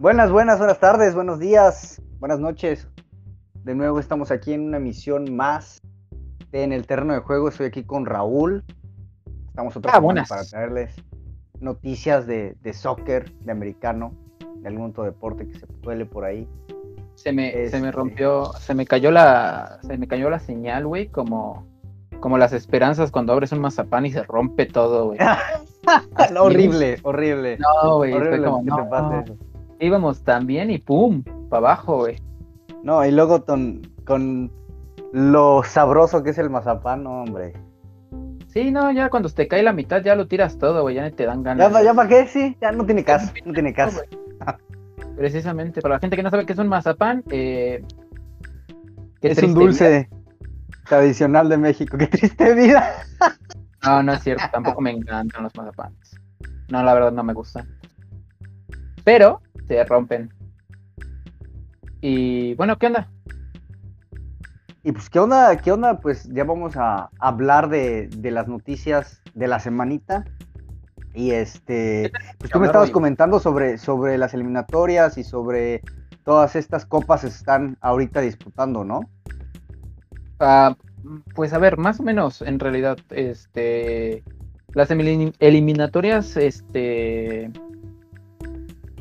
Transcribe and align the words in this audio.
Buenas, 0.00 0.32
buenas, 0.32 0.56
buenas 0.58 0.80
tardes, 0.80 1.14
buenos 1.14 1.38
días, 1.38 2.00
buenas 2.20 2.40
noches. 2.40 2.88
De 3.64 3.74
nuevo 3.74 4.00
estamos 4.00 4.30
aquí 4.30 4.54
en 4.54 4.62
una 4.66 4.78
misión 4.78 5.36
más 5.36 5.82
de 6.50 6.64
En 6.64 6.72
el 6.72 6.86
terreno 6.86 7.12
de 7.12 7.20
juego. 7.20 7.48
Estoy 7.48 7.66
aquí 7.66 7.84
con 7.84 8.06
Raúl. 8.06 8.64
Estamos 9.46 9.76
otra 9.76 9.92
Ah, 9.92 9.96
semana 9.96 10.04
buenas. 10.06 10.28
para 10.30 10.44
traerles 10.44 10.96
noticias 11.60 12.26
de, 12.26 12.56
de 12.62 12.72
soccer, 12.72 13.30
de 13.40 13.52
americano, 13.52 14.14
de 14.56 14.68
algún 14.68 14.90
otro 14.90 15.04
deporte 15.04 15.46
que 15.46 15.58
se 15.58 15.66
puele 15.66 16.06
por 16.06 16.24
ahí. 16.24 16.48
Se 17.14 17.32
me, 17.32 17.52
se 17.52 17.64
Este. 17.66 17.80
me 17.80 17.92
rompió, 17.92 18.52
se 18.54 18.74
me 18.74 18.86
cayó 18.86 19.10
la, 19.10 19.78
se 19.82 19.98
me 19.98 20.08
cayó 20.08 20.30
la 20.30 20.38
señal, 20.38 20.86
güey, 20.86 21.08
como, 21.08 21.66
como 22.20 22.38
las 22.38 22.54
esperanzas 22.54 23.10
cuando 23.10 23.34
abres 23.34 23.52
un 23.52 23.60
mazapán 23.60 24.06
y 24.06 24.12
se 24.12 24.22
rompe 24.22 24.64
todo, 24.64 25.08
güey. 25.08 25.18
Horrible, 26.40 26.98
horrible. 27.02 27.58
No, 27.58 27.98
güey, 27.98 28.12
horrible 28.14 28.46
como, 28.48 28.58
te 28.60 28.64
no, 28.70 28.88
pase 28.88 29.20
eso. 29.24 29.36
Íbamos 29.80 30.22
tan 30.22 30.46
bien 30.46 30.70
y 30.70 30.78
pum, 30.78 31.22
para 31.48 31.68
abajo, 31.68 31.98
güey. 31.98 32.16
No, 32.82 33.04
y 33.04 33.10
luego 33.10 33.44
con, 33.44 33.82
con 34.04 34.50
lo 35.12 35.62
sabroso 35.64 36.22
que 36.22 36.30
es 36.30 36.38
el 36.38 36.50
mazapán, 36.50 37.04
no, 37.04 37.22
hombre. 37.22 37.54
Sí, 38.48 38.70
no, 38.70 38.90
ya 38.90 39.10
cuando 39.10 39.28
te 39.28 39.46
cae 39.46 39.62
la 39.62 39.72
mitad 39.72 40.02
ya 40.02 40.16
lo 40.16 40.26
tiras 40.26 40.58
todo, 40.58 40.82
güey, 40.82 40.96
ya 40.96 41.04
ni 41.04 41.12
te 41.12 41.24
dan 41.24 41.42
ganas. 41.42 41.72
Ya, 41.72 41.82
ya 41.82 41.94
para 41.94 42.08
qué, 42.08 42.26
sí, 42.26 42.56
ya 42.60 42.72
no 42.72 42.84
tiene 42.84 43.04
caso, 43.04 43.32
no 43.44 43.52
tiene 43.52 43.72
caso. 43.72 44.00
Precisamente, 45.16 45.80
para 45.80 45.96
la 45.96 46.00
gente 46.00 46.16
que 46.16 46.22
no 46.22 46.30
sabe 46.30 46.46
qué 46.46 46.52
es 46.52 46.58
un 46.58 46.68
mazapán, 46.68 47.22
eh, 47.30 47.84
Es 49.20 49.42
un 49.42 49.54
dulce 49.54 50.08
tradicional 50.88 51.48
de 51.48 51.58
México. 51.58 51.98
Qué 51.98 52.06
triste 52.06 52.54
vida. 52.54 52.64
vida. 52.64 53.36
No, 53.84 54.02
no 54.02 54.12
es 54.12 54.22
cierto, 54.22 54.44
tampoco 54.52 54.80
me 54.80 54.90
encantan 54.90 55.42
los 55.42 55.54
mazapanes. 55.54 56.20
No, 56.70 56.82
la 56.82 56.94
verdad 56.94 57.12
no 57.12 57.22
me 57.22 57.32
gustan. 57.32 57.79
Pero 59.10 59.40
se 59.66 59.82
rompen. 59.82 60.32
Y 62.00 62.54
bueno, 62.54 62.78
¿qué 62.78 62.86
onda? 62.86 63.10
Y 64.84 64.92
pues, 64.92 65.10
¿qué 65.10 65.18
onda? 65.18 65.56
¿Qué 65.56 65.72
onda? 65.72 66.00
Pues 66.00 66.28
ya 66.32 66.44
vamos 66.44 66.76
a 66.76 67.10
hablar 67.18 67.68
de, 67.70 68.06
de 68.06 68.30
las 68.30 68.46
noticias 68.46 69.20
de 69.34 69.48
la 69.48 69.58
semanita. 69.58 70.24
Y 71.12 71.32
este, 71.32 72.12
pues 72.38 72.52
tú 72.52 72.60
me 72.60 72.66
estabas 72.66 72.90
hoy? 72.90 72.92
comentando 72.92 73.40
sobre, 73.40 73.78
sobre 73.78 74.16
las 74.16 74.32
eliminatorias 74.32 75.18
y 75.18 75.24
sobre 75.24 75.82
todas 76.24 76.54
estas 76.54 76.86
copas 76.86 77.22
que 77.22 77.30
se 77.30 77.38
están 77.38 77.78
ahorita 77.80 78.20
disputando, 78.20 78.84
¿no? 78.84 79.10
Ah, 80.38 80.76
pues 81.34 81.52
a 81.52 81.58
ver, 81.58 81.78
más 81.78 81.98
o 81.98 82.04
menos, 82.04 82.42
en 82.42 82.60
realidad, 82.60 82.96
este, 83.10 84.22
las 84.72 84.88
elim- 84.92 85.34
eliminatorias, 85.40 86.36
este, 86.36 87.50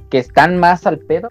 que 0.09 0.17
están 0.19 0.57
más 0.57 0.85
al 0.87 0.99
pedo, 0.99 1.29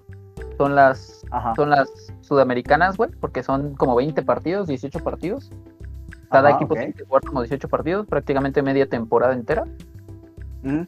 son 0.57 0.75
las, 0.75 1.25
Ajá. 1.31 1.55
son 1.57 1.71
las 1.71 1.89
sudamericanas, 2.21 2.97
güey, 2.97 3.11
porque 3.21 3.43
son 3.43 3.75
como 3.75 3.95
20 3.97 4.23
partidos, 4.23 4.69
18 4.69 4.99
partidos. 5.01 5.51
Cada 6.31 6.49
Ajá, 6.51 6.57
equipo 6.59 6.75
ok. 6.75 6.79
tiene 6.81 6.95
que 6.95 7.05
jugar 7.05 7.23
como 7.25 7.43
18 7.43 7.69
partidos, 7.69 8.07
prácticamente 8.07 8.63
media 8.63 8.87
temporada 8.89 9.33
entera. 9.33 9.65
Mm, 10.63 10.83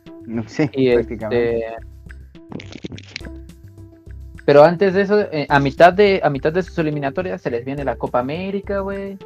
Sí, 0.46 0.68
Y 0.72 0.92
prácticamente. 0.94 1.58
este, 1.58 1.76
Pero 4.44 4.64
antes 4.64 4.94
de 4.94 5.02
eso, 5.02 5.20
eh, 5.20 5.46
a 5.48 5.60
mitad 5.60 5.92
de 5.92 6.20
a 6.24 6.30
mitad 6.30 6.52
de 6.52 6.62
sus 6.62 6.76
eliminatorias 6.78 7.40
se 7.40 7.50
les 7.50 7.64
viene 7.64 7.84
la 7.84 7.96
Copa 7.96 8.18
América, 8.18 8.80
güey. 8.80 9.16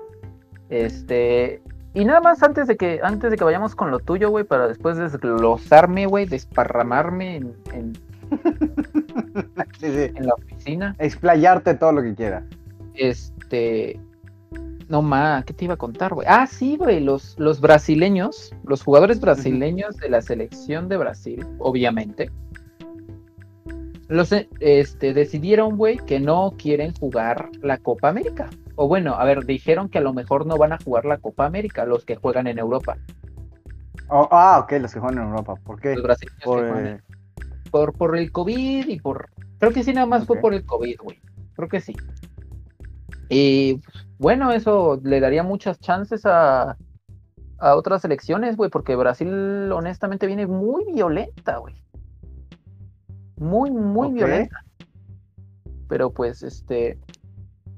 Este, 0.68 1.62
y 1.94 2.04
nada 2.04 2.20
más 2.20 2.42
antes 2.42 2.66
de 2.66 2.76
que 2.76 3.00
antes 3.02 3.30
de 3.30 3.36
que 3.36 3.44
vayamos 3.44 3.74
con 3.74 3.90
lo 3.90 3.98
tuyo, 4.00 4.28
güey, 4.30 4.44
para 4.44 4.68
después 4.68 4.96
desglosarme, 4.98 6.06
güey, 6.06 6.26
desparramarme 6.26 7.36
en, 7.36 7.54
en, 7.72 7.92
Sí, 9.80 9.86
sí. 9.90 10.12
en 10.14 10.26
la 10.26 10.34
oficina. 10.34 10.94
Explayarte 10.98 11.74
todo 11.74 11.92
lo 11.92 12.02
que 12.02 12.14
quieras. 12.14 12.44
Este, 12.94 14.00
no 14.88 15.02
más, 15.02 15.44
¿qué 15.44 15.52
te 15.52 15.64
iba 15.64 15.74
a 15.74 15.78
contar, 15.78 16.14
güey? 16.14 16.26
Ah, 16.30 16.46
sí, 16.46 16.76
güey, 16.76 17.00
los 17.00 17.38
los 17.38 17.60
brasileños, 17.60 18.54
los 18.64 18.82
jugadores 18.82 19.20
brasileños 19.20 19.96
de 19.96 20.08
la 20.08 20.22
selección 20.22 20.88
de 20.88 20.96
Brasil, 20.96 21.44
obviamente. 21.58 22.30
Los 24.08 24.32
eh, 24.32 24.48
este 24.60 25.14
decidieron, 25.14 25.76
güey, 25.76 25.96
que 25.98 26.20
no 26.20 26.54
quieren 26.56 26.94
jugar 26.94 27.48
la 27.62 27.78
Copa 27.78 28.08
América. 28.08 28.48
O 28.76 28.86
bueno, 28.88 29.14
a 29.14 29.24
ver, 29.24 29.44
dijeron 29.44 29.88
que 29.88 29.98
a 29.98 30.02
lo 30.02 30.12
mejor 30.12 30.46
no 30.46 30.56
van 30.56 30.72
a 30.72 30.78
jugar 30.78 31.04
la 31.04 31.18
Copa 31.18 31.46
América, 31.46 31.84
los 31.84 32.04
que 32.04 32.16
juegan 32.16 32.46
en 32.46 32.58
Europa. 32.58 32.96
Oh, 34.08 34.28
ah, 34.30 34.60
ok, 34.62 34.72
los 34.80 34.92
que 34.92 35.00
juegan 35.00 35.18
en 35.22 35.28
Europa. 35.30 35.54
¿Por 35.64 35.80
qué? 35.80 35.94
Los 35.94 36.02
brasileños 36.02 36.38
que 36.38 36.44
juegan 36.44 36.86
eh, 36.86 36.90
en- 36.90 37.23
por, 37.74 37.92
por 37.92 38.16
el 38.16 38.30
COVID 38.30 38.86
y 38.86 39.00
por. 39.00 39.30
Creo 39.58 39.72
que 39.72 39.82
sí, 39.82 39.92
nada 39.92 40.06
más 40.06 40.26
fue 40.26 40.38
por 40.38 40.54
el 40.54 40.64
COVID, 40.64 40.96
güey. 41.02 41.20
Creo 41.54 41.68
que 41.68 41.80
sí. 41.80 41.92
Y 43.28 43.78
pues, 43.78 44.06
bueno, 44.16 44.52
eso 44.52 45.00
le 45.02 45.18
daría 45.18 45.42
muchas 45.42 45.80
chances 45.80 46.24
a, 46.24 46.76
a 47.58 47.74
otras 47.74 48.04
elecciones, 48.04 48.56
güey, 48.56 48.70
porque 48.70 48.94
Brasil 48.94 49.72
honestamente 49.72 50.28
viene 50.28 50.46
muy 50.46 50.84
violenta, 50.84 51.56
güey. 51.56 51.74
Muy, 53.38 53.72
muy 53.72 54.12
violenta. 54.12 54.64
Pero 55.88 56.10
pues, 56.10 56.44
este. 56.44 56.96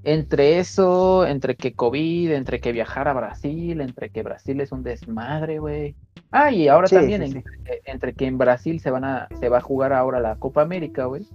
Entre 0.09 0.61
eso, 0.61 1.27
entre 1.27 1.57
que 1.57 1.75
COVID, 1.75 2.31
entre 2.31 2.61
que 2.61 2.71
viajar 2.71 3.09
a 3.09 3.13
Brasil, 3.13 3.81
entre 3.81 4.11
que 4.11 4.23
Brasil 4.23 4.61
es 4.61 4.71
un 4.71 4.85
desmadre, 4.85 5.59
güey. 5.59 5.97
Ah, 6.31 6.53
y 6.53 6.69
ahora 6.69 6.87
Sí, 6.87 6.95
también 6.95 7.27
sí, 7.27 7.39
entre, 7.39 7.81
entre 7.87 8.15
que 8.15 8.27
en 8.27 8.39
Brasil 8.39 8.79
se 8.79 8.93
van 8.93 9.05
a, 9.05 9.27
se 9.41 9.49
va 9.49 9.59
a 9.59 9.63
jugar 9.63 9.93
ahora 9.93 10.21
la 10.21 10.37
Copa 10.37 10.63
América, 10.63 11.07
güey. 11.07 11.27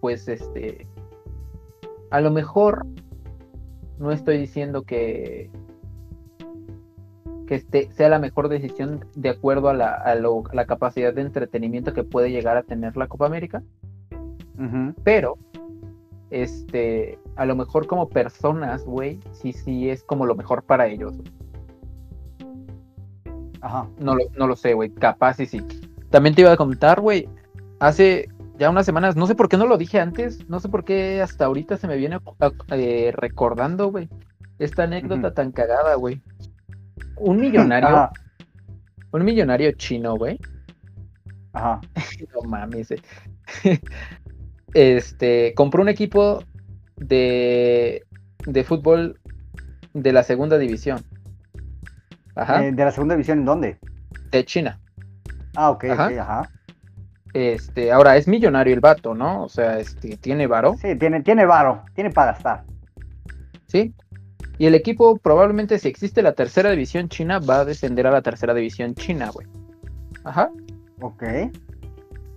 Pues 0.00 0.26
este. 0.26 0.86
A 2.10 2.20
lo 2.20 2.30
mejor 2.32 2.86
no 4.00 4.10
estoy 4.10 4.38
diciendo 4.38 4.82
que. 4.82 5.50
que 7.46 7.54
este 7.54 7.90
sea 7.92 8.08
la 8.08 8.18
mejor 8.18 8.48
decisión 8.48 9.04
de 9.14 9.28
acuerdo 9.28 9.68
a 9.68 9.74
la, 9.74 9.92
a 9.94 10.14
lo- 10.16 10.42
a 10.50 10.54
la 10.56 10.66
capacidad 10.66 11.14
de 11.14 11.22
entretenimiento 11.22 11.92
que 11.92 12.02
puede 12.04 12.30
llegar 12.32 12.56
a 12.56 12.62
tener 12.64 12.96
la 12.96 13.06
Copa 13.06 13.26
América. 13.26 13.62
Pero 15.04 15.38
este 16.30 17.18
a 17.36 17.44
lo 17.46 17.56
mejor 17.56 17.86
como 17.86 18.08
personas, 18.08 18.84
güey, 18.84 19.20
sí 19.32 19.52
sí 19.52 19.90
es 19.90 20.02
como 20.02 20.26
lo 20.26 20.34
mejor 20.34 20.62
para 20.62 20.86
ellos. 20.86 21.14
Ajá. 23.60 23.88
No 23.98 24.14
lo, 24.14 24.24
no 24.36 24.46
lo 24.46 24.56
sé, 24.56 24.74
güey, 24.74 24.90
capaz 24.90 25.40
y 25.40 25.46
sí. 25.46 25.60
También 26.10 26.34
te 26.34 26.42
iba 26.42 26.52
a 26.52 26.56
contar, 26.56 27.00
güey, 27.00 27.28
hace 27.80 28.28
ya 28.58 28.70
unas 28.70 28.86
semanas, 28.86 29.16
no 29.16 29.26
sé 29.26 29.34
por 29.34 29.48
qué 29.48 29.56
no 29.56 29.66
lo 29.66 29.78
dije 29.78 30.00
antes, 30.00 30.48
no 30.48 30.58
sé 30.60 30.68
por 30.68 30.84
qué 30.84 31.20
hasta 31.22 31.44
ahorita 31.44 31.76
se 31.76 31.86
me 31.86 31.96
viene 31.96 32.18
eh, 32.70 33.12
recordando, 33.14 33.90
güey, 33.90 34.08
esta 34.58 34.84
anécdota 34.84 35.32
tan 35.32 35.52
cagada, 35.52 35.94
güey. 35.94 36.20
Un 37.16 37.36
millonario, 37.40 37.88
Ajá. 37.88 38.12
un 39.12 39.24
millonario 39.24 39.72
chino, 39.72 40.16
güey, 40.16 40.38
Ajá. 41.52 41.80
No 42.34 42.48
mames. 42.48 42.90
eh. 42.90 43.00
Este, 44.74 45.54
compró 45.54 45.82
un 45.82 45.88
equipo 45.88 46.42
de, 46.96 48.04
de 48.46 48.64
fútbol 48.64 49.18
de 49.94 50.12
la 50.12 50.22
segunda 50.22 50.58
división. 50.58 51.00
Ajá, 52.34 52.64
Eh, 52.64 52.72
¿De 52.72 52.84
la 52.84 52.90
segunda 52.92 53.14
división 53.14 53.40
en 53.40 53.44
dónde? 53.44 53.78
de 54.30 54.44
China. 54.44 54.78
Ah, 55.56 55.70
ok, 55.70 55.84
Ajá. 55.84 56.06
ok, 56.06 56.18
ajá. 56.18 56.50
Este, 57.34 57.92
ahora 57.92 58.16
es 58.16 58.28
millonario 58.28 58.74
el 58.74 58.80
vato, 58.80 59.14
¿no? 59.14 59.44
O 59.44 59.48
sea, 59.48 59.78
este, 59.78 60.16
tiene 60.16 60.46
varo, 60.46 60.74
Sí, 60.80 60.96
tiene, 60.96 61.22
tiene 61.22 61.44
varo, 61.46 61.82
tiene 61.94 62.10
para 62.10 62.32
gastar. 62.32 62.64
¿sí? 63.66 63.94
Y 64.58 64.66
el 64.66 64.74
equipo 64.74 65.18
probablemente 65.18 65.78
si 65.78 65.88
existe 65.88 66.20
la 66.22 66.32
tercera 66.32 66.70
división 66.70 67.08
china 67.08 67.38
va 67.38 67.60
a 67.60 67.64
descender 67.64 68.06
a 68.06 68.10
la 68.10 68.22
tercera 68.22 68.54
división 68.54 68.94
china, 68.94 69.30
güey. 69.30 69.46
Ajá. 70.24 70.50
Ok. 71.00 71.22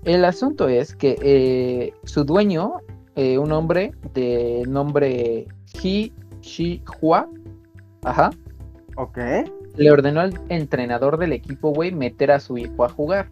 El 0.04 0.26
asunto 0.26 0.68
es 0.68 0.96
que 0.96 1.18
eh, 1.22 1.94
su 2.04 2.24
dueño, 2.24 2.74
eh, 3.16 3.38
un 3.38 3.52
hombre 3.52 3.92
de 4.14 4.64
nombre 4.68 5.48
He 5.82 6.12
Shi 6.42 6.82
Hua, 7.00 7.30
ajá, 8.04 8.32
Ok. 8.98 9.18
le 9.76 9.92
ordenó 9.92 10.22
al 10.22 10.40
entrenador 10.50 11.18
del 11.18 11.34
equipo, 11.34 11.72
güey, 11.72 11.92
meter 11.92 12.32
a 12.32 12.40
su 12.40 12.58
hijo 12.58 12.84
a 12.84 12.90
jugar. 12.90 13.30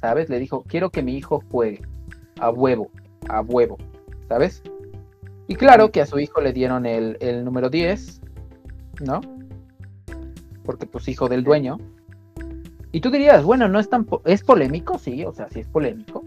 ¿Sabes? 0.00 0.28
Le 0.28 0.38
dijo, 0.38 0.62
quiero 0.68 0.90
que 0.90 1.02
mi 1.02 1.16
hijo 1.16 1.42
juegue. 1.50 1.82
A 2.38 2.50
huevo, 2.50 2.90
a 3.28 3.40
huevo. 3.40 3.76
¿Sabes? 4.28 4.62
Y 5.48 5.54
claro 5.56 5.90
que 5.90 6.00
a 6.02 6.06
su 6.06 6.18
hijo 6.18 6.40
le 6.40 6.52
dieron 6.52 6.86
el, 6.86 7.16
el 7.20 7.44
número 7.44 7.70
10, 7.70 8.20
¿no? 9.04 9.20
Porque 10.64 10.86
pues 10.86 11.08
hijo 11.08 11.28
del 11.28 11.42
dueño. 11.44 11.78
Y 12.92 13.00
tú 13.00 13.10
dirías, 13.10 13.44
bueno, 13.44 13.68
no 13.68 13.78
es 13.78 13.88
tan... 13.90 14.04
po- 14.04 14.22
¿Es 14.24 14.42
polémico? 14.42 14.98
Sí, 14.98 15.24
o 15.24 15.32
sea, 15.32 15.48
sí 15.50 15.60
es 15.60 15.68
polémico. 15.68 16.24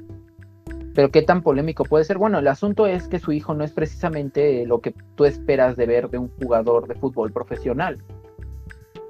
Pero 0.94 1.12
¿qué 1.12 1.22
tan 1.22 1.42
polémico 1.42 1.84
puede 1.86 2.04
ser? 2.04 2.18
Bueno, 2.18 2.40
el 2.40 2.48
asunto 2.48 2.86
es 2.88 3.08
que 3.08 3.20
su 3.20 3.32
hijo 3.32 3.54
no 3.54 3.64
es 3.64 3.72
precisamente 3.72 4.66
lo 4.66 4.82
que 4.82 4.94
tú 5.16 5.26
esperas 5.26 5.78
de 5.78 5.86
ver 5.86 6.10
de 6.10 6.18
un 6.18 6.30
jugador 6.42 6.88
de 6.88 6.96
fútbol 6.96 7.32
profesional 7.32 8.00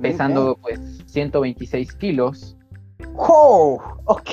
pesando 0.01 0.57
pues 0.61 0.79
126 1.07 1.93
kilos, 1.95 2.55
¡Oh! 3.15 3.81
Ok. 4.05 4.29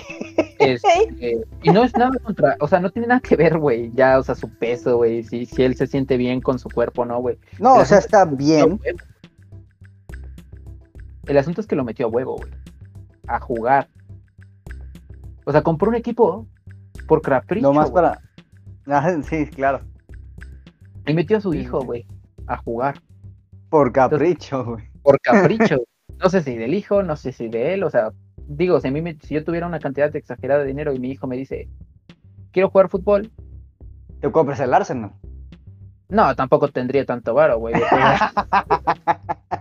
Este, 0.61 1.41
y 1.63 1.71
no 1.71 1.83
es 1.83 1.93
nada 1.97 2.13
contra, 2.23 2.57
o 2.61 2.69
sea, 2.69 2.79
no 2.79 2.91
tiene 2.91 3.09
nada 3.09 3.21
que 3.21 3.35
ver, 3.37 3.59
güey, 3.59 3.91
ya, 3.95 4.19
o 4.19 4.23
sea, 4.23 4.35
su 4.37 4.49
peso, 4.49 4.99
güey, 4.99 5.25
si, 5.25 5.45
si 5.45 5.63
él 5.65 5.75
se 5.77 5.87
siente 5.89 6.17
bien 6.17 6.41
con 6.41 6.59
su 6.61 6.69
cuerpo, 6.69 7.05
¿no, 7.05 7.21
güey? 7.21 7.39
No, 7.59 7.77
El 7.77 7.83
o 7.83 7.85
sea, 7.85 7.99
está 7.99 8.25
bien. 8.25 8.81
El 11.27 11.39
asunto 11.39 11.61
es 11.61 11.67
que 11.67 11.75
lo 11.77 11.85
metió 11.85 12.07
a 12.07 12.11
huevo, 12.11 12.37
güey, 12.37 12.51
a 13.29 13.41
jugar. 13.41 13.89
O 15.45 15.53
sea, 15.53 15.63
compró 15.63 15.89
un 15.91 15.95
equipo 15.97 16.47
por 17.07 17.23
capricho, 17.23 17.67
Nomás 17.67 17.91
para. 17.91 18.21
Ah, 18.87 19.09
sí, 19.23 19.47
claro. 19.47 19.81
y 21.07 21.15
metió 21.15 21.37
a 21.39 21.41
su 21.41 21.53
Sí, 21.53 21.59
hijo, 21.61 21.81
sí. 21.81 21.87
güey, 21.87 22.07
a 22.47 22.57
jugar. 22.57 23.01
Por 23.69 23.93
capricho, 23.93 24.65
güey. 24.65 24.89
por 25.03 25.21
capricho. 25.21 25.77
no 26.23 26.29
sé 26.31 26.43
si 26.43 26.57
del 26.57 26.75
hijo, 26.75 27.03
no 27.03 27.17
sé 27.17 27.33
si 27.33 27.49
de 27.49 27.75
él, 27.75 27.83
o 27.85 27.91
sea, 27.91 28.11
digo, 28.49 28.81
si, 28.81 28.89
a 28.89 28.91
mí 28.91 29.03
me- 29.03 29.19
si 29.21 29.35
yo 29.35 29.45
tuviera 29.45 29.67
una 29.67 29.79
cantidad 29.81 30.15
exagerada 30.17 30.61
de 30.63 30.67
dinero 30.69 30.93
y 30.95 30.99
mi 30.99 31.11
hijo 31.11 31.27
me 31.27 31.37
dice, 31.37 31.69
quiero 32.53 32.71
jugar 32.71 32.89
fútbol, 32.89 33.31
Te 34.21 34.31
compras 34.33 34.61
el 34.61 34.73
Arsenal. 34.73 35.13
no, 36.09 36.35
tampoco 36.35 36.69
tendría 36.69 37.05
tanto 37.05 37.35
varo, 37.35 37.59
güey. 37.59 37.75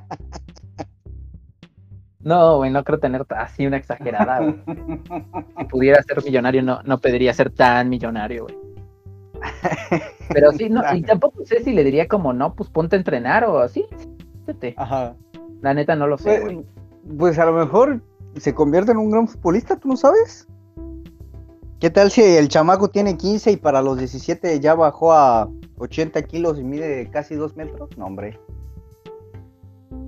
no, 2.26 2.58
güey, 2.58 2.72
no 2.72 2.84
creo 2.84 3.00
tener 3.00 3.24
así 3.30 3.68
una 3.68 3.78
exagerada, 3.78 4.40
güey. 4.40 4.56
Si 5.60 5.66
pudiera 5.66 6.02
ser 6.02 6.24
millonario, 6.24 6.64
no, 6.64 6.82
no 6.82 6.98
pediría 6.98 7.32
ser 7.34 7.52
tan 7.52 7.88
millonario, 7.88 8.46
güey. 8.46 8.58
Pero 10.34 10.52
sí, 10.54 10.68
no, 10.68 10.82
y 10.96 11.04
tampoco 11.04 11.46
sé 11.46 11.64
si 11.64 11.72
le 11.72 11.84
diría 11.84 12.08
como, 12.08 12.34
no, 12.34 12.56
pues 12.56 12.68
ponte 12.72 12.96
a 12.96 13.00
entrenar 13.00 13.46
o 13.46 13.60
así. 13.60 13.86
vete". 14.48 14.74
Ajá. 14.76 15.16
La 15.62 15.76
neta 15.76 15.96
no 15.96 16.08
lo 16.08 16.18
sé, 16.18 16.40
güey. 16.40 16.56
Pues, 16.56 16.66
pues 17.20 17.40
a 17.40 17.46
lo 17.46 17.54
mejor 17.54 18.02
se 18.38 18.56
convierte 18.56 18.92
en 18.92 18.98
un 18.98 19.12
gran 19.12 19.28
futbolista, 19.28 19.76
¿tú 19.76 19.90
no 19.90 19.96
sabes? 19.96 20.48
¿Qué 21.80 21.92
tal 21.92 22.10
si 22.10 22.24
el 22.24 22.48
chamaco 22.48 22.88
tiene 22.88 23.18
15 23.18 23.52
y 23.52 23.58
para 23.58 23.84
los 23.84 24.00
17 24.00 24.60
ya 24.60 24.74
bajó 24.74 25.14
a 25.14 25.48
80 25.78 26.24
kilos 26.24 26.58
y 26.58 26.64
mide 26.64 27.08
casi 27.12 27.36
2 27.36 27.56
metros? 27.56 27.96
No, 28.00 28.08
hombre. 28.08 28.40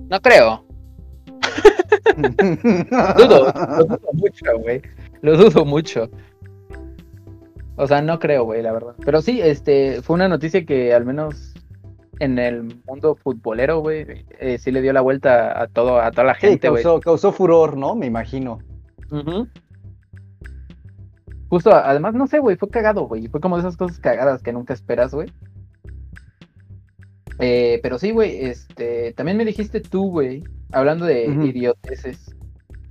No 0.08 0.20
creo. 0.20 0.67
Dudo, 3.16 3.52
lo 3.78 3.84
dudo 3.84 4.00
mucho, 4.12 4.58
güey. 4.60 4.82
Lo 5.22 5.36
dudo 5.36 5.64
mucho. 5.64 6.10
O 7.76 7.86
sea, 7.86 8.02
no 8.02 8.18
creo, 8.18 8.44
güey, 8.44 8.62
la 8.62 8.72
verdad. 8.72 8.94
Pero 9.04 9.22
sí, 9.22 9.40
este, 9.40 10.02
fue 10.02 10.14
una 10.14 10.28
noticia 10.28 10.64
que 10.66 10.92
al 10.92 11.04
menos 11.04 11.54
en 12.18 12.38
el 12.38 12.82
mundo 12.86 13.14
futbolero, 13.14 13.80
güey, 13.80 14.24
eh, 14.40 14.58
sí 14.58 14.72
le 14.72 14.82
dio 14.82 14.92
la 14.92 15.00
vuelta 15.00 15.60
a 15.62 15.68
todo, 15.68 16.00
a 16.00 16.10
toda 16.10 16.24
la 16.24 16.34
gente, 16.34 16.68
güey. 16.68 16.82
causó, 16.82 17.00
causó 17.00 17.32
furor, 17.32 17.76
¿no? 17.76 17.94
Me 17.94 18.06
imagino. 18.06 18.58
Justo, 21.48 21.72
además, 21.72 22.14
no 22.14 22.26
sé, 22.26 22.40
güey, 22.40 22.56
fue 22.56 22.68
cagado, 22.68 23.06
güey. 23.06 23.28
Fue 23.28 23.40
como 23.40 23.56
de 23.56 23.60
esas 23.60 23.76
cosas 23.76 23.98
cagadas 24.00 24.42
que 24.42 24.52
nunca 24.52 24.74
esperas, 24.74 25.14
güey. 25.14 25.32
Eh, 27.38 27.78
pero 27.82 27.98
sí, 27.98 28.10
güey, 28.10 28.44
este, 28.44 29.12
también 29.12 29.38
me 29.38 29.44
dijiste 29.44 29.80
tú, 29.80 30.10
güey, 30.10 30.42
hablando 30.72 31.04
de 31.06 31.28
Ujú. 31.30 31.42
idioteces, 31.42 32.34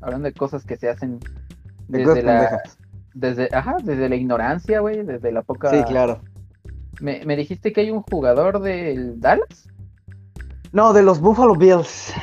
hablando 0.02 0.26
de 0.28 0.34
cosas 0.34 0.66
que 0.66 0.78
se 0.78 0.90
hacen 0.90 1.20
De 1.88 2.00
desde 2.00 2.22
la, 2.24 2.32
pendejas. 2.40 2.78
desde, 3.14 3.50
ajá, 3.52 3.78
desde 3.84 4.10
la 4.10 4.16
ignorancia, 4.16 4.80
güey, 4.80 5.04
desde 5.04 5.32
la 5.32 5.42
poca. 5.42 5.70
Sí, 5.70 5.84
claro. 5.84 6.22
Me, 7.00 7.24
me 7.26 7.36
dijiste 7.36 7.72
que 7.74 7.82
hay 7.82 7.92
un 7.92 8.02
jugador 8.02 8.60
del 8.62 9.20
Dallas. 9.20 9.70
No, 10.72 10.94
de 10.94 11.04
los 11.04 11.20
Buffalo 11.22 11.56
Bills. 11.56 12.14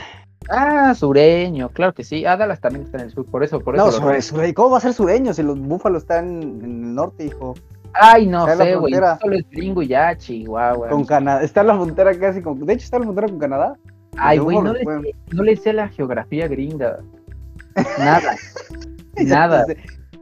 Ah, 0.51 0.95
sureño, 0.95 1.71
claro 1.71 1.95
que 1.95 2.05
sí. 2.05 2.27
Ah, 2.27 2.37
Dallas 2.37 2.61
también 2.61 2.85
está 2.85 2.99
en 2.99 3.05
el 3.05 3.11
sur, 3.11 3.25
por 3.25 3.43
eso, 3.43 3.61
por 3.61 3.77
eso. 3.77 3.87
No, 3.87 3.93
sobre- 4.21 4.53
¿cómo 4.53 4.71
va 4.73 4.79
a 4.79 4.81
ser 4.83 4.93
sureño 4.93 5.33
si 5.33 5.43
los 5.43 5.59
Búfalos 5.59 6.03
están 6.03 6.43
en 6.43 6.61
el 6.63 6.95
norte, 6.95 7.25
hijo? 7.27 7.55
Ay, 7.95 8.27
no 8.27 8.47
Está 8.47 8.65
sé, 8.65 8.75
güey. 8.75 8.93
Solo 8.93 9.37
es 9.37 9.49
gringo 9.51 9.81
y 9.81 9.87
ya, 9.89 10.17
chihuahua. 10.19 10.89
Con 10.89 11.05
Canadá. 11.05 11.43
Está 11.43 11.61
en 11.63 11.69
la 11.69 11.75
frontera 11.77 12.13
casi 12.19 12.43
con. 12.43 12.59
De 12.59 12.73
hecho, 12.73 12.85
está 12.85 12.97
en 12.97 13.03
la 13.03 13.07
frontera 13.07 13.29
con 13.29 13.39
Canadá. 13.39 13.77
Ay, 14.19 14.39
güey, 14.39 14.61
no 14.61 14.73
le, 14.73 15.15
no 15.33 15.43
le 15.43 15.57
sé 15.57 15.73
la 15.73 15.89
geografía 15.89 16.49
gringa. 16.49 16.99
Nada. 17.99 18.37
Nada. 19.17 19.67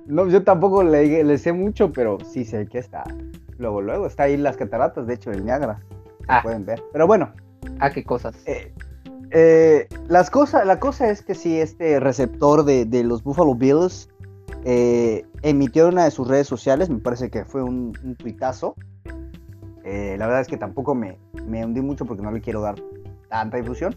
No, 0.06 0.26
yo 0.28 0.42
tampoco 0.42 0.82
le, 0.82 1.24
le 1.24 1.38
sé 1.38 1.52
mucho, 1.52 1.92
pero 1.92 2.18
sí 2.24 2.44
sé 2.44 2.66
que 2.66 2.78
está. 2.78 3.04
Luego, 3.58 3.80
luego, 3.80 4.06
está 4.06 4.24
ahí 4.24 4.36
las 4.36 4.56
cataratas, 4.56 5.06
de 5.06 5.14
hecho, 5.14 5.30
el 5.30 5.44
Niágara. 5.44 5.80
Ah. 6.28 6.40
pueden 6.42 6.64
ver. 6.64 6.82
Pero 6.92 7.06
bueno, 7.06 7.32
Ah, 7.78 7.90
qué 7.90 8.04
cosas. 8.04 8.34
eh, 8.46 8.72
eh, 9.30 9.88
las 10.08 10.30
cosas, 10.30 10.66
la 10.66 10.78
cosa 10.78 11.10
es 11.10 11.22
que 11.22 11.34
sí, 11.34 11.58
este 11.60 11.98
receptor 12.00 12.64
de, 12.64 12.84
de 12.84 13.02
los 13.04 13.22
Buffalo 13.22 13.54
Bills 13.54 14.08
eh, 14.64 15.24
emitió 15.42 15.86
en 15.86 15.94
una 15.94 16.04
de 16.04 16.10
sus 16.10 16.28
redes 16.28 16.46
sociales, 16.46 16.90
me 16.90 16.98
parece 16.98 17.30
que 17.30 17.44
fue 17.44 17.62
un, 17.62 17.96
un 18.04 18.14
tuitazo. 18.16 18.74
La 19.84 20.26
verdad 20.26 20.40
es 20.42 20.48
que 20.48 20.56
tampoco 20.56 20.94
me, 20.94 21.18
me 21.46 21.64
hundí 21.64 21.80
mucho 21.80 22.04
porque 22.06 22.22
no 22.22 22.30
le 22.30 22.40
quiero 22.40 22.60
dar 22.60 22.76
tanta 23.32 23.56
difusión. 23.56 23.96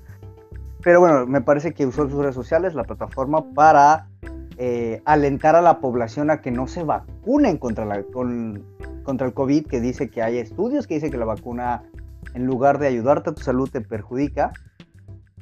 Pero 0.81 0.99
bueno, 0.99 1.25
me 1.27 1.41
parece 1.41 1.73
que 1.73 1.85
usó 1.85 2.07
sus 2.09 2.19
redes 2.19 2.35
sociales, 2.35 2.73
la 2.73 2.83
plataforma, 2.83 3.53
para 3.53 4.07
eh, 4.57 5.01
alentar 5.05 5.55
a 5.55 5.61
la 5.61 5.79
población 5.79 6.31
a 6.31 6.41
que 6.41 6.51
no 6.51 6.67
se 6.67 6.83
vacunen 6.83 7.57
contra, 7.57 7.85
la, 7.85 8.03
con- 8.03 8.63
contra 9.03 9.27
el 9.27 9.33
COVID, 9.33 9.67
que 9.67 9.81
dice 9.81 10.09
que 10.09 10.21
hay 10.23 10.37
estudios 10.37 10.87
que 10.87 10.95
dice 10.95 11.11
que 11.11 11.17
la 11.17 11.25
vacuna, 11.25 11.83
en 12.33 12.45
lugar 12.45 12.79
de 12.79 12.87
ayudarte 12.87 13.31
a 13.31 13.33
tu 13.33 13.41
salud, 13.41 13.69
te 13.69 13.81
perjudica. 13.81 14.53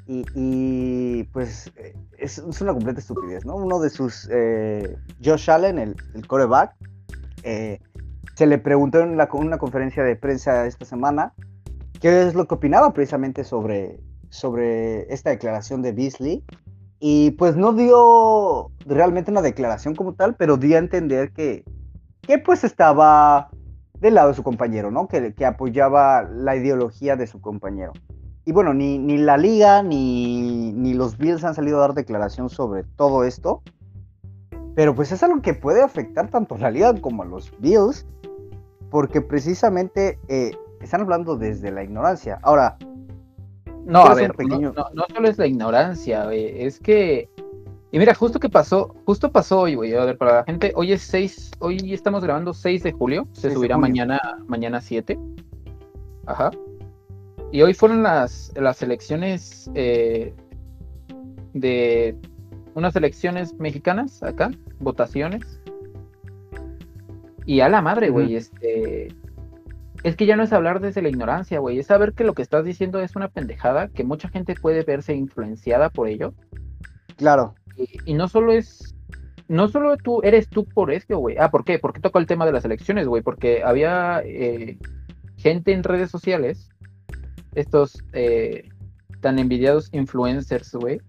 Y, 0.06 0.26
y, 0.36 1.24
pues 1.32 1.72
eh, 1.78 1.96
es, 2.18 2.40
una 2.40 2.74
completa 2.74 3.00
estupidez, 3.00 3.46
¿no? 3.46 3.56
Uno 3.56 3.80
de 3.80 3.90
sus, 3.90 4.28
eh, 4.32 4.98
Josh 5.24 5.50
Allen, 5.50 5.78
el, 5.80 5.96
el 6.14 6.28
coreback, 6.28 6.76
eh, 7.44 7.80
se 8.36 8.48
le 8.48 8.58
preguntó 8.58 9.00
en 9.00 9.12
una 9.12 9.58
conferencia 9.58 10.04
de 10.04 10.16
prensa 10.16 10.66
esta 10.66 10.86
semana 10.86 11.34
qué 12.04 12.28
es 12.28 12.36
lo 12.36 12.50
que 12.50 12.56
opinaba 12.56 12.92
precisamente 12.92 13.46
sobre, 13.46 13.98
sobre 14.30 15.12
esta 15.14 15.30
declaración 15.30 15.82
de 15.82 15.94
Beasley. 15.94 16.44
Y 17.00 17.32
pues 17.32 17.56
no 17.56 17.72
dio 17.72 18.72
realmente 18.86 19.32
una 19.32 19.42
declaración 19.42 19.96
como 19.96 20.14
tal, 20.14 20.36
pero 20.36 20.58
dio 20.58 20.76
a 20.76 20.80
entender 20.80 21.32
que, 21.32 21.64
que 22.20 22.40
pues 22.40 22.66
estaba 22.66 23.50
del 24.02 24.16
lado 24.16 24.28
de 24.28 24.34
su 24.34 24.44
compañero, 24.44 24.92
¿no? 24.92 25.08
Que, 25.08 25.34
que 25.34 25.46
apoyaba 25.46 26.24
la 26.24 26.58
ideología 26.58 27.16
de 27.16 27.26
su 27.26 27.40
compañero. 27.40 27.94
Y 28.44 28.52
bueno, 28.52 28.74
ni, 28.74 28.98
ni 28.98 29.18
la 29.18 29.38
liga 29.38 29.82
ni, 29.82 30.74
ni 30.74 30.94
los 30.94 31.18
Bills 31.18 31.46
han 31.46 31.56
salido 31.56 31.78
a 31.78 31.88
dar 31.88 31.94
declaración 31.94 32.50
sobre 32.50 32.84
todo 32.84 33.24
esto. 33.24 33.62
Pero 34.76 34.94
pues 34.94 35.14
es 35.14 35.24
algo 35.24 35.42
que 35.42 35.54
puede 35.54 35.82
afectar 35.82 36.30
tanto 36.30 36.56
a 36.56 36.58
la 36.58 36.70
liga 36.70 36.94
como 37.00 37.24
a 37.24 37.26
los 37.26 37.58
Bills. 37.60 38.06
Porque 38.90 39.22
precisamente 39.22 40.20
eh, 40.28 40.52
están 40.84 41.02
hablando 41.02 41.36
desde 41.38 41.72
la 41.72 41.84
ignorancia. 41.84 42.40
Ahora, 42.44 42.78
No, 43.86 44.04
a 44.06 44.14
ver, 44.16 44.34
pequeño- 44.34 44.72
no, 44.76 44.86
no, 44.86 44.86
no 44.94 45.06
solo 45.14 45.28
es 45.28 45.38
la 45.38 45.46
ignorancia, 45.48 46.26
güey, 46.26 46.62
es 46.64 46.80
que... 46.80 47.30
Y 47.92 48.00
mira, 48.00 48.16
justo 48.16 48.40
que 48.40 48.50
pasó, 48.50 48.96
justo 49.06 49.32
pasó 49.32 49.60
hoy, 49.62 49.76
güey, 49.76 49.94
a 49.94 50.04
ver, 50.06 50.18
para 50.18 50.36
la 50.38 50.44
gente, 50.46 50.72
hoy 50.76 50.94
es 50.94 51.02
6, 51.04 51.52
hoy 51.60 51.94
estamos 51.94 52.24
grabando 52.24 52.54
6 52.54 52.82
de 52.82 52.92
julio, 52.92 53.28
se 53.34 53.42
6 53.42 53.52
de 53.52 53.56
subirá 53.56 53.76
julio. 53.76 53.90
mañana, 53.90 54.20
mañana 54.48 54.82
7. 54.82 55.20
Ajá. 56.26 56.50
Y 57.52 57.62
hoy 57.62 57.74
fueron 57.76 58.02
las, 58.02 58.52
las 58.56 58.82
elecciones 58.82 59.70
eh, 59.76 60.34
de 61.54 62.16
unas 62.74 62.96
elecciones 62.96 63.54
mexicanas 63.60 64.24
acá, 64.24 64.50
votaciones. 64.80 65.60
Y 67.46 67.60
a 67.60 67.70
la 67.70 67.82
madre, 67.82 68.10
güey, 68.10 68.36
este... 68.38 69.14
Es 70.04 70.18
que 70.18 70.26
ya 70.26 70.36
no 70.36 70.44
es 70.44 70.52
hablar 70.52 70.82
desde 70.82 71.02
la 71.02 71.10
ignorancia, 71.10 71.60
güey, 71.60 71.80
es 71.80 71.88
saber 71.88 72.14
que 72.14 72.26
lo 72.26 72.34
que 72.34 72.42
estás 72.42 72.66
diciendo 72.66 73.00
es 73.00 73.16
una 73.16 73.30
pendejada, 73.30 73.88
que 73.88 74.04
mucha 74.04 74.28
gente 74.30 74.56
puede 74.56 74.84
verse 74.84 75.14
influenciada 75.16 75.90
por 75.90 76.08
ello. 76.10 76.34
claro, 77.16 77.56
Y, 77.78 78.12
y 78.12 78.14
no 78.14 78.28
solo 78.28 78.52
es... 78.52 78.96
No 79.48 79.68
solo 79.68 79.98
tú 79.98 80.22
eres 80.24 80.50
tú 80.50 80.66
por 80.66 80.92
esto, 80.92 81.18
güey. 81.18 81.36
Ah, 81.38 81.52
¿por 81.52 81.64
qué? 81.66 81.78
¿Por 81.78 81.94
qué 81.94 82.00
tocó 82.00 82.20
el 82.20 82.26
tema 82.26 82.46
de 82.46 82.54
las 82.54 82.66
elecciones, 82.66 83.08
güey? 83.08 83.22
Porque 83.22 83.62
había 83.64 84.22
eh, 84.26 84.78
gente 85.38 85.74
en 85.74 85.84
redes 85.84 86.10
sociales, 86.10 86.70
estos 87.54 88.04
eh, 88.14 88.70
tan 89.20 89.40
envidiados 89.40 89.90
influencers, 89.92 90.74
güey, 90.74 91.02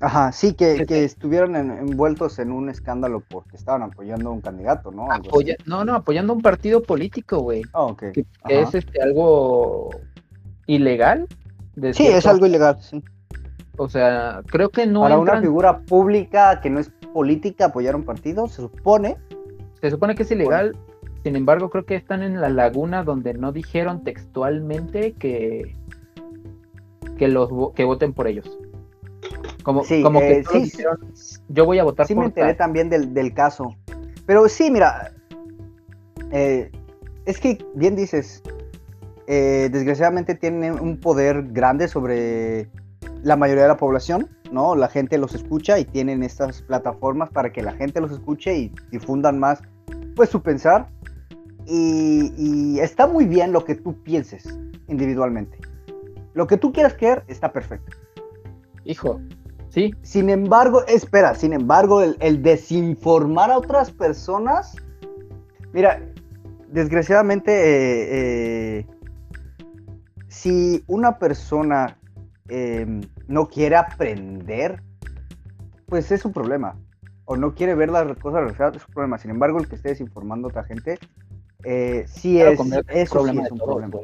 Ajá, 0.00 0.30
sí, 0.32 0.52
que, 0.54 0.84
que 0.86 1.04
estuvieron 1.04 1.56
en- 1.56 1.70
envueltos 1.70 2.38
en 2.38 2.52
un 2.52 2.68
escándalo 2.68 3.22
porque 3.28 3.56
estaban 3.56 3.82
apoyando 3.82 4.28
a 4.30 4.32
un 4.32 4.40
candidato, 4.40 4.90
¿no? 4.90 5.10
Apoya- 5.10 5.56
no, 5.66 5.84
no, 5.84 5.94
apoyando 5.94 6.32
un 6.32 6.42
partido 6.42 6.82
político, 6.82 7.38
güey. 7.38 7.62
Ah, 7.72 7.84
ok. 7.84 7.98
Que, 7.98 8.12
que 8.12 8.26
Ajá. 8.42 8.68
es 8.68 8.74
este 8.74 9.02
algo 9.02 9.90
ilegal. 10.66 11.26
de 11.76 11.94
Sí, 11.94 12.06
es 12.06 12.26
algo 12.26 12.46
ilegal, 12.46 12.78
sí. 12.80 13.02
O 13.78 13.88
sea, 13.88 14.42
creo 14.46 14.70
que 14.70 14.86
no 14.86 15.02
Para 15.02 15.18
una 15.18 15.40
figura 15.40 15.80
pública 15.80 16.60
que 16.62 16.70
no 16.70 16.80
es 16.80 16.90
política 17.12 17.66
apoyar 17.66 17.94
a 17.94 17.98
un 17.98 18.04
partido, 18.04 18.48
se 18.48 18.56
supone. 18.62 19.16
Se 19.80 19.90
supone 19.90 20.14
que 20.14 20.22
es 20.22 20.30
ilegal, 20.30 20.74
sin 21.22 21.36
embargo, 21.36 21.68
creo 21.70 21.84
que 21.84 21.94
están 21.94 22.22
en 22.22 22.40
la 22.40 22.48
laguna 22.48 23.02
donde 23.04 23.34
no 23.34 23.52
dijeron 23.52 24.02
textualmente 24.04 25.12
que 25.12 25.74
que 27.18 27.28
los 27.28 27.48
que 27.74 27.84
voten 27.84 28.12
por 28.12 28.26
ellos. 28.28 28.58
Como, 29.66 29.82
Sí, 29.82 30.00
como 30.00 30.20
que 30.20 30.30
eh, 30.38 30.44
solo 30.44 30.58
sí, 30.60 30.64
dijeron, 30.66 31.12
yo 31.48 31.64
voy 31.64 31.80
a 31.80 31.82
votar 31.82 32.06
Sí 32.06 32.14
por 32.14 32.22
me 32.22 32.26
enteré 32.28 32.50
tal". 32.50 32.56
también 32.56 32.88
del, 32.88 33.12
del 33.12 33.34
caso. 33.34 33.74
Pero 34.24 34.48
sí, 34.48 34.70
mira, 34.70 35.12
eh, 36.30 36.70
es 37.24 37.40
que 37.40 37.58
bien 37.74 37.96
dices, 37.96 38.44
eh, 39.26 39.68
desgraciadamente 39.72 40.36
tienen 40.36 40.78
un 40.78 41.00
poder 41.00 41.48
grande 41.48 41.88
sobre 41.88 42.68
la 43.24 43.34
mayoría 43.34 43.64
de 43.64 43.68
la 43.70 43.76
población, 43.76 44.28
¿no? 44.52 44.76
La 44.76 44.86
gente 44.86 45.18
los 45.18 45.34
escucha 45.34 45.80
y 45.80 45.84
tienen 45.84 46.22
estas 46.22 46.62
plataformas 46.62 47.30
para 47.30 47.50
que 47.50 47.60
la 47.60 47.72
gente 47.72 48.00
los 48.00 48.12
escuche 48.12 48.56
y 48.56 48.72
difundan 48.92 49.40
más, 49.40 49.62
pues, 50.14 50.30
su 50.30 50.42
pensar. 50.42 50.86
Y, 51.66 52.32
y 52.36 52.78
está 52.78 53.08
muy 53.08 53.24
bien 53.24 53.50
lo 53.50 53.64
que 53.64 53.74
tú 53.74 54.00
pienses 54.04 54.46
individualmente. 54.86 55.58
Lo 56.34 56.46
que 56.46 56.56
tú 56.56 56.72
quieras 56.72 56.94
creer 56.94 57.24
está 57.26 57.50
perfecto. 57.50 57.96
Hijo, 58.84 59.20
sí. 59.76 59.94
Sin 60.00 60.30
embargo, 60.30 60.86
espera, 60.86 61.34
sin 61.34 61.52
embargo, 61.52 62.00
el, 62.00 62.16
el 62.20 62.42
desinformar 62.42 63.50
a 63.50 63.58
otras 63.58 63.90
personas, 63.90 64.74
mira, 65.74 66.00
desgraciadamente, 66.72 67.52
eh, 67.52 68.78
eh, 68.78 68.86
si 70.28 70.82
una 70.86 71.18
persona 71.18 71.98
em, 72.48 73.02
no 73.28 73.48
quiere 73.48 73.76
aprender, 73.76 74.82
pues 75.84 76.10
es 76.10 76.22
su 76.22 76.32
problema. 76.32 76.74
O 77.26 77.36
no 77.36 77.54
quiere 77.54 77.74
ver 77.74 77.90
las 77.90 78.16
cosas 78.18 78.44
reflejadas, 78.44 78.76
es 78.76 78.82
su 78.82 78.88
problema. 78.92 79.18
Sin 79.18 79.30
embargo, 79.30 79.58
el 79.58 79.68
que 79.68 79.74
esté 79.74 79.90
desinformando 79.90 80.48
a 80.48 80.50
otra 80.50 80.64
gente, 80.64 80.98
eh, 81.64 82.04
sí 82.08 82.36
Claro, 82.36 82.52
es, 82.52 82.60
eso 82.88 83.26
sí 83.26 83.38
es 83.38 83.50
un 83.50 83.58
problema. 83.58 83.98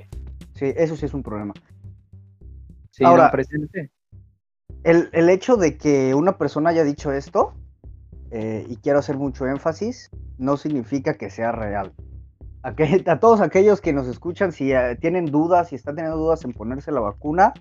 Sí, 0.55 0.73
eso 0.77 0.97
sí 0.97 1.07
es 1.07 1.15
un 1.15 1.23
problema. 1.23 1.55
Sí, 2.91 3.05
Ahora- 3.05 3.31
presente. 3.31 3.91
El, 4.85 5.29
hecho 5.29 5.57
de 5.57 5.77
que 5.77 6.15
una 6.15 6.39
persona 6.39 6.71
haya 6.71 6.83
dicho 6.83 7.13
esto, 7.13 7.55
eh, 8.31 8.67
y 8.69 8.77
quiero 8.77 8.99
hacer 8.99 9.17
mucho 9.17 9.47
énfasis, 9.47 10.11
no 10.39 10.57
significa 10.57 11.15
que 11.15 11.31
sea 11.31 11.53
real. 11.53 11.93
A, 12.63 13.21
todos 13.21 13.41
aquellos 13.41 13.81
que 13.81 13.93
nos 13.93 14.09
escuchan, 14.09 14.53
si 14.53 14.73
eh, 14.73 14.97
tienen 15.01 15.27
dudas, 15.27 15.69
si 15.69 15.77
están 15.77 15.97
teniendo 15.97 16.19
dudas 16.19 16.45
en 16.45 16.53
ponerse 16.53 16.91
la 16.91 17.01
vacuna, 17.01 17.53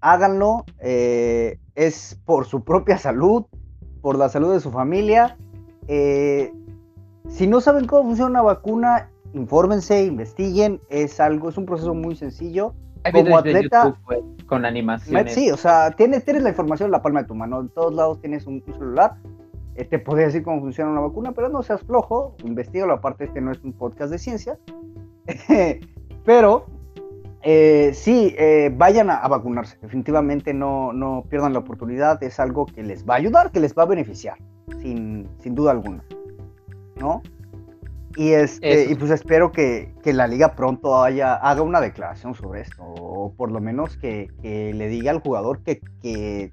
háganlo. 0.00 0.64
eh, 0.80 1.58
es 1.74 2.18
por 2.24 2.46
su 2.46 2.64
propia 2.64 2.98
salud, 2.98 3.44
por 4.02 4.16
la 4.16 4.28
salud 4.28 4.52
de 4.52 4.60
su 4.60 4.70
familia. 4.70 5.36
si 5.86 7.46
no 7.46 7.60
saben 7.60 7.86
cómo 7.86 8.04
funciona 8.04 8.30
una 8.30 8.42
vacuna, 8.42 9.10
infórmense, 9.34 10.04
investiguen. 10.04 10.80
Es 10.88 11.20
algo, 11.20 11.50
es 11.50 11.58
un 11.58 11.66
proceso 11.66 11.94
muy 11.94 12.16
sencillo. 12.16 12.74
Hay 13.04 13.12
como 13.12 13.38
atleta- 13.38 13.84
YouTube, 13.84 14.46
con 14.46 14.64
animaciones. 14.64 15.32
Sí, 15.34 15.50
o 15.50 15.56
sea, 15.56 15.90
tienes, 15.92 16.24
tienes 16.24 16.42
la 16.42 16.50
información 16.50 16.88
en 16.88 16.92
la 16.92 17.02
palma 17.02 17.22
de 17.22 17.28
tu 17.28 17.34
mano. 17.34 17.60
En 17.60 17.68
todos 17.70 17.94
lados 17.94 18.20
tienes 18.20 18.46
un, 18.46 18.62
un 18.66 18.74
celular. 18.74 19.14
eh, 19.76 19.84
te 19.84 19.98
podría 19.98 20.26
decir 20.26 20.42
cómo 20.42 20.60
funciona 20.60 20.90
una 20.90 21.00
vacuna, 21.00 21.32
pero 21.32 21.48
no 21.48 21.62
seas 21.62 21.80
flojo. 21.82 22.34
Investiga, 22.44 22.92
aparte 22.92 23.24
este 23.24 23.40
no 23.40 23.52
es 23.52 23.62
un 23.64 23.72
podcast 23.72 24.10
de 24.10 24.18
ciencia. 24.18 24.58
pero 26.24 26.66
eh, 27.42 27.92
sí, 27.94 28.34
eh, 28.38 28.70
vayan 28.76 29.10
a, 29.10 29.16
a 29.16 29.28
vacunarse. 29.28 29.78
Definitivamente 29.80 30.52
no, 30.52 30.92
no 30.92 31.24
pierdan 31.28 31.52
la 31.52 31.60
oportunidad. 31.60 32.22
Es 32.22 32.38
algo 32.40 32.66
que 32.66 32.82
les 32.82 33.08
va 33.08 33.14
a 33.14 33.18
ayudar, 33.18 33.50
que 33.50 33.60
les 33.60 33.74
va 33.74 33.84
a 33.84 33.86
beneficiar, 33.86 34.36
sin, 34.80 35.28
sin 35.38 35.54
duda 35.54 35.70
alguna. 35.72 36.04
¿No? 36.96 37.22
Y, 38.16 38.30
este, 38.32 38.82
Eso. 38.82 38.92
y 38.92 38.94
pues 38.96 39.10
espero 39.12 39.52
que, 39.52 39.94
que 40.02 40.12
la 40.12 40.26
liga 40.26 40.54
pronto 40.54 41.00
haya, 41.02 41.34
haga 41.34 41.62
una 41.62 41.80
declaración 41.80 42.34
sobre 42.34 42.62
esto, 42.62 42.82
o 42.82 43.32
por 43.36 43.52
lo 43.52 43.60
menos 43.60 43.96
que, 43.96 44.28
que 44.42 44.74
le 44.74 44.88
diga 44.88 45.12
al 45.12 45.20
jugador 45.20 45.62
que, 45.62 45.80
que 46.02 46.50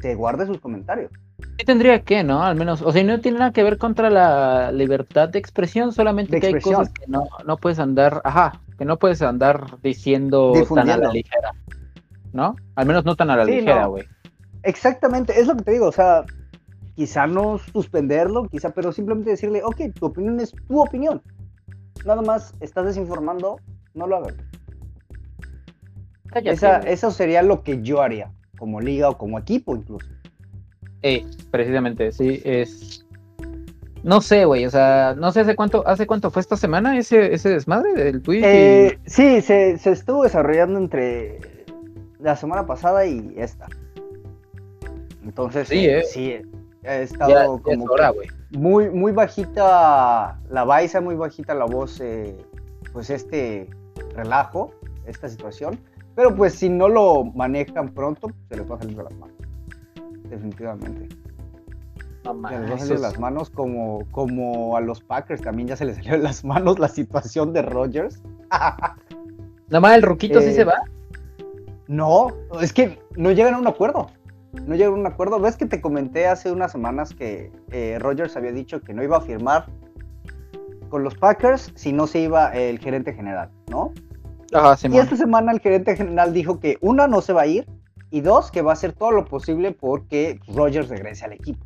se 0.00 0.14
guarde 0.14 0.46
sus 0.46 0.60
comentarios. 0.60 1.10
Sí 1.58 1.64
tendría 1.64 2.02
que, 2.02 2.22
¿no? 2.22 2.42
Al 2.44 2.54
menos, 2.54 2.80
o 2.82 2.92
sea, 2.92 3.02
no 3.02 3.18
tiene 3.20 3.38
nada 3.38 3.50
que 3.52 3.62
ver 3.62 3.76
contra 3.78 4.08
la 4.10 4.70
libertad 4.72 5.28
de 5.28 5.38
expresión, 5.38 5.92
solamente 5.92 6.36
De 6.36 6.40
que 6.40 6.46
hay 6.48 6.60
cosas 6.60 6.90
que 6.90 7.06
no, 7.08 7.24
no 7.44 7.56
puedes 7.56 7.78
andar, 7.78 8.20
ajá, 8.24 8.60
que 8.78 8.84
no 8.84 8.98
puedes 8.98 9.20
andar 9.22 9.78
diciendo 9.82 10.52
tan 10.74 10.90
a 10.90 10.96
la 10.96 11.10
ligera, 11.12 11.50
¿no? 12.32 12.54
Al 12.76 12.86
menos 12.86 13.04
no 13.04 13.16
tan 13.16 13.30
a 13.30 13.36
la 13.36 13.46
Sí, 13.46 13.52
ligera, 13.52 13.82
no. 13.82 13.90
güey. 13.90 14.04
Exactamente, 14.62 15.40
es 15.40 15.46
lo 15.46 15.56
que 15.56 15.64
te 15.64 15.72
digo, 15.72 15.86
o 15.86 15.92
sea, 15.92 16.24
quizá 17.00 17.26
no 17.26 17.56
suspenderlo, 17.56 18.46
quizá, 18.50 18.74
pero 18.74 18.92
simplemente 18.92 19.30
decirle, 19.30 19.62
ok, 19.64 19.80
tu 19.98 20.04
opinión 20.04 20.38
es 20.38 20.52
tu 20.68 20.82
opinión. 20.82 21.22
Nada 22.04 22.20
más 22.20 22.52
estás 22.60 22.84
desinformando, 22.84 23.56
no 23.94 24.06
lo 24.06 24.16
hagas. 24.16 24.34
Cállate, 26.26 26.50
Esa, 26.50 26.76
eso 26.80 27.10
sería 27.10 27.40
lo 27.40 27.62
que 27.62 27.80
yo 27.80 28.02
haría, 28.02 28.30
como 28.58 28.82
liga 28.82 29.08
o 29.08 29.16
como 29.16 29.38
equipo 29.38 29.74
incluso. 29.74 30.06
Eh, 31.00 31.24
precisamente, 31.50 32.12
sí, 32.12 32.42
es... 32.44 33.06
No 34.02 34.20
sé, 34.20 34.44
güey, 34.44 34.66
o 34.66 34.70
sea, 34.70 35.14
no 35.16 35.32
sé 35.32 35.40
hace 35.40 35.56
cuánto, 35.56 35.86
hace 35.88 36.06
cuánto 36.06 36.30
fue 36.30 36.40
esta 36.40 36.58
semana 36.58 36.98
ese, 36.98 37.32
ese 37.32 37.48
desmadre 37.48 37.94
del 37.94 38.20
tweet. 38.20 38.40
y- 38.40 38.44
Eh, 38.44 38.98
sí, 39.06 39.40
se, 39.40 39.78
se 39.78 39.92
estuvo 39.92 40.24
desarrollando 40.24 40.78
entre 40.78 41.64
la 42.18 42.36
semana 42.36 42.66
pasada 42.66 43.06
y 43.06 43.32
esta. 43.38 43.68
Entonces, 45.24 45.68
Sí, 45.68 45.86
eh, 45.86 45.98
eh. 46.00 46.02
sí, 46.04 46.36
ha 46.84 46.96
estado 46.96 47.30
ya 47.30 47.62
como 47.62 47.84
es 47.84 47.90
hora, 47.90 48.12
muy, 48.50 48.90
muy 48.90 49.12
bajita 49.12 50.38
la 50.48 50.64
baisa, 50.64 51.00
muy 51.00 51.14
bajita 51.14 51.54
la 51.54 51.66
voz, 51.66 52.00
eh, 52.00 52.36
pues 52.92 53.10
este 53.10 53.68
relajo, 54.14 54.72
esta 55.06 55.28
situación. 55.28 55.78
Pero 56.14 56.34
pues 56.34 56.54
si 56.54 56.68
no 56.68 56.88
lo 56.88 57.24
manejan 57.24 57.90
pronto, 57.90 58.30
se 58.48 58.56
les 58.56 58.70
va 58.70 58.76
a 58.76 58.78
salir 58.78 58.96
de 58.96 59.04
las 59.04 59.14
manos. 59.14 59.36
Definitivamente. 60.28 61.08
Se 62.22 62.28
les 62.32 62.70
va 62.70 62.74
a 62.74 62.78
salir 62.78 62.94
de 62.96 63.02
las 63.02 63.18
manos 63.18 63.50
como, 63.50 64.04
como 64.10 64.76
a 64.76 64.80
los 64.80 65.00
Packers 65.02 65.40
también 65.40 65.68
ya 65.68 65.76
se 65.76 65.84
les 65.84 65.96
salió 65.96 66.12
de 66.12 66.18
las 66.18 66.44
manos 66.44 66.78
la 66.78 66.88
situación 66.88 67.52
de 67.52 67.62
Rodgers. 67.62 68.22
Nada 68.50 69.80
más 69.80 69.94
el 69.94 70.02
ruquito 70.02 70.40
sí 70.40 70.48
Eh, 70.48 70.54
se 70.54 70.64
va. 70.64 70.74
No, 71.86 72.28
es 72.60 72.72
que 72.72 72.98
no 73.16 73.32
llegan 73.32 73.54
a 73.54 73.58
un 73.58 73.66
acuerdo. 73.66 74.08
No 74.52 74.74
llegan 74.74 74.94
a 74.94 74.96
un 74.96 75.06
acuerdo. 75.06 75.38
¿Ves 75.40 75.56
que 75.56 75.66
te 75.66 75.80
comenté 75.80 76.26
hace 76.26 76.50
unas 76.50 76.72
semanas 76.72 77.14
que 77.14 77.52
eh, 77.70 77.98
Rogers 78.00 78.36
había 78.36 78.52
dicho 78.52 78.80
que 78.80 78.92
no 78.92 79.02
iba 79.02 79.16
a 79.16 79.20
firmar 79.20 79.66
con 80.88 81.04
los 81.04 81.14
Packers 81.14 81.72
si 81.74 81.92
no 81.92 82.06
se 82.06 82.20
iba 82.20 82.52
el 82.52 82.78
gerente 82.78 83.14
general, 83.14 83.50
¿no? 83.68 83.92
Ajá, 84.52 84.76
Y 84.88 84.98
esta 84.98 85.16
semana 85.16 85.52
el 85.52 85.60
gerente 85.60 85.96
general 85.96 86.32
dijo 86.32 86.58
que 86.58 86.76
una 86.80 87.06
no 87.06 87.20
se 87.20 87.32
va 87.32 87.42
a 87.42 87.46
ir 87.46 87.66
y 88.10 88.20
dos 88.20 88.50
que 88.50 88.62
va 88.62 88.72
a 88.72 88.74
hacer 88.74 88.92
todo 88.92 89.12
lo 89.12 89.24
posible 89.24 89.70
porque 89.70 90.40
Rogers 90.48 90.88
regrese 90.88 91.24
al 91.24 91.32
equipo. 91.32 91.64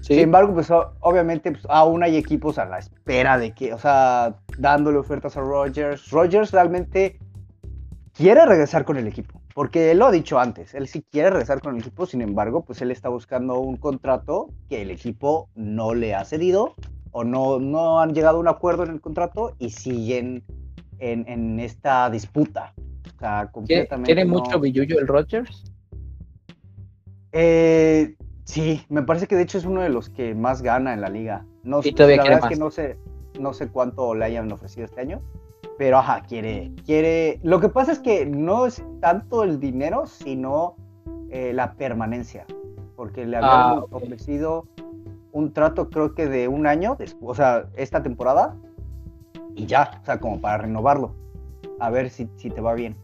Sí. 0.00 0.14
Sin 0.14 0.20
embargo, 0.20 0.54
pues 0.54 0.70
obviamente 0.70 1.52
pues, 1.52 1.66
aún 1.68 2.02
hay 2.02 2.16
equipos 2.16 2.58
a 2.58 2.64
la 2.64 2.78
espera 2.78 3.36
de 3.36 3.52
que, 3.52 3.74
o 3.74 3.78
sea, 3.78 4.36
dándole 4.56 4.96
ofertas 4.96 5.36
a 5.36 5.40
Rogers. 5.40 6.10
Rogers 6.10 6.50
realmente 6.52 7.18
quiere 8.14 8.44
regresar 8.46 8.86
con 8.86 8.96
el 8.96 9.06
equipo, 9.06 9.39
porque 9.60 9.90
él 9.90 9.98
lo 9.98 10.06
ha 10.06 10.10
dicho 10.10 10.38
antes, 10.40 10.72
él 10.72 10.88
sí 10.88 11.02
quiere 11.02 11.28
regresar 11.28 11.60
con 11.60 11.74
el 11.74 11.82
equipo, 11.82 12.06
sin 12.06 12.22
embargo, 12.22 12.64
pues 12.64 12.80
él 12.80 12.90
está 12.90 13.10
buscando 13.10 13.58
un 13.60 13.76
contrato 13.76 14.48
que 14.70 14.80
el 14.80 14.90
equipo 14.90 15.50
no 15.54 15.92
le 15.92 16.14
ha 16.14 16.24
cedido 16.24 16.76
o 17.10 17.24
no, 17.24 17.58
no 17.58 18.00
han 18.00 18.14
llegado 18.14 18.38
a 18.38 18.40
un 18.40 18.48
acuerdo 18.48 18.84
en 18.84 18.90
el 18.92 19.02
contrato 19.02 19.54
y 19.58 19.68
siguen 19.68 20.44
en, 20.98 21.28
en 21.28 21.60
esta 21.60 22.08
disputa. 22.08 22.72
O 23.16 23.18
sea, 23.18 23.50
¿Quiere, 23.66 23.86
completamente. 23.86 24.24
no- 24.24 24.38
mucho 24.38 24.58
Billuyo 24.60 24.98
el 24.98 25.06
Rodgers? 25.06 25.62
Eh, 27.32 28.14
sí, 28.44 28.80
me 28.88 29.02
parece 29.02 29.26
que 29.26 29.36
de 29.36 29.42
hecho 29.42 29.58
es 29.58 29.66
uno 29.66 29.82
de 29.82 29.90
los 29.90 30.08
que 30.08 30.34
más 30.34 30.62
gana 30.62 30.94
en 30.94 31.02
la 31.02 31.10
liga. 31.10 31.44
No, 31.64 31.80
Y 31.84 31.92
todavía 31.92 32.16
la 32.16 32.24
verdad 32.24 32.44
es 32.50 32.56
que 32.56 32.64
no 32.64 32.70
sé, 32.70 32.96
no 33.38 33.52
sé 33.52 33.68
cuánto 33.68 34.14
le 34.14 34.24
hayan 34.24 34.50
ofrecido 34.50 34.86
este 34.86 35.02
año, 35.02 35.20
pero 35.80 35.96
ajá, 35.96 36.20
quiere, 36.28 36.70
quiere. 36.84 37.40
Lo 37.42 37.58
que 37.58 37.70
pasa 37.70 37.92
es 37.92 38.00
que 38.00 38.26
no 38.26 38.66
es 38.66 38.84
tanto 39.00 39.44
el 39.44 39.58
dinero, 39.58 40.04
sino 40.06 40.76
eh, 41.30 41.52
la 41.54 41.72
permanencia, 41.72 42.44
porque 42.96 43.24
le 43.24 43.38
habían 43.38 43.50
Ah, 43.50 43.84
ok. 43.84 43.94
ofrecido 43.94 44.66
un 45.32 45.54
trato, 45.54 45.88
creo 45.88 46.14
que 46.14 46.26
de 46.26 46.48
un 46.48 46.66
año, 46.66 46.98
o 47.22 47.34
sea, 47.34 47.64
esta 47.76 48.02
temporada 48.02 48.54
y 49.54 49.64
ya, 49.64 49.98
o 50.02 50.04
sea, 50.04 50.20
como 50.20 50.38
para 50.38 50.58
renovarlo, 50.58 51.14
a 51.78 51.88
ver 51.88 52.10
si, 52.10 52.28
si 52.36 52.50
te 52.50 52.60
va 52.60 52.74
bien. 52.74 52.94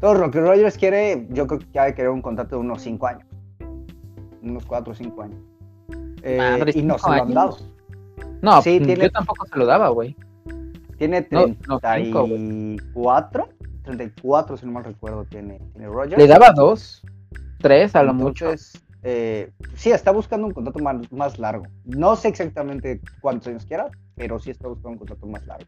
Todo 0.00 0.14
lo 0.14 0.28
que 0.32 0.40
Rogers 0.40 0.76
quiere, 0.76 1.28
yo 1.30 1.46
creo 1.46 1.60
que 1.72 1.78
ha 1.78 1.84
de 1.84 1.94
querer 1.94 2.10
un 2.10 2.20
contrato 2.20 2.56
de 2.56 2.62
unos 2.62 2.82
5 2.82 3.06
años 3.06 3.28
unos 4.42 4.66
4 4.66 4.90
o 4.92 4.96
5 4.96 5.22
años. 5.22 5.38
Eh, 6.24 6.36
Madre, 6.58 6.72
y 6.74 6.82
no 6.82 6.98
se 6.98 7.08
lo 7.08 7.22
han 7.22 7.32
dado. 7.32 7.56
No, 8.42 8.60
Sí, 8.60 8.80
mm, 8.80 8.84
tiene- 8.86 9.04
yo 9.04 9.10
tampoco 9.12 9.46
se 9.46 9.56
lo 9.56 9.66
daba, 9.66 9.88
güey. 9.90 10.16
Tiene 10.98 11.26
No, 11.30 11.46
no, 11.46 11.80
cinco, 11.96 12.24
34, 12.26 13.48
34 13.84 14.56
si 14.56 14.66
no 14.66 14.72
mal 14.72 14.84
recuerdo, 14.84 15.24
tiene, 15.24 15.58
tiene 15.72 15.88
Rogers. 15.88 16.18
Le 16.18 16.26
daba 16.26 16.50
dos, 16.52 17.02
tres 17.58 17.94
a 17.96 18.02
lo 18.02 18.14
mucho. 18.14 18.46
Entonces, 18.46 18.84
eh, 19.02 19.52
sí, 19.74 19.90
está 19.90 20.10
buscando 20.10 20.46
un 20.46 20.54
contrato 20.54 20.78
más, 20.78 21.12
más 21.12 21.38
largo. 21.38 21.66
No 21.84 22.16
sé 22.16 22.28
exactamente 22.28 23.00
cuántos 23.20 23.48
años 23.48 23.66
quiera, 23.66 23.90
pero 24.14 24.38
sí 24.38 24.50
está 24.50 24.68
buscando 24.68 24.90
un 24.90 24.98
contrato 24.98 25.26
más 25.26 25.46
largo. 25.46 25.66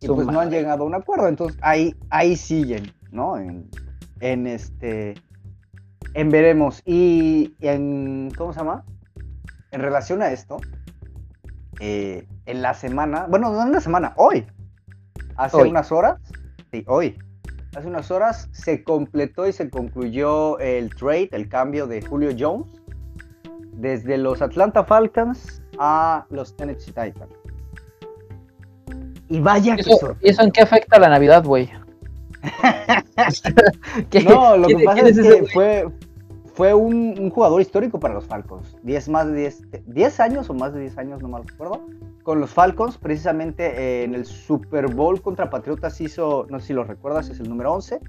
Y 0.00 0.06
Su 0.06 0.14
pues 0.14 0.26
no 0.26 0.38
han 0.38 0.50
llegado 0.50 0.84
a 0.84 0.86
un 0.86 0.94
acuerdo, 0.94 1.28
entonces 1.28 1.58
ahí, 1.62 1.96
ahí 2.10 2.36
siguen, 2.36 2.92
¿no? 3.10 3.38
En, 3.38 3.68
en 4.20 4.46
este, 4.46 5.14
en 6.14 6.30
veremos. 6.30 6.82
Y 6.84 7.54
en, 7.60 8.30
¿cómo 8.36 8.52
se 8.52 8.60
llama? 8.60 8.84
En 9.72 9.80
relación 9.80 10.22
a 10.22 10.30
esto, 10.30 10.58
eh, 11.80 12.26
en 12.46 12.62
la 12.62 12.74
semana, 12.74 13.26
bueno, 13.28 13.50
no 13.50 13.62
en 13.62 13.72
la 13.72 13.80
semana, 13.80 14.12
hoy, 14.16 14.46
hace 15.36 15.56
Hoy. 15.56 15.70
unas 15.70 15.90
horas, 15.92 16.20
sí, 16.72 16.84
hoy, 16.86 17.18
hace 17.76 17.88
unas 17.88 18.10
horas 18.10 18.48
se 18.52 18.84
completó 18.84 19.46
y 19.48 19.52
se 19.52 19.68
concluyó 19.70 20.58
el 20.60 20.94
trade, 20.94 21.30
el 21.32 21.48
cambio 21.48 21.86
de 21.86 22.02
Julio 22.02 22.30
Jones, 22.38 22.66
desde 23.72 24.16
los 24.18 24.40
Atlanta 24.42 24.84
Falcons 24.84 25.62
a 25.78 26.26
los 26.30 26.54
Tennessee 26.56 26.92
Titans. 26.92 27.32
Y 29.28 29.40
vaya 29.40 29.74
que 29.74 29.80
¿Eso, 29.80 29.90
¿Y 29.90 29.98
sorpresa. 29.98 30.20
eso 30.32 30.42
en 30.42 30.50
qué 30.52 30.60
afecta 30.62 30.96
a 30.96 31.00
la 31.00 31.08
Navidad, 31.08 31.44
güey? 31.44 31.68
¿Qué- 34.10 34.22
No, 34.22 34.56
lo 34.56 34.68
que 34.68 34.84
pasa 34.84 35.08
es 35.08 35.18
que 35.18 35.46
fue, 35.52 35.88
fue 36.54 36.72
un, 36.72 37.30
jugador 37.30 37.60
histórico 37.60 37.98
para 37.98 38.14
los 38.14 38.26
Falcons. 38.26 38.76
10 38.84 39.08
más 39.08 39.26
de 39.26 39.34
10, 39.34 39.62
10 39.86 40.20
años 40.20 40.48
o 40.48 40.54
más 40.54 40.72
de 40.72 40.80
10 40.80 40.98
años, 40.98 41.20
no 41.20 41.28
mal 41.28 41.44
recuerdo. 41.44 41.84
Con 42.22 42.40
los 42.40 42.50
Falcons, 42.50 42.96
precisamente 42.96 43.66
eh, 43.66 44.04
en 44.04 44.14
el 44.14 44.24
Super 44.24 44.86
Bowl 44.86 45.20
contra 45.20 45.50
Patriotas 45.50 46.00
hizo, 46.00 46.46
no 46.48 46.60
sé 46.60 46.68
si 46.68 46.72
lo 46.72 46.84
recuerdas, 46.84 47.28
es 47.28 47.40
el 47.40 47.48
número 47.48 47.72
11. 47.72 48.00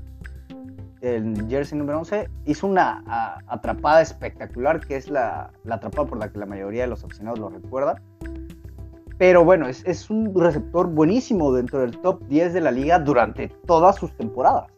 El 1.02 1.48
jersey 1.50 1.78
número 1.78 2.00
11 2.00 2.30
hizo 2.46 2.68
una 2.68 3.04
atrapada 3.48 4.02
espectacular, 4.02 4.80
que 4.80 4.96
es 4.96 5.10
la, 5.10 5.52
atrapada 5.70 6.08
por 6.08 6.20
la 6.20 6.32
que 6.32 6.38
la 6.38 6.46
mayoría 6.46 6.84
de 6.84 6.88
los 6.88 7.04
aficionados 7.04 7.40
lo 7.40 7.50
recuerdan. 7.50 8.02
Pero 9.18 9.44
bueno, 9.44 9.68
es, 9.68 9.84
es 9.86 10.10
un 10.10 10.34
receptor 10.36 10.88
buenísimo 10.88 11.52
dentro 11.52 11.80
del 11.80 11.98
top 12.00 12.22
10 12.28 12.54
de 12.54 12.62
la 12.62 12.72
liga 12.72 13.00
durante 13.00 13.50
todas 13.66 13.96
sus 13.96 14.16
temporadas. 14.18 14.75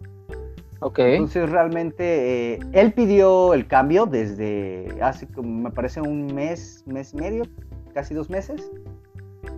Entonces 1.13 1.49
realmente 1.49 2.53
eh, 2.53 2.59
él 2.73 2.93
pidió 2.93 3.53
el 3.53 3.67
cambio 3.67 4.05
desde 4.05 4.97
hace 5.01 5.27
me 5.41 5.71
parece 5.71 6.01
un 6.01 6.33
mes, 6.33 6.83
mes 6.85 7.13
y 7.13 7.17
medio, 7.17 7.43
casi 7.93 8.13
dos 8.13 8.29
meses. 8.29 8.71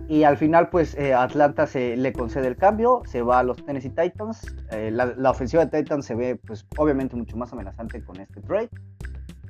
Y 0.08 0.24
al 0.24 0.36
final 0.36 0.70
pues 0.70 0.96
eh, 0.96 1.14
Atlanta 1.14 1.66
se 1.66 1.96
le 1.96 2.12
concede 2.12 2.48
el 2.48 2.56
cambio, 2.56 3.02
se 3.06 3.22
va 3.22 3.40
a 3.40 3.42
los 3.42 3.64
Tennessee 3.64 3.90
Titans. 3.90 4.44
Eh, 4.72 4.90
la, 4.90 5.06
la 5.16 5.30
ofensiva 5.30 5.64
de 5.64 5.82
Titans 5.82 6.04
se 6.04 6.14
ve 6.14 6.36
pues 6.36 6.66
obviamente 6.76 7.16
mucho 7.16 7.36
más 7.36 7.52
amenazante 7.52 8.02
con 8.02 8.18
este 8.20 8.40
trade. 8.40 8.70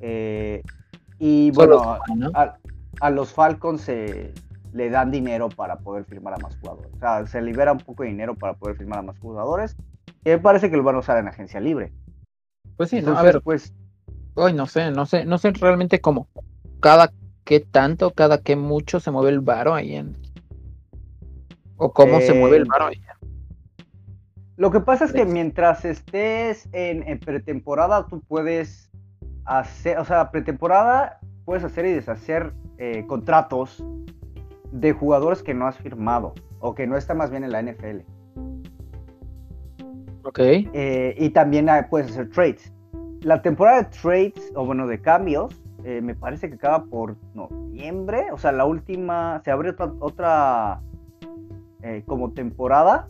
Eh, 0.01 0.63
y 1.19 1.51
bueno, 1.53 1.99
¿no? 2.15 2.31
a, 2.35 2.59
a 3.01 3.11
los 3.11 3.33
Falcons 3.33 3.83
se 3.83 4.33
le 4.73 4.91
dan 4.91 5.11
dinero 5.11 5.49
para 5.49 5.79
poder 5.79 6.05
firmar 6.05 6.35
a 6.35 6.39
más 6.39 6.57
jugadores. 6.59 6.93
O 6.95 6.99
sea, 6.99 7.27
se 7.27 7.43
libera 7.43 7.73
un 7.73 7.79
poco 7.79 8.03
de 8.03 8.11
dinero 8.11 8.35
para 8.35 8.55
poder 8.55 8.77
firmar 8.77 9.01
a 9.01 9.03
más 9.03 9.19
jugadores. 9.19 9.77
Y 10.25 10.31
me 10.31 10.39
parece 10.39 10.71
que 10.71 10.77
lo 10.77 10.83
van 10.83 10.97
a 10.97 11.01
usar 11.01 11.19
en 11.19 11.29
agencia 11.29 11.61
libre. 11.61 11.93
Pues 12.77 12.91
sí, 12.91 13.03
no, 13.03 13.17
a 13.17 13.23
Entonces, 13.23 13.25
ver, 13.25 13.43
pues, 13.43 13.75
Ay, 14.37 14.55
no 14.55 14.67
sé, 14.67 14.91
no 14.91 15.07
sé, 15.07 15.25
no 15.25 15.39
sé 15.39 15.51
realmente 15.53 16.01
cómo. 16.01 16.29
Cada 16.81 17.13
qué 17.45 17.61
tanto, 17.61 18.13
cada 18.13 18.43
qué 18.43 18.57
mucho 18.57 19.01
se 19.01 19.11
mueve 19.11 19.31
el 19.31 19.41
varo 19.41 19.75
ahí 19.75 19.97
en. 19.97 20.17
O 21.77 21.93
cómo 21.93 22.21
se 22.21 22.35
mueve 22.35 22.59
el 22.59 22.63
Eh, 22.63 22.67
varo 22.67 22.87
ahí. 22.87 23.01
lo 24.57 24.71
que 24.71 24.81
pasa 24.81 25.05
es 25.07 25.13
que 25.13 25.23
Tres. 25.23 25.33
mientras 25.33 25.85
estés 25.85 26.69
en, 26.73 27.03
en 27.09 27.19
pretemporada, 27.19 28.07
tú 28.09 28.21
puedes 28.23 28.91
hacer, 29.45 29.99
o 29.99 30.05
sea, 30.05 30.31
pretemporada 30.31 31.19
puedes 31.45 31.65
hacer 31.65 31.87
y 31.87 31.93
deshacer 31.93 32.53
eh, 32.79 33.05
contratos 33.07 33.85
de 34.73 34.93
jugadores 34.93 35.43
que 35.43 35.55
no 35.55 35.67
has 35.67 35.77
firmado 35.79 36.35
o 36.61 36.75
que 36.75 36.87
no 36.87 36.97
están 36.97 37.17
más 37.19 37.31
bien 37.31 37.45
en 37.45 37.53
la 37.53 37.63
NFL. 37.63 38.01
Ok. 40.25 40.39
Eh, 40.39 41.15
y 41.19 41.31
también 41.31 41.69
ah, 41.69 41.87
puedes 41.89 42.11
hacer 42.11 42.31
trades. 42.31 42.73
La 43.23 43.43
temporada 43.43 43.83
de 43.83 43.89
trades, 43.91 44.53
o 44.55 44.65
bueno, 44.65 44.87
de 44.87 45.01
cambios, 45.01 45.61
eh, 45.85 46.01
me 46.01 46.15
parece 46.15 46.49
que 46.49 46.55
acaba 46.57 46.85
por 46.85 47.17
noviembre. 47.35 48.27
O 48.33 48.39
sea, 48.39 48.53
la 48.53 48.65
última, 48.65 49.41
se 49.45 49.51
abre 49.51 49.75
otra, 50.01 50.81
eh, 51.83 52.03
como 52.07 52.33
temporada. 52.33 53.09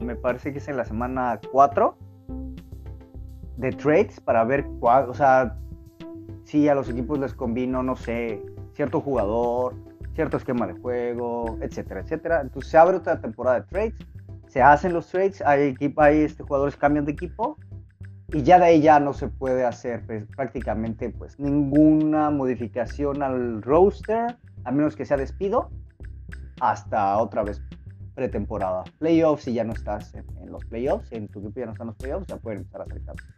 me 0.00 0.16
parece 0.16 0.52
que 0.52 0.58
es 0.58 0.68
en 0.68 0.76
la 0.76 0.84
semana 0.84 1.40
4 1.52 1.96
de 3.56 3.70
trades 3.70 4.20
para 4.20 4.44
ver 4.44 4.66
cuál, 4.80 5.08
o 5.08 5.14
sea, 5.14 5.56
si 6.44 6.68
a 6.68 6.74
los 6.74 6.88
equipos 6.88 7.18
les 7.18 7.32
convino, 7.32 7.82
no 7.82 7.94
sé, 7.94 8.42
cierto 8.74 9.00
jugador, 9.00 9.74
cierto 10.14 10.36
esquema 10.36 10.66
de 10.66 10.74
juego, 10.74 11.58
etcétera, 11.60 12.00
etcétera. 12.00 12.40
Entonces 12.40 12.70
se 12.70 12.78
abre 12.78 12.96
otra 12.96 13.20
temporada 13.20 13.60
de 13.60 13.66
trades 13.66 13.94
se 14.48 14.62
hacen 14.62 14.92
los 14.92 15.06
trades, 15.08 15.42
hay, 15.42 15.68
equipo, 15.68 16.00
hay 16.02 16.18
este, 16.18 16.42
jugadores 16.42 16.76
cambian 16.76 17.04
de 17.04 17.12
equipo 17.12 17.56
y 18.28 18.42
ya 18.42 18.58
de 18.58 18.66
ahí 18.66 18.80
ya 18.80 19.00
no 19.00 19.12
se 19.12 19.28
puede 19.28 19.64
hacer 19.64 20.04
pues, 20.06 20.24
prácticamente 20.36 21.10
pues 21.10 21.38
ninguna 21.38 22.30
modificación 22.30 23.22
al 23.22 23.62
roster, 23.62 24.36
a 24.64 24.70
menos 24.72 24.96
que 24.96 25.04
sea 25.04 25.16
despido, 25.16 25.70
hasta 26.60 27.18
otra 27.18 27.42
vez 27.42 27.62
pretemporada. 28.14 28.84
Playoffs, 28.98 29.44
si 29.44 29.54
ya 29.54 29.64
no 29.64 29.72
estás 29.72 30.14
en, 30.14 30.24
en 30.40 30.50
los 30.52 30.64
playoffs, 30.64 31.08
si 31.08 31.16
en 31.16 31.28
tu 31.28 31.40
equipo 31.40 31.60
ya 31.60 31.66
no 31.66 31.72
están 31.72 31.88
los 31.88 31.96
playoffs, 31.96 32.26
ya 32.28 32.36
pueden 32.36 32.60
empezar 32.60 32.82
a 32.82 32.84
hacer 32.84 33.02
cambios. 33.04 33.28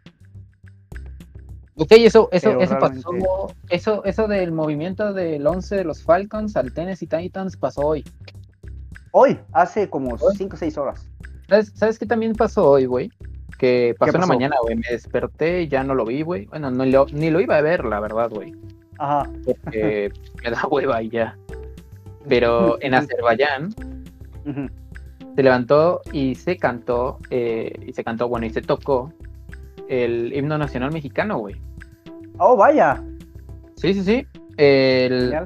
Ok, 1.79 1.91
eso, 1.91 2.27
eso, 2.31 2.49
Pero 2.49 2.61
eso 2.61 2.79
realmente- 2.79 3.03
pasó. 3.03 3.53
Eso, 3.69 4.03
eso 4.03 4.27
del 4.27 4.51
movimiento 4.51 5.13
del 5.13 5.45
11 5.45 5.75
de 5.75 5.83
los 5.83 6.01
Falcons 6.03 6.55
al 6.57 6.73
Tennessee 6.73 7.05
Titans 7.05 7.55
pasó 7.55 7.81
hoy. 7.81 8.03
Hoy, 9.11 9.39
hace 9.53 9.89
como 9.89 10.15
Hoy. 10.15 10.35
5 10.37 10.55
o 10.55 10.57
6 10.59 10.77
horas. 10.77 11.09
¿Sabes, 11.49 11.71
¿Sabes 11.75 11.97
qué 11.99 12.05
también 12.05 12.33
pasó 12.33 12.69
hoy, 12.69 12.85
güey? 12.85 13.09
Que 13.57 13.95
pasó, 13.97 14.09
en 14.09 14.13
la 14.15 14.19
pasó? 14.27 14.33
mañana, 14.33 14.55
güey. 14.61 14.75
Me 14.75 14.87
desperté 14.91 15.61
y 15.63 15.67
ya 15.67 15.83
no 15.83 15.95
lo 15.95 16.05
vi, 16.05 16.21
güey. 16.21 16.45
Bueno, 16.47 16.69
no 16.71 16.85
lo- 16.85 17.07
ni 17.11 17.29
lo 17.29 17.39
iba 17.39 17.57
a 17.57 17.61
ver, 17.61 17.85
la 17.85 17.99
verdad, 17.99 18.29
güey. 18.29 18.53
Ajá. 18.99 19.29
Porque 19.45 20.11
me 20.43 20.51
da 20.51 20.67
hueva 20.69 21.01
y 21.01 21.09
ya. 21.09 21.37
Pero 22.27 22.77
en 22.81 22.93
Azerbaiyán 22.93 23.73
se 25.35 25.43
levantó 25.43 26.01
y 26.11 26.35
se 26.35 26.57
cantó, 26.57 27.19
eh, 27.29 27.71
y 27.85 27.93
se 27.93 28.03
cantó, 28.03 28.27
bueno, 28.27 28.45
y 28.45 28.49
se 28.49 28.61
tocó 28.61 29.13
el 29.87 30.33
himno 30.35 30.57
nacional 30.57 30.91
mexicano, 30.91 31.37
güey. 31.37 31.55
Oh, 32.39 32.57
vaya. 32.57 33.01
Sí, 33.75 33.93
sí, 33.93 34.03
sí. 34.03 34.27
El, 34.57 35.21
Genial. 35.21 35.45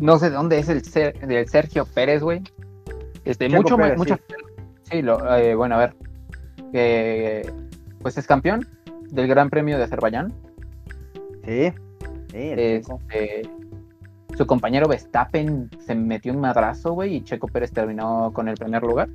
No 0.00 0.18
sé 0.18 0.30
de 0.30 0.36
dónde 0.36 0.58
es 0.58 0.68
el 0.68 0.82
Ser- 0.84 1.18
del 1.26 1.48
Sergio 1.48 1.86
Pérez, 1.86 2.22
güey. 2.22 2.42
Este, 3.24 3.48
mucho, 3.48 3.76
Pérez, 3.76 3.98
mucho. 3.98 4.16
Sí, 4.84 5.02
lo, 5.02 5.34
eh, 5.36 5.54
bueno, 5.54 5.76
a 5.76 5.78
ver. 5.78 5.94
Pues 8.02 8.18
es 8.18 8.26
campeón 8.26 8.66
del 9.10 9.26
Gran 9.26 9.50
Premio 9.50 9.78
de 9.78 9.84
Azerbaiyán. 9.84 10.32
Sí. 11.44 11.72
Sí. 12.30 12.36
Este, 12.38 13.42
su 14.36 14.46
compañero 14.46 14.86
Verstappen 14.88 15.70
se 15.84 15.94
metió 15.94 16.32
un 16.32 16.40
madrazo, 16.40 16.92
güey, 16.92 17.16
y 17.16 17.24
Checo 17.24 17.48
Pérez 17.48 17.72
terminó 17.72 18.30
con 18.32 18.48
el 18.48 18.56
primer 18.56 18.82
lugar. 18.82 19.08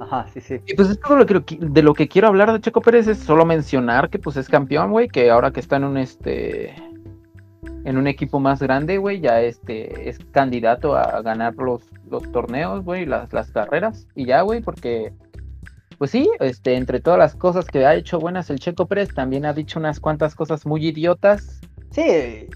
Ajá, 0.00 0.26
sí, 0.32 0.40
sí. 0.40 0.60
Y 0.66 0.74
pues 0.74 0.90
es 0.90 1.00
todo 1.00 1.16
lo 1.16 1.26
que, 1.26 1.58
de 1.60 1.82
lo 1.82 1.92
que 1.92 2.06
quiero 2.06 2.28
hablar 2.28 2.52
de 2.52 2.60
Checo 2.60 2.80
Pérez 2.80 3.08
es 3.08 3.18
solo 3.18 3.44
mencionar 3.44 4.08
que 4.10 4.20
pues 4.20 4.36
es 4.36 4.48
campeón, 4.48 4.92
güey, 4.92 5.08
que 5.08 5.30
ahora 5.30 5.50
que 5.50 5.58
está 5.58 5.76
en 5.76 5.84
un 5.84 5.96
este 5.96 6.72
en 7.84 7.96
un 7.96 8.06
equipo 8.06 8.40
más 8.40 8.60
grande, 8.60 8.98
güey, 8.98 9.20
ya 9.20 9.40
este 9.40 10.08
es 10.08 10.18
candidato 10.32 10.96
a 10.96 11.22
ganar 11.22 11.54
los, 11.54 11.82
los 12.10 12.30
torneos, 12.32 12.84
güey, 12.84 13.06
las, 13.06 13.32
las 13.32 13.50
carreras. 13.50 14.06
Y 14.14 14.26
ya, 14.26 14.42
güey, 14.42 14.60
porque 14.60 15.12
pues 15.98 16.10
sí, 16.12 16.30
este, 16.40 16.76
entre 16.76 17.00
todas 17.00 17.18
las 17.18 17.34
cosas 17.34 17.66
que 17.66 17.84
ha 17.84 17.94
hecho 17.94 18.20
buenas 18.20 18.50
el 18.50 18.60
Checo 18.60 18.86
Pérez, 18.86 19.08
también 19.14 19.44
ha 19.46 19.52
dicho 19.52 19.78
unas 19.80 19.98
cuantas 20.00 20.34
cosas 20.34 20.64
muy 20.66 20.86
idiotas. 20.86 21.60
Sí, 21.90 22.02
eh, 22.02 22.48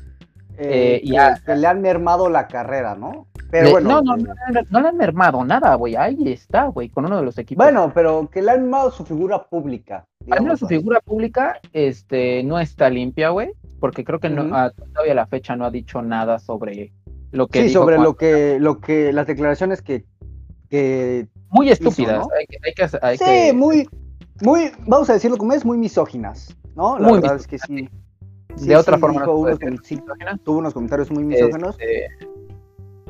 Eh, 0.58 1.00
que, 1.02 1.08
y 1.08 1.16
a- 1.16 1.40
que 1.44 1.56
le 1.56 1.66
han 1.66 1.80
mermado 1.80 2.28
la 2.28 2.46
carrera, 2.46 2.94
¿no? 2.94 3.26
Pero 3.50 3.70
bueno, 3.70 4.02
no, 4.02 4.02
no, 4.02 4.16
eh, 4.16 4.24
no, 4.52 4.52
no, 4.52 4.60
no 4.70 4.80
le 4.80 4.88
han 4.88 4.96
mermado 4.96 5.44
nada, 5.44 5.74
güey. 5.76 5.96
Ahí 5.96 6.30
está, 6.30 6.66
güey, 6.66 6.88
con 6.90 7.06
uno 7.06 7.16
de 7.16 7.22
los 7.24 7.36
equipos. 7.38 7.64
bueno, 7.64 7.90
pero 7.94 8.28
que 8.30 8.42
le 8.42 8.50
han 8.50 8.60
mermado 8.62 8.90
su 8.90 9.04
figura 9.04 9.42
pública. 9.44 10.04
Al 10.30 10.42
menos 10.42 10.60
su 10.60 10.66
figura 10.68 11.00
pública 11.00 11.58
este, 11.72 12.42
no 12.44 12.58
está 12.60 12.88
limpia, 12.90 13.30
güey, 13.30 13.50
porque 13.82 14.04
creo 14.04 14.20
que 14.20 14.30
no, 14.30 14.44
Ujú. 14.44 14.54
ah, 14.54 14.70
todavía 14.94 15.10
a 15.12 15.16
la 15.16 15.26
fecha 15.26 15.56
no 15.56 15.64
ha 15.64 15.70
dicho 15.72 16.00
nada 16.02 16.38
sobre 16.38 16.92
lo 17.32 17.48
que 17.48 17.62
Sí, 17.62 17.66
dijo 17.68 17.80
sobre 17.80 17.96
cuando- 17.96 18.10
lo 18.10 18.16
que, 18.16 18.58
lo 18.60 18.80
que, 18.80 19.12
las 19.12 19.26
declaraciones 19.26 19.82
que, 19.82 20.04
que 20.70 21.26
Muy 21.50 21.68
estúpidas. 21.68 22.20
¿no? 22.20 22.28
Hay 22.38 22.46
que, 22.46 22.58
hay 22.64 22.72
que, 22.74 22.96
hay 23.04 23.18
sí, 23.18 23.24
que- 23.24 23.52
muy, 23.52 23.88
muy, 24.40 24.70
vamos 24.86 25.10
a 25.10 25.14
decirlo 25.14 25.36
como 25.36 25.52
es, 25.52 25.64
muy 25.64 25.78
misóginas, 25.78 26.56
¿no? 26.76 26.96
La 26.96 27.08
Muy 27.08 27.18
verdad 27.18 27.34
es 27.36 27.48
que 27.48 27.58
sí. 27.58 27.88
sí, 28.54 28.68
de 28.68 28.76
otra 28.76 28.94
sí 28.96 29.00
forma 29.00 29.24
no 29.26 29.32
unos 29.32 29.82
tuvo 30.44 30.58
unos 30.58 30.74
comentarios 30.74 31.10
muy 31.10 31.24
misóginos. 31.24 31.76
Este, 31.80 32.06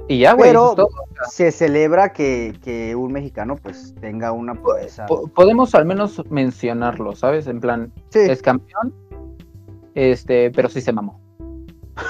y 0.08 0.18
ya, 0.20 0.32
güey, 0.32 0.50
Pero 0.50 0.74
todo. 0.74 0.88
se 1.30 1.52
celebra 1.52 2.12
que, 2.12 2.54
que 2.64 2.96
un 2.96 3.12
mexicano 3.12 3.56
pues 3.56 3.94
tenga 4.00 4.32
una 4.32 4.54
proeza. 4.54 5.06
Podemos 5.06 5.74
al 5.74 5.84
menos 5.84 6.22
mencionarlo, 6.30 7.14
¿sabes? 7.14 7.46
En 7.46 7.60
plan, 7.60 7.92
Sí, 8.08 8.20
es 8.20 8.40
campeón, 8.42 8.94
este, 9.94 10.50
pero 10.50 10.68
sí 10.68 10.80
se 10.80 10.92
mamó. 10.92 11.20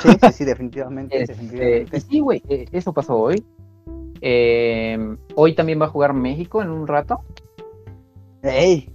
sí, 0.00 0.08
sí, 0.20 0.32
sí, 0.32 0.44
definitivamente, 0.44 1.20
Este, 1.22 1.34
definitivamente. 1.34 2.00
sí, 2.00 2.18
güey, 2.20 2.42
eh, 2.48 2.66
eso 2.72 2.92
pasó 2.92 3.16
hoy. 3.16 3.44
Eh, 4.20 5.16
hoy 5.34 5.54
también 5.54 5.80
va 5.80 5.86
a 5.86 5.88
jugar 5.88 6.12
México 6.14 6.62
en 6.62 6.70
un 6.70 6.86
rato. 6.86 7.20
Ey, 8.42 8.88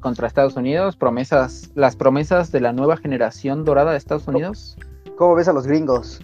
contra 0.00 0.26
Estados 0.26 0.56
Unidos, 0.56 0.96
promesas, 0.96 1.70
las 1.74 1.96
promesas 1.96 2.52
de 2.52 2.60
la 2.60 2.72
nueva 2.72 2.96
generación 2.98 3.64
dorada 3.64 3.92
de 3.92 3.96
Estados 3.98 4.28
Unidos. 4.28 4.76
¿cómo 5.16 5.34
ves 5.36 5.48
a 5.48 5.52
los 5.52 5.66
gringos? 5.66 6.20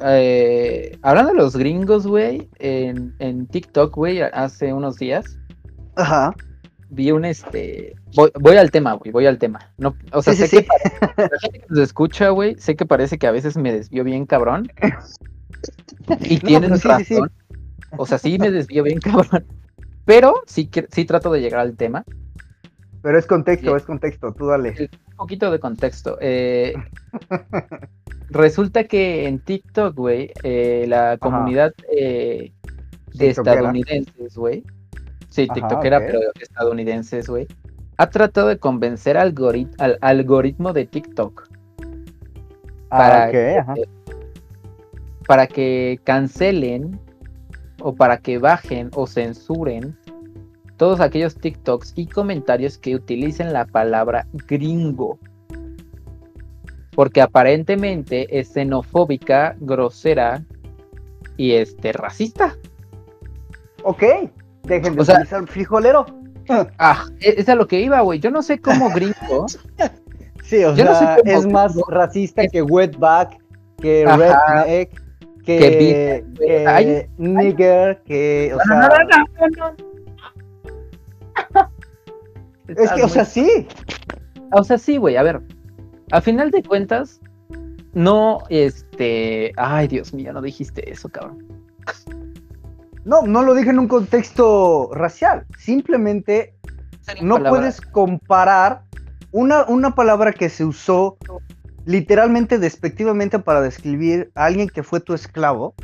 eh, 0.00 0.96
hablando 1.02 1.32
de 1.32 1.38
los 1.38 1.56
gringos, 1.56 2.06
güey, 2.06 2.48
en, 2.58 3.14
en 3.18 3.46
TikTok, 3.46 3.94
güey, 3.96 4.20
hace 4.22 4.72
unos 4.72 4.96
días, 4.96 5.38
Ajá. 5.96 6.34
Vi 6.90 7.10
un 7.12 7.24
este. 7.24 7.94
Voy, 8.14 8.30
voy 8.38 8.56
al 8.56 8.70
tema, 8.70 8.94
güey, 8.94 9.10
voy 9.12 9.26
al 9.26 9.38
tema. 9.38 9.72
No, 9.78 9.94
o 10.12 10.22
sea, 10.22 10.34
Sí, 10.34 10.42
sí, 10.42 10.48
sé 10.48 10.56
sí. 10.58 10.62
que 10.62 10.68
para- 11.16 11.28
la 11.30 11.38
gente 11.40 11.58
que 11.60 11.66
nos 11.68 11.78
escucha, 11.80 12.28
güey, 12.30 12.56
sé 12.58 12.76
que 12.76 12.86
parece 12.86 13.18
que 13.18 13.26
a 13.26 13.30
veces 13.32 13.56
me 13.56 13.72
desvío 13.72 14.04
bien 14.04 14.26
cabrón. 14.26 14.70
Y 16.20 16.36
No, 16.36 16.40
tienen 16.40 16.76
sí, 16.78 16.88
sí, 16.98 17.04
sí. 17.04 17.14
razón. 17.14 17.32
O 17.96 18.06
sea, 18.06 18.18
sí 18.18 18.38
me 18.38 18.50
desvío 18.50 18.82
bien 18.82 19.00
cabrón. 19.00 19.44
Pero 20.04 20.42
sí, 20.46 20.66
que- 20.68 20.86
sí 20.90 21.04
trato 21.04 21.30
de 21.32 21.40
llegar 21.40 21.60
al 21.60 21.76
tema. 21.76 22.04
Pero 23.02 23.18
es 23.18 23.26
contexto, 23.26 23.70
Sí. 23.70 23.76
es 23.76 23.82
contexto, 23.84 24.32
tú 24.34 24.46
dale. 24.46 24.70
Un 25.10 25.16
poquito 25.16 25.50
de 25.50 25.60
contexto. 25.60 26.18
Eh, 26.20 26.74
resulta 28.30 28.84
que 28.84 29.26
en 29.28 29.38
TikTok, 29.40 29.94
güey, 29.94 30.32
eh, 30.42 30.84
la 30.88 31.16
comunidad 31.18 31.72
eh, 31.94 32.52
de 33.14 33.26
TikTokera. 33.28 33.54
estadounidenses, 33.54 34.36
güey. 34.36 34.64
Sí, 35.38 35.44
Ajá, 35.48 35.54
TikTokera, 35.54 35.98
ok. 35.98 36.02
pero 36.04 36.18
estadounidenses, 36.40 37.28
güey. 37.28 37.46
Ha 37.96 38.10
tratado 38.10 38.48
de 38.48 38.58
convencer 38.58 39.16
al, 39.16 39.32
algorit- 39.32 39.72
al 39.78 39.96
algoritmo 40.00 40.72
de 40.72 40.84
TikTok 40.86 41.48
para, 42.88 43.24
Ah, 43.24 43.26
ok, 43.26 43.30
que, 43.30 43.58
ajá. 43.58 43.74
para 45.28 45.46
que 45.46 46.00
cancelen 46.02 46.98
o 47.80 47.94
para 47.94 48.18
que 48.18 48.38
bajen 48.38 48.90
o 48.96 49.06
censuren 49.06 49.96
todos 50.76 50.98
aquellos 51.00 51.36
TikToks 51.36 51.92
y 51.94 52.06
comentarios 52.08 52.76
que 52.76 52.96
utilicen 52.96 53.52
la 53.52 53.64
palabra 53.64 54.26
gringo. 54.48 55.20
Porque 56.96 57.20
aparentemente 57.20 58.26
es 58.40 58.48
xenofóbica, 58.52 59.54
grosera 59.60 60.44
y 61.36 61.52
este 61.52 61.92
racista. 61.92 62.56
Ok, 63.84 64.02
dejen 64.64 64.94
de 64.94 65.00
O 65.00 65.04
sea- 65.04 65.14
utilizar 65.16 65.46
frijolero. 65.46 66.06
Ah, 66.78 67.04
e- 67.20 67.34
es 67.36 67.48
a 67.50 67.54
lo 67.54 67.68
que 67.68 67.78
iba, 67.78 68.00
güey. 68.00 68.20
Yo 68.20 68.30
no 68.30 68.40
sé 68.42 68.58
cómo 68.58 68.88
gringo. 68.90 69.46
Sí, 70.42 70.64
o 70.64 70.74
Yo 70.74 70.86
no 70.86 70.94
sé 70.94 71.00
sea, 71.00 71.16
cómo 71.18 71.30
es 71.32 71.46
más 71.46 71.76
racista 71.88 72.46
que 72.48 72.62
wetback, 72.62 73.36
que 73.82 74.06
Ajá. 74.06 74.64
redneck, 74.64 75.02
que, 75.44 75.58
Que 75.58 76.24
beat, 76.24 76.38
güey. 76.38 76.48
que 76.48 76.66
Ay. 76.66 77.06
nigger, 77.18 78.00
que, 78.06 78.54
o 78.54 78.58
sea, 78.66 78.76
no, 78.80 78.88
no, 81.58 81.68
es 82.82 82.92
que, 82.92 83.02
o 83.02 83.08
sea, 83.08 83.26
sí, 83.26 83.66
O 84.52 84.64
sea, 84.64 84.78
sí, 84.78 84.96
güey, 84.96 85.16
a 85.16 85.22
ver. 85.22 85.42
A 86.12 86.22
final 86.22 86.50
de 86.50 86.62
cuentas, 86.62 87.20
no, 87.92 88.38
este. 88.48 89.52
Ay, 89.58 89.88
Dios 89.88 90.14
mío, 90.14 90.32
no 90.32 90.40
dijiste 90.40 90.90
eso, 90.90 91.10
cabrón. 91.10 91.46
No, 93.08 93.22
no 93.22 93.42
lo 93.42 93.54
dije 93.54 93.70
en 93.70 93.78
un 93.78 93.88
contexto 93.88 94.90
racial, 94.92 95.46
simplemente 95.58 96.54
no 97.22 97.36
Palabra. 97.36 97.50
puedes 97.50 97.80
comparar 97.80 98.82
una, 99.32 99.64
una 99.66 99.94
palabra 99.94 100.32
que 100.32 100.48
se 100.50 100.64
usó 100.64 101.16
literalmente 101.86 102.58
despectivamente 102.58 103.38
para 103.38 103.62
describir 103.62 104.30
a 104.34 104.44
alguien 104.44 104.68
que 104.68 104.82
fue 104.82 105.00
tu 105.00 105.14
esclavo, 105.14 105.74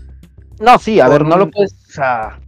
No, 0.61 0.79
sí, 0.79 1.01
a 1.01 1.09
ver, 1.09 1.25
no 1.25 1.37
lo 1.39 1.51
puedes. 1.51 1.73
o 1.89 1.93
sea, 1.93 2.41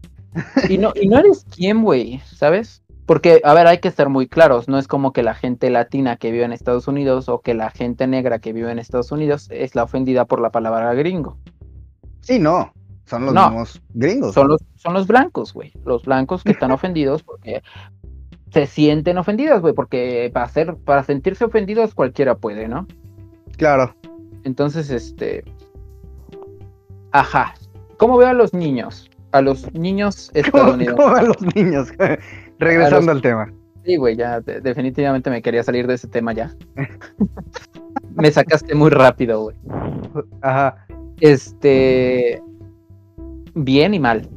Y 0.69 0.77
no, 0.79 0.93
y 0.95 1.09
no 1.09 1.19
eres 1.19 1.47
quién, 1.55 1.83
güey, 1.83 2.21
¿sabes? 2.27 2.83
Porque, 3.07 3.41
a 3.45 3.55
ver, 3.55 3.67
hay 3.67 3.79
que 3.79 3.89
estar 3.89 4.09
muy 4.11 4.27
claros. 4.29 4.69
No 4.69 4.79
es 4.79 4.89
como 4.89 5.13
que 5.13 5.23
la 5.23 5.35
gente 5.35 5.71
latina 5.71 6.17
que 6.17 6.33
vive 6.33 6.45
en 6.45 6.53
Estados 6.53 6.87
Unidos 6.89 7.29
o 7.29 7.41
que 7.41 7.55
la 7.55 7.71
gente 7.71 8.07
negra 8.07 8.41
que 8.41 8.53
vive 8.53 8.71
en 8.71 8.79
Estados 8.79 9.11
Unidos 9.13 9.49
es 9.51 9.75
la 9.75 9.85
ofendida 9.85 10.25
por 10.27 10.41
la 10.41 10.51
palabra 10.51 10.93
gringo. 10.95 11.39
sí, 12.21 12.39
no, 12.39 12.73
son 13.07 13.25
los 13.27 13.35
No. 13.35 13.49
mismos 13.51 13.83
gringos. 13.95 14.35
Son 14.35 14.49
los, 14.49 14.61
son 14.77 14.95
los 14.95 15.07
blancos, 15.07 15.53
güey. 15.55 15.73
Los 15.85 16.05
blancos 16.05 16.43
que 16.45 16.53
están 16.53 16.71
ofendidos 16.73 17.23
porque 17.23 17.63
se 18.53 18.67
sienten 18.67 19.19
ofendidos, 19.19 19.61
güey. 19.63 19.75
Porque 19.75 20.31
para, 20.33 20.49
ser, 20.49 20.77
para 20.77 21.03
sentirse 21.05 21.45
ofendidos 21.45 21.95
cualquiera 21.95 22.37
puede, 22.37 22.69
¿no? 22.69 22.87
Claro. 23.57 23.95
Entonces, 24.45 24.91
este. 24.91 25.45
Ajá. 27.13 27.55
¿Cómo 27.97 28.17
veo 28.19 28.29
a 28.29 28.33
los 28.35 28.53
niños? 28.53 29.11
A 29.33 29.41
los 29.41 29.73
niños 29.73 30.31
¿Cómo, 30.53 30.65
estadounidenses. 30.75 30.97
cómo 30.97 31.13
van 31.15 31.29
los 31.29 31.55
niños? 31.55 31.89
Regresando 32.59 33.11
A 33.11 33.15
al 33.15 33.23
tema. 33.23 33.53
Sí, 33.85 33.97
güey, 33.97 34.17
ya 34.17 34.41
de- 34.41 34.61
definitivamente 34.61 35.31
me 35.31 35.41
quería 35.43 35.63
salir 35.63 35.87
de 35.87 35.95
ese 35.95 36.09
tema 36.09 36.33
ya. 36.33 36.53
me 38.17 38.31
sacaste 38.31 38.75
muy 38.75 38.91
rápido, 38.91 39.43
güey. 39.43 39.57
Ajá. 40.43 40.87
Este. 41.21 42.43
Bien 43.57 43.95
y 43.95 43.99
mal. 43.99 44.29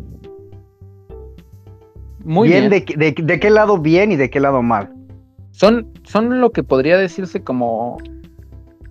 Muy 2.24 2.50
bien. 2.50 2.70
bien, 2.70 2.86
De, 2.86 3.12
de- 3.12 3.24
de 3.24 3.40
qué 3.40 3.50
lado 3.50 3.78
bien 3.78 4.12
y 4.12 4.16
de 4.16 4.30
qué 4.30 4.40
lado 4.40 4.62
mal? 4.62 4.94
Son, 5.52 5.92
son 6.04 6.42
lo 6.42 6.52
que 6.52 6.64
podría 6.64 6.98
decirse 6.98 7.44
como. 7.44 7.98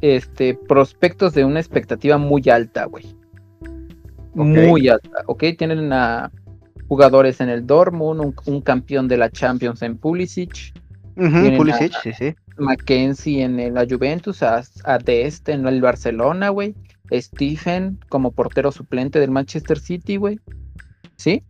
Este. 0.00 0.54
Prospectos 0.54 1.34
de 1.34 1.44
una 1.44 1.58
expectativa 1.60 2.18
muy 2.18 2.42
alta, 2.50 2.84
güey. 2.84 3.04
Muy 4.34 4.88
alta, 4.88 5.22
¿ok? 5.26 5.44
Tienen 5.58 5.92
a 5.92 6.30
jugadores 6.86 7.40
en 7.40 7.48
el 7.48 7.66
Dortmund, 7.66 8.20
un, 8.20 8.34
un 8.46 8.60
campeón 8.60 9.08
de 9.08 9.16
la 9.16 9.30
Champions 9.30 9.82
en 9.82 9.96
Pulisic, 9.98 10.72
Pulisic, 11.16 11.92
a- 11.94 12.00
sí, 12.02 12.12
sí. 12.12 12.34
Mackenzie 12.56 13.42
en 13.42 13.74
la 13.74 13.84
Juventus, 13.88 14.42
a, 14.44 14.62
a 14.84 14.98
Dest 14.98 15.48
en 15.48 15.66
el 15.66 15.80
Barcelona, 15.80 16.50
güey. 16.50 16.74
Stephen 17.12 17.98
como 18.08 18.32
portero 18.32 18.72
suplente 18.72 19.18
del 19.20 19.30
Manchester 19.30 19.78
City, 19.78 20.16
güey. 20.16 20.38
¿Sí? 21.16 21.42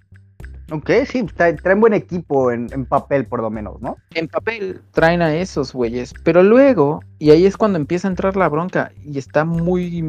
Ok, 0.70 0.90
sí, 1.10 1.22
tra- 1.22 1.60
traen 1.62 1.80
buen 1.80 1.94
equipo 1.94 2.52
en, 2.52 2.68
en 2.72 2.84
papel, 2.84 3.26
por 3.26 3.40
lo 3.40 3.48
menos, 3.50 3.80
¿no? 3.80 3.96
En 4.14 4.28
papel 4.28 4.82
traen 4.92 5.22
a 5.22 5.34
esos 5.34 5.72
güeyes. 5.72 6.12
Pero 6.24 6.42
luego, 6.42 7.00
y 7.18 7.30
ahí 7.30 7.46
es 7.46 7.56
cuando 7.56 7.78
empieza 7.78 8.06
a 8.06 8.10
entrar 8.10 8.36
la 8.36 8.48
bronca. 8.50 8.92
Y 9.02 9.16
está 9.16 9.46
muy, 9.46 10.02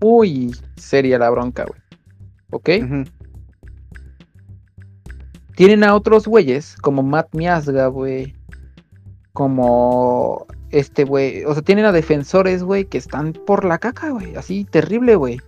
muy 0.00 0.54
seria 0.76 1.18
la 1.18 1.30
bronca, 1.30 1.64
güey. 1.64 1.80
¿Ok? 2.50 2.70
Tienen 5.56 5.84
a 5.84 5.94
otros 5.94 6.26
güeyes, 6.26 6.76
como 6.76 7.02
Matt 7.02 7.34
Miazga, 7.34 7.86
güey. 7.88 8.34
Como 9.32 10.46
este 10.74 11.04
güey. 11.04 11.44
O 11.44 11.54
sea, 11.54 11.62
tienen 11.62 11.84
a 11.84 11.92
defensores, 11.92 12.62
güey, 12.62 12.84
que 12.84 12.98
están 12.98 13.32
por 13.32 13.64
la 13.64 13.78
caca, 13.78 14.10
güey. 14.10 14.34
Así, 14.36 14.64
terrible, 14.64 15.16
güey. 15.16 15.38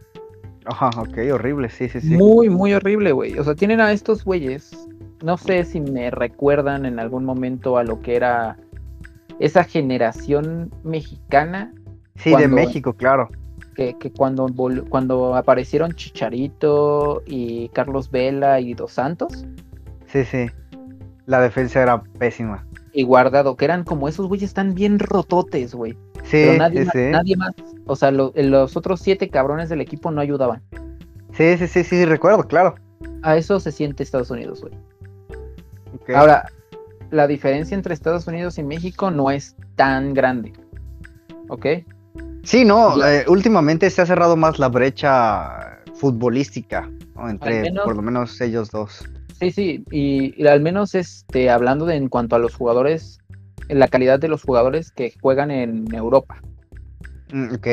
Ajá, 0.64 0.90
ok, 0.96 1.18
horrible, 1.32 1.68
sí, 1.68 1.88
sí, 1.88 2.00
sí. 2.00 2.16
Muy, 2.16 2.48
muy 2.48 2.72
horrible, 2.72 3.12
güey. 3.12 3.38
O 3.38 3.44
sea, 3.44 3.54
tienen 3.54 3.80
a 3.80 3.92
estos 3.92 4.24
güeyes. 4.24 4.88
No 5.22 5.36
sé 5.36 5.64
si 5.64 5.80
me 5.80 6.10
recuerdan 6.10 6.86
en 6.86 6.98
algún 6.98 7.24
momento 7.24 7.78
a 7.78 7.84
lo 7.84 8.00
que 8.00 8.16
era 8.16 8.56
esa 9.38 9.64
generación 9.64 10.72
mexicana 10.82 11.72
sí, 12.16 12.34
de 12.34 12.48
México, 12.48 12.94
claro. 12.94 13.28
que, 13.74 13.96
que 13.98 14.12
cuando, 14.12 14.46
cuando 14.88 15.36
aparecieron 15.36 15.92
Chicharito 15.92 17.22
y 17.26 17.68
Carlos 17.70 18.10
Vela 18.10 18.60
y 18.60 18.74
Dos 18.74 18.92
Santos 18.92 19.46
Sí, 20.06 20.24
sí. 20.24 20.46
La 21.26 21.40
defensa 21.40 21.82
era 21.82 22.02
pésima. 22.02 22.65
Y 22.96 23.02
Guardado, 23.04 23.56
que 23.56 23.66
eran 23.66 23.84
como 23.84 24.08
esos 24.08 24.26
güeyes 24.26 24.48
están 24.48 24.74
bien 24.74 24.98
rototes, 24.98 25.74
güey. 25.74 25.92
Sí, 26.24 26.42
Pero 26.44 26.58
nadie, 26.58 26.80
sí, 26.80 26.84
más, 26.86 26.92
sí. 26.94 27.00
nadie 27.10 27.36
más, 27.36 27.54
o 27.86 27.94
sea, 27.94 28.10
lo- 28.10 28.32
los 28.34 28.76
otros 28.76 29.00
siete 29.00 29.28
cabrones 29.28 29.68
del 29.68 29.80
equipo 29.82 30.10
no 30.10 30.20
ayudaban. 30.20 30.62
Sí, 31.32 31.56
sí, 31.58 31.68
sí, 31.68 31.84
sí, 31.84 32.04
recuerdo, 32.06 32.42
claro. 32.48 32.74
A 33.22 33.36
eso 33.36 33.60
se 33.60 33.70
siente 33.70 34.02
Estados 34.02 34.30
Unidos, 34.30 34.62
güey. 34.62 34.72
Ahora, 36.14 36.48
la 37.10 37.26
diferencia 37.26 37.74
entre 37.74 37.94
Estados 37.94 38.26
Unidos 38.26 38.58
y 38.58 38.62
México 38.62 39.10
no 39.10 39.30
es 39.30 39.56
tan 39.76 40.14
grande. 40.14 40.52
¿Ok? 41.48 41.66
Sí, 42.44 42.64
no, 42.64 43.04
eh, 43.04 43.24
últimamente 43.28 43.90
se 43.90 44.02
ha 44.02 44.06
cerrado 44.06 44.36
más 44.36 44.58
la 44.58 44.68
brecha 44.68 45.80
futbolística, 45.94 46.88
¿no? 47.14 47.28
Entre 47.28 47.62
menos- 47.62 47.84
por 47.84 47.96
lo 47.96 48.02
menos 48.02 48.40
ellos 48.40 48.70
dos. 48.70 49.04
Sí, 49.38 49.50
sí, 49.50 49.84
y, 49.90 50.42
y 50.42 50.46
al 50.46 50.60
menos 50.60 50.94
este, 50.94 51.50
hablando 51.50 51.84
de 51.84 51.96
en 51.96 52.08
cuanto 52.08 52.36
a 52.36 52.38
los 52.38 52.54
jugadores, 52.54 53.18
en 53.68 53.78
la 53.78 53.88
calidad 53.88 54.18
de 54.18 54.28
los 54.28 54.42
jugadores 54.42 54.90
que 54.90 55.12
juegan 55.20 55.50
en 55.50 55.94
Europa. 55.94 56.40
Mm, 57.32 57.54
ok. 57.54 57.66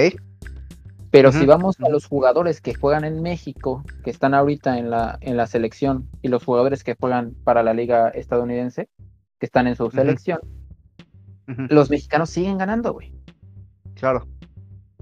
Pero 1.09 1.31
si 1.31 1.45
vamos 1.45 1.79
a 1.79 1.89
los 1.89 2.07
jugadores 2.07 2.59
que 2.59 2.73
juegan 2.73 3.05
en 3.05 3.21
México, 3.21 3.83
que 4.03 4.09
están 4.09 4.33
ahorita 4.33 4.79
en 4.79 4.89
la, 4.89 5.19
en 5.21 5.37
la 5.37 5.45
selección, 5.45 6.09
y 6.23 6.27
los 6.27 6.43
jugadores 6.43 6.83
que 6.83 6.95
juegan 6.99 7.35
para 7.43 7.61
la 7.61 7.73
liga 7.73 8.09
estadounidense, 8.09 8.89
que 9.39 9.45
están 9.45 9.67
en 9.67 9.75
su 9.75 9.91
selección, 9.91 10.39
los 11.45 11.91
mexicanos 11.91 12.31
siguen 12.31 12.57
ganando, 12.57 12.93
güey. 12.93 13.13
Claro. 13.93 14.27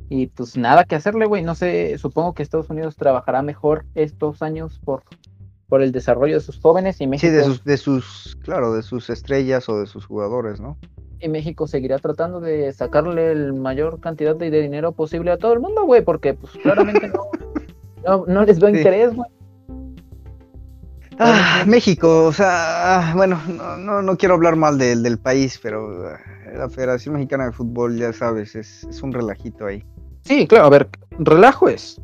Y 0.10 0.28
pues 0.28 0.58
nada 0.58 0.84
que 0.84 0.96
hacerle, 0.96 1.26
güey. 1.26 1.44
No 1.44 1.56
sé, 1.56 1.98
supongo 1.98 2.34
que 2.34 2.44
Estados 2.44 2.70
Unidos 2.70 2.98
trabajará 2.98 3.42
mejor 3.42 3.86
estos 3.96 4.42
años 4.42 4.80
por, 4.84 5.04
por 5.72 5.82
el 5.82 5.94
desarrollo 5.94 6.34
de 6.36 6.42
sus 6.42 6.60
jóvenes 6.60 7.00
y 7.00 7.08
México. 7.08 7.32
Sí, 7.32 7.34
de 7.34 7.44
sus, 7.46 7.64
de 7.64 7.78
sus, 7.78 8.38
claro, 8.44 8.74
de 8.74 8.84
sus 8.84 9.10
estrellas 9.10 9.70
o 9.70 9.80
de 9.80 9.86
sus 9.88 10.06
jugadores, 10.06 10.60
¿no? 10.60 10.78
y 11.24 11.30
México 11.30 11.68
seguirá 11.68 12.00
tratando 12.00 12.40
de 12.42 12.74
sacarle 12.74 13.32
el 13.32 13.54
mayor 13.54 14.00
cantidad 14.02 14.36
de, 14.36 14.50
de 14.50 14.60
dinero 14.62 14.92
posible 14.92 15.30
a 15.32 15.38
todo 15.38 15.54
el 15.54 15.60
mundo, 15.60 15.86
güey, 15.86 16.04
porque 16.04 16.34
pues 16.34 16.52
claramente 16.64 17.08
no, 17.10 17.28
no, 18.06 18.26
no 18.28 18.44
les 18.44 18.60
veo 18.60 18.72
Sí. 18.72 18.78
interés, 18.78 19.14
güey. 19.16 19.30
Ah, 21.20 21.64
México, 21.68 22.26
o 22.26 22.34
sea, 22.34 23.12
ah, 23.12 23.14
bueno, 23.16 23.40
no, 23.48 23.78
no, 23.78 24.02
no 24.02 24.18
quiero 24.18 24.34
hablar 24.34 24.56
mal 24.56 24.78
del, 24.80 25.04
del 25.04 25.20
país, 25.20 25.60
pero 25.62 26.08
ah, 26.08 26.18
la 26.58 26.68
Federación 26.70 27.14
Mexicana 27.14 27.46
de 27.46 27.52
Fútbol, 27.52 27.98
ya 27.98 28.12
sabes, 28.14 28.56
es, 28.56 28.84
es 28.86 29.04
un 29.04 29.12
relajito 29.14 29.68
ahí. 29.68 29.84
Sí, 30.24 30.48
claro, 30.48 30.66
a 30.66 30.70
ver, 30.72 30.90
relajo 31.20 31.70
es. 31.70 32.02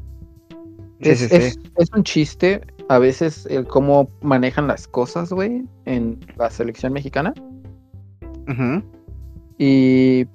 Sí, 1.02 1.10
es, 1.10 1.20
sí, 1.20 1.28
sí. 1.30 1.36
es- 1.36 1.60
es 1.78 1.90
un 1.96 2.04
chiste 2.04 2.62
a 2.90 3.00
veces 3.00 3.46
el 3.48 3.68
cómo 3.68 4.10
manejan 4.22 4.68
las 4.68 4.88
cosas, 4.88 5.32
güey, 5.32 5.66
en 5.86 6.20
la 6.38 6.50
selección 6.50 6.94
mexicana. 6.94 7.34
Ujú, 8.50 8.84
Y, 9.58 10.26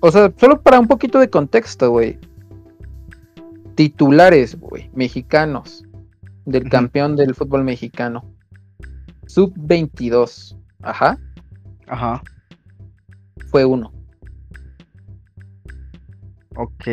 o 0.00 0.10
sea, 0.10 0.32
solo 0.36 0.60
para 0.62 0.80
un 0.80 0.88
poquito 0.88 1.18
de 1.20 1.30
contexto, 1.30 1.90
güey. 1.90 2.18
Titulares, 3.76 4.58
güey, 4.58 4.90
mexicanos 4.94 5.84
del 6.44 6.68
campeón 6.68 7.16
del 7.16 7.34
fútbol 7.34 7.64
mexicano. 7.64 8.24
Sub 9.26 9.52
22, 9.56 10.56
ajá, 10.82 11.18
Ajá, 11.86 12.22
fue 13.50 13.64
uno. 13.64 13.92
ok. 16.56 16.84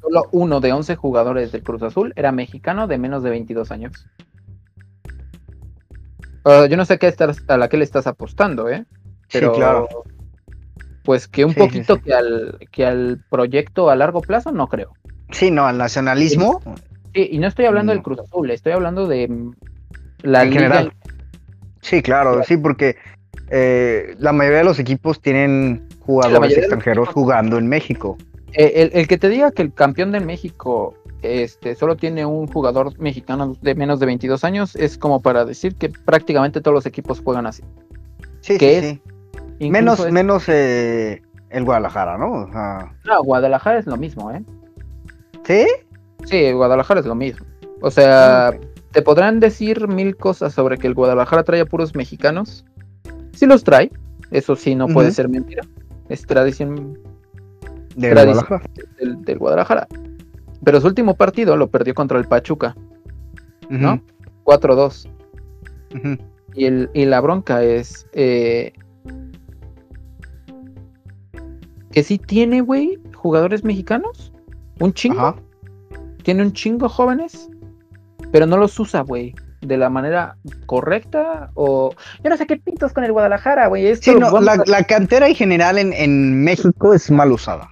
Solo 0.00 0.24
uno 0.32 0.60
de 0.60 0.72
11 0.72 0.94
jugadores 0.96 1.52
del 1.52 1.62
Cruz 1.62 1.82
Azul 1.82 2.12
era 2.16 2.32
mexicano 2.32 2.86
de 2.86 2.96
menos 2.98 3.22
de 3.22 3.30
22 3.30 3.70
años. 3.72 4.06
Yo 6.46 6.76
no 6.76 6.84
sé 6.84 6.98
qué 6.98 7.08
estás, 7.08 7.42
a 7.48 7.56
la 7.56 7.68
que 7.68 7.76
le 7.76 7.84
estás 7.84 8.06
apostando, 8.06 8.68
¿eh? 8.68 8.84
Pero, 9.32 9.52
sí, 9.52 9.58
claro. 9.58 9.88
Pues 11.04 11.26
que 11.28 11.44
un 11.44 11.52
Sí, 11.52 11.58
poquito 11.60 11.96
sí. 11.96 12.02
Que, 12.02 12.14
al, 12.14 12.58
que 12.70 12.86
al 12.86 13.20
proyecto 13.30 13.90
a 13.90 13.96
largo 13.96 14.20
plazo, 14.20 14.52
no 14.52 14.68
creo. 14.68 14.92
Sí, 15.30 15.50
no, 15.50 15.66
al 15.66 15.76
nacionalismo, 15.78 16.60
Sí, 17.14 17.28
y 17.32 17.38
no 17.38 17.46
estoy 17.48 17.64
hablando 17.64 17.92
No. 17.92 17.94
del 17.96 18.02
Cruz 18.04 18.20
Azul, 18.20 18.50
estoy 18.50 18.72
hablando 18.72 19.06
de 19.08 19.26
mm, 19.26 19.54
la 20.22 20.42
En 20.42 20.50
liga. 20.50 20.62
general. 20.62 20.92
sí, 21.80 22.02
claro, 22.02 22.42
sí, 22.44 22.56
porque 22.58 22.96
eh, 23.50 24.14
la 24.18 24.32
mayoría 24.32 24.58
de 24.58 24.64
los 24.64 24.78
equipos 24.78 25.20
tienen 25.20 25.88
jugadores 26.00 26.56
extranjeros 26.56 27.08
equipos- 27.08 27.14
jugando 27.14 27.58
en 27.58 27.68
México. 27.68 28.18
Eh, 28.52 28.72
el, 28.76 28.90
el 29.00 29.08
que 29.08 29.18
te 29.18 29.28
diga 29.28 29.50
que 29.50 29.62
el 29.62 29.72
campeón 29.72 30.12
de 30.12 30.20
México 30.20 30.94
este, 31.22 31.74
solo 31.74 31.96
tiene 31.96 32.24
un 32.26 32.46
jugador 32.46 32.98
mexicano 32.98 33.54
de 33.60 33.74
menos 33.74 33.98
de 34.00 34.06
22 34.06 34.44
años 34.44 34.76
es 34.76 34.98
como 34.98 35.20
para 35.20 35.44
decir 35.44 35.74
que 35.76 35.88
prácticamente 35.88 36.60
todos 36.60 36.74
los 36.74 36.86
equipos 36.86 37.20
juegan 37.20 37.46
así. 37.46 37.62
Sí, 38.40 38.58
¿Qué 38.58 39.00
sí, 39.58 39.68
Menos, 39.70 40.00
es- 40.00 40.12
menos 40.12 40.44
eh, 40.48 41.22
el 41.50 41.64
Guadalajara, 41.64 42.18
¿no? 42.18 42.32
O 42.32 42.52
sea, 42.52 42.92
No, 43.04 43.22
Guadalajara 43.22 43.78
es 43.78 43.86
lo 43.86 43.96
mismo, 43.96 44.30
¿eh? 44.30 44.42
¿Sí? 45.44 45.66
Sí, 46.24 46.52
Guadalajara 46.52 47.00
es 47.00 47.06
lo 47.06 47.14
mismo. 47.14 47.46
O 47.80 47.90
sea, 47.90 48.52
Ok. 48.54 48.64
te 48.92 49.02
podrán 49.02 49.40
decir 49.40 49.88
mil 49.88 50.16
cosas 50.16 50.52
sobre 50.52 50.76
que 50.78 50.86
el 50.86 50.94
Guadalajara 50.94 51.42
trae 51.44 51.60
a 51.60 51.66
puros 51.66 51.94
mexicanos. 51.94 52.64
Sí 53.32 53.46
los 53.46 53.64
trae, 53.64 53.90
eso 54.30 54.56
sí 54.56 54.74
no 54.74 54.88
puede 54.88 55.10
ser 55.12 55.28
mentira. 55.28 55.62
Es 56.08 56.22
tradición 56.26 56.98
De 57.96 58.10
Tradición. 58.10 58.44
Guadalajara. 58.46 58.62
del, 58.98 59.24
del 59.24 59.38
Guadalajara. 59.38 59.86
Pero 60.66 60.80
su 60.80 60.88
último 60.88 61.14
partido 61.14 61.56
lo 61.56 61.68
perdió 61.70 61.94
contra 61.94 62.18
el 62.18 62.24
Pachuca, 62.26 62.74
¿no? 63.70 63.94
Ujú, 63.94 64.02
4-2. 64.42 65.08
ujú. 65.94 66.18
Y, 66.54 66.64
el, 66.64 66.90
y 66.92 67.04
la 67.04 67.20
bronca 67.20 67.62
es 67.62 68.08
eh, 68.14 68.72
que 71.92 72.02
sí 72.02 72.18
tiene, 72.18 72.62
güey, 72.62 72.98
jugadores 73.14 73.62
mexicanos. 73.62 74.32
Un 74.80 74.92
chingo. 74.92 75.20
Ajá. 75.20 75.36
Tiene 76.24 76.42
un 76.42 76.52
chingo 76.52 76.88
jóvenes. 76.88 77.48
Pero 78.32 78.46
no 78.46 78.56
los 78.56 78.76
usa, 78.80 79.02
güey. 79.02 79.36
De 79.60 79.76
la 79.76 79.88
manera 79.88 80.36
correcta. 80.66 81.52
O. 81.54 81.94
Yo 82.24 82.30
no 82.30 82.36
sé 82.36 82.46
qué 82.48 82.56
pintos 82.56 82.92
con 82.92 83.04
el 83.04 83.12
Guadalajara, 83.12 83.68
güey. 83.68 83.94
Sí, 83.94 84.14
no, 84.16 84.40
la, 84.40 84.54
a- 84.54 84.62
la 84.66 84.82
cantera 84.82 85.28
en 85.28 85.36
general 85.36 85.78
en, 85.78 85.92
en 85.92 86.42
México 86.42 86.92
es 86.92 87.08
mal 87.08 87.30
usada. 87.30 87.68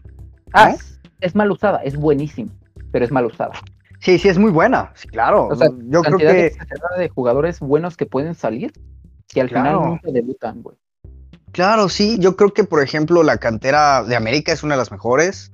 Ah, 0.52 0.76
es 1.20 1.34
mal 1.34 1.50
usada, 1.50 1.78
es 1.82 1.96
buenísimo. 1.96 2.50
Pero 2.94 3.04
es 3.06 3.10
mal 3.10 3.26
usada. 3.26 3.54
Sí, 3.98 4.20
sí, 4.20 4.28
es 4.28 4.38
muy 4.38 4.52
buena. 4.52 4.92
Sí, 4.94 5.08
claro. 5.08 5.48
O 5.48 5.56
sea, 5.56 5.68
Yo 5.88 6.00
creo 6.02 6.16
que, 6.16 6.52
de 6.96 7.08
jugadores 7.08 7.58
buenos 7.58 7.96
que 7.96 8.06
pueden 8.06 8.36
salir. 8.36 8.72
Que 9.26 9.40
al 9.40 9.48
Claro. 9.48 9.64
final 9.80 9.90
nunca 9.90 10.10
debutan, 10.12 10.62
güey. 10.62 10.76
claro, 11.50 11.88
sí. 11.88 12.18
Yo 12.20 12.36
creo 12.36 12.52
que, 12.54 12.62
por 12.62 12.80
ejemplo, 12.84 13.24
la 13.24 13.38
cantera 13.38 14.04
de 14.04 14.14
América 14.14 14.52
es 14.52 14.62
una 14.62 14.74
de 14.74 14.78
las 14.78 14.92
mejores. 14.92 15.50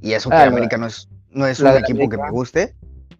Y 0.00 0.14
eso 0.14 0.30
que 0.30 0.36
Ah, 0.36 0.46
la- 0.46 0.52
América 0.52 0.78
no 0.78 0.86
es, 0.86 1.10
no 1.30 1.46
es 1.46 1.60
un 1.60 1.76
equipo 1.76 2.08
que 2.08 2.16
me 2.16 2.30
guste. 2.30 2.74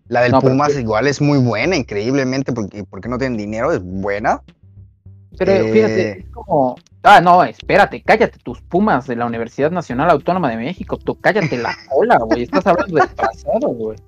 La 0.09 0.23
del 0.23 0.33
No, 0.33 0.41
Pumas 0.41 0.75
igual 0.79 1.07
es 1.09 1.21
muy 1.21 1.37
buena, 1.39 1.77
increíblemente, 1.77 2.55
porque, 2.55 2.85
porque 2.85 3.11
no 3.11 3.19
tienen 3.19 3.37
dinero, 3.37 3.71
es 3.71 3.83
buena. 3.83 4.41
Pero 5.37 5.53
Eh, 5.53 5.73
fíjate, 5.73 6.19
es 6.21 6.29
como. 6.31 6.77
Ah, 7.05 7.21
no, 7.21 7.43
espérate, 7.43 8.01
cállate 8.03 8.39
tus 8.39 8.61
pumas 8.63 9.07
de 9.09 9.17
la 9.17 9.27
Universidad 9.27 9.71
Nacional 9.73 10.09
Autónoma 10.11 10.51
de 10.51 10.57
México. 10.57 10.97
Tú 10.99 11.17
cállate 11.21 11.59
la 11.59 11.75
cola, 11.91 12.19
güey. 12.19 12.43
Estás 12.45 12.67
hablando 12.67 12.95
del 12.97 13.09
pasado, 13.09 13.69
güey. 13.69 13.99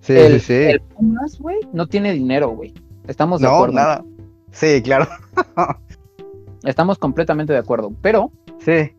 Sí, 0.00 0.12
el, 0.12 0.42
el 0.50 0.80
Pumas, 0.82 1.38
güey, 1.38 1.56
no 1.72 1.86
tiene 1.86 2.12
dinero, 2.12 2.50
güey. 2.50 2.74
Estamos 3.08 3.40
de 3.40 3.46
No, 3.46 3.54
acuerdo. 3.54 3.74
nada. 3.74 4.04
Sí, 4.50 4.82
claro. 4.82 5.06
Estamos 6.64 6.98
completamente 6.98 7.52
de 7.54 7.58
acuerdo. 7.58 7.92
Pero 8.02 8.30
Sí. 8.58 8.94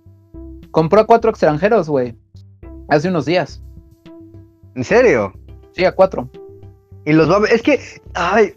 compró 0.72 1.02
a 1.02 1.06
cuatro 1.06 1.30
extranjeros, 1.30 1.90
güey. 1.90 2.16
Hace 2.88 3.10
unos 3.10 3.26
días. 3.26 3.62
¿En 4.76 4.84
serio? 4.84 5.34
Sí, 5.74 5.86
a 5.86 5.94
cuatro. 5.94 6.28
Y 7.06 7.14
los 7.14 7.30
va 7.30 7.36
a 7.36 7.40
ver. 7.40 7.54
Es 7.54 7.62
que, 7.62 7.80
ay, 8.16 8.54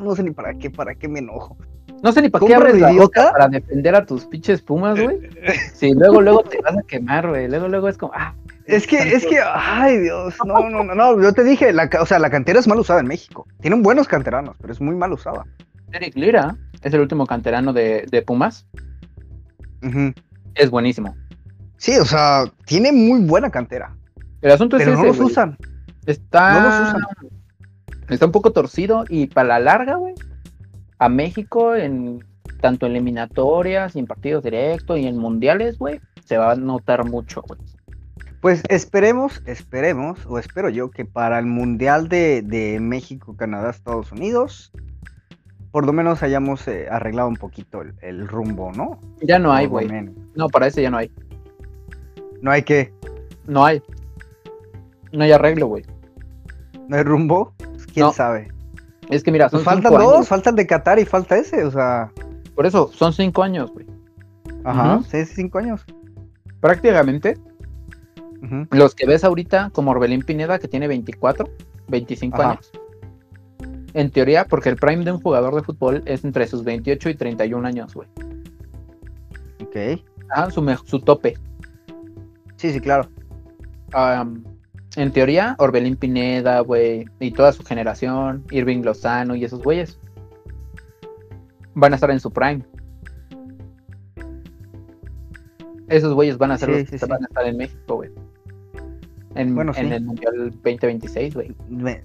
no 0.00 0.14
sé 0.16 0.24
ni 0.24 0.32
para 0.32 0.54
qué, 0.54 0.70
para 0.70 0.96
qué 0.96 1.06
me 1.06 1.20
enojo. 1.20 1.56
No 2.02 2.12
sé 2.12 2.20
ni 2.20 2.28
para 2.28 2.40
qué 2.44 2.52
¿Compra 2.52 2.70
abres 2.70 2.74
de 2.74 2.80
la 2.80 2.92
boca 3.00 3.30
para 3.32 3.48
defender 3.48 3.94
a 3.94 4.04
tus 4.04 4.26
pinches 4.26 4.60
pumas, 4.60 5.00
güey. 5.00 5.20
Sí, 5.74 5.92
luego, 5.94 6.20
luego 6.20 6.42
te 6.42 6.60
vas 6.60 6.76
a 6.76 6.82
quemar, 6.82 7.28
güey. 7.28 7.48
Luego, 7.48 7.68
luego 7.68 7.88
es 7.88 7.96
como, 7.96 8.12
ah, 8.14 8.34
Es 8.66 8.86
que, 8.86 8.96
es 8.98 9.24
que, 9.24 9.38
ay, 9.40 9.98
Dios, 9.98 10.34
no, 10.44 10.68
no, 10.68 10.82
no, 10.84 10.94
no, 10.94 11.22
yo 11.22 11.32
te 11.32 11.44
dije, 11.44 11.72
la, 11.72 11.88
o 12.00 12.06
sea, 12.06 12.18
la 12.18 12.30
cantera 12.30 12.58
es 12.58 12.66
mal 12.66 12.78
usada 12.80 13.00
en 13.00 13.06
México. 13.06 13.46
Tienen 13.60 13.82
buenos 13.82 14.08
canteranos, 14.08 14.56
pero 14.60 14.72
es 14.72 14.80
muy 14.80 14.96
mal 14.96 15.12
usada. 15.12 15.44
Eric 15.92 16.16
Lira 16.16 16.56
es 16.82 16.92
el 16.92 17.00
último 17.00 17.26
canterano 17.26 17.72
de, 17.72 18.06
de 18.10 18.22
Pumas. 18.22 18.66
Ujú. 19.82 20.12
Es 20.54 20.70
buenísimo. 20.70 21.14
Sí, 21.76 21.96
o 21.98 22.04
sea, 22.04 22.44
tiene 22.66 22.92
muy 22.92 23.20
buena 23.20 23.50
cantera, 23.50 23.94
El 24.40 24.52
asunto 24.52 24.76
es 24.76 24.82
pero 24.84 24.92
no 24.96 24.98
ese, 25.00 25.08
los 25.08 25.16
güey. 25.18 25.28
usan. 25.30 25.56
Está, 26.06 26.52
No 26.54 26.60
los 26.68 26.88
usan. 26.88 27.02
está 28.08 28.26
un 28.26 28.32
poco 28.32 28.52
torcido 28.52 29.04
y 29.08 29.26
para 29.28 29.48
la 29.48 29.58
larga, 29.60 29.96
güey, 29.96 30.14
a 31.04 31.08
México 31.08 31.74
en 31.74 32.24
tanto 32.60 32.86
eliminatorias 32.86 33.96
y 33.96 33.98
en 33.98 34.06
partidos 34.06 34.44
directos 34.44 34.98
y 34.98 35.06
en 35.06 35.18
mundiales, 35.18 35.78
güey, 35.78 36.00
se 36.24 36.36
va 36.38 36.52
a 36.52 36.56
notar 36.56 37.04
mucho, 37.04 37.42
güey. 37.42 37.58
Pues 38.40 38.62
esperemos, 38.68 39.42
esperemos, 39.46 40.24
o 40.26 40.38
espero 40.38 40.68
yo, 40.68 40.90
que 40.90 41.04
para 41.04 41.38
el 41.38 41.46
Mundial 41.46 42.08
de, 42.08 42.42
de 42.42 42.78
México, 42.80 43.36
Canadá, 43.36 43.70
Estados 43.70 44.10
Unidos, 44.12 44.72
por 45.70 45.86
lo 45.86 45.92
menos 45.92 46.22
hayamos 46.22 46.66
eh, 46.68 46.86
arreglado 46.90 47.28
un 47.28 47.36
poquito 47.36 47.82
el, 47.82 47.94
el 48.02 48.26
rumbo, 48.28 48.72
¿no? 48.72 49.00
Ya 49.22 49.38
no 49.38 49.52
hay, 49.52 49.66
güey. 49.66 49.88
No, 50.34 50.48
para 50.48 50.66
ese 50.66 50.82
ya 50.82 50.90
no 50.90 50.98
hay. 50.98 51.10
No 52.40 52.50
hay 52.50 52.62
que, 52.62 52.92
No 53.46 53.64
hay. 53.64 53.80
No 55.12 55.24
hay 55.24 55.32
arreglo, 55.32 55.66
güey. 55.68 55.84
no 56.88 56.96
hay 56.96 57.02
rumbo, 57.04 57.54
Pues, 57.58 57.86
quién 57.86 58.06
No. 58.06 58.12
sabe. 58.12 58.48
Es 59.08 59.22
que 59.22 59.30
mira, 59.32 59.48
son 59.48 59.58
Pues 59.58 59.64
faltan 59.64 59.92
cinco 59.92 60.02
dos, 60.02 60.14
años. 60.16 60.28
faltan 60.28 60.54
de 60.56 60.66
Qatar 60.66 60.98
y 60.98 61.04
falta 61.04 61.36
ese, 61.36 61.64
o 61.64 61.70
sea, 61.70 62.10
Por 62.54 62.66
eso, 62.66 62.90
son 62.92 63.12
cinco 63.12 63.42
años, 63.42 63.70
güey. 63.72 63.86
ajá, 64.64 65.00
seis, 65.08 65.32
cinco 65.34 65.58
años. 65.58 65.84
Prácticamente, 66.60 67.36
los 68.70 68.94
que 68.94 69.06
ves 69.06 69.24
ahorita, 69.24 69.70
como 69.72 69.90
Orbelín 69.90 70.22
Pineda, 70.22 70.58
que 70.58 70.68
tiene 70.68 70.86
24, 70.88 71.48
25 71.88 72.40
Ajá. 72.40 72.50
años. 72.52 72.70
En 73.94 74.10
teoría, 74.10 74.46
porque 74.46 74.68
el 74.68 74.76
prime 74.76 75.04
de 75.04 75.12
un 75.12 75.20
jugador 75.20 75.54
de 75.54 75.62
fútbol 75.62 76.02
es 76.06 76.24
entre 76.24 76.46
sus 76.46 76.64
28 76.64 77.10
y 77.10 77.14
31 77.14 77.66
años, 77.66 77.94
güey. 77.94 78.08
Ok, 79.62 80.02
Ajá, 80.30 80.50
su, 80.50 80.64
su 80.84 81.00
tope. 81.00 81.36
sí, 82.56 82.72
sí, 82.72 82.80
claro. 82.80 83.08
En 84.96 85.12
teoría, 85.12 85.54
Orbelín 85.58 85.96
Pineda, 85.96 86.60
güey, 86.60 87.06
y 87.20 87.30
toda 87.32 87.52
su 87.52 87.64
generación, 87.64 88.44
Irving 88.50 88.82
Lozano 88.82 89.34
y 89.34 89.44
esos 89.44 89.62
güeyes, 89.62 89.98
van 91.74 91.92
a 91.92 91.96
estar 91.96 92.10
en 92.10 92.20
su 92.20 92.30
prime. 92.30 92.62
Esos 95.88 96.14
güeyes 96.14 96.38
van 96.38 96.50
a 96.52 96.58
ser 96.58 96.68
Sí, 96.68 96.72
los 96.72 96.80
sí, 96.84 96.90
que 96.92 96.98
sí. 96.98 97.06
van 97.08 97.22
a 97.22 97.26
estar 97.26 97.46
en 97.46 97.56
México, 97.56 97.96
güey. 97.96 98.10
En, 99.34 99.54
Bueno, 99.54 99.72
en 99.76 99.92
el 99.92 100.04
Mundial 100.04 100.50
2026, 100.50 101.34
güey. 101.34 101.54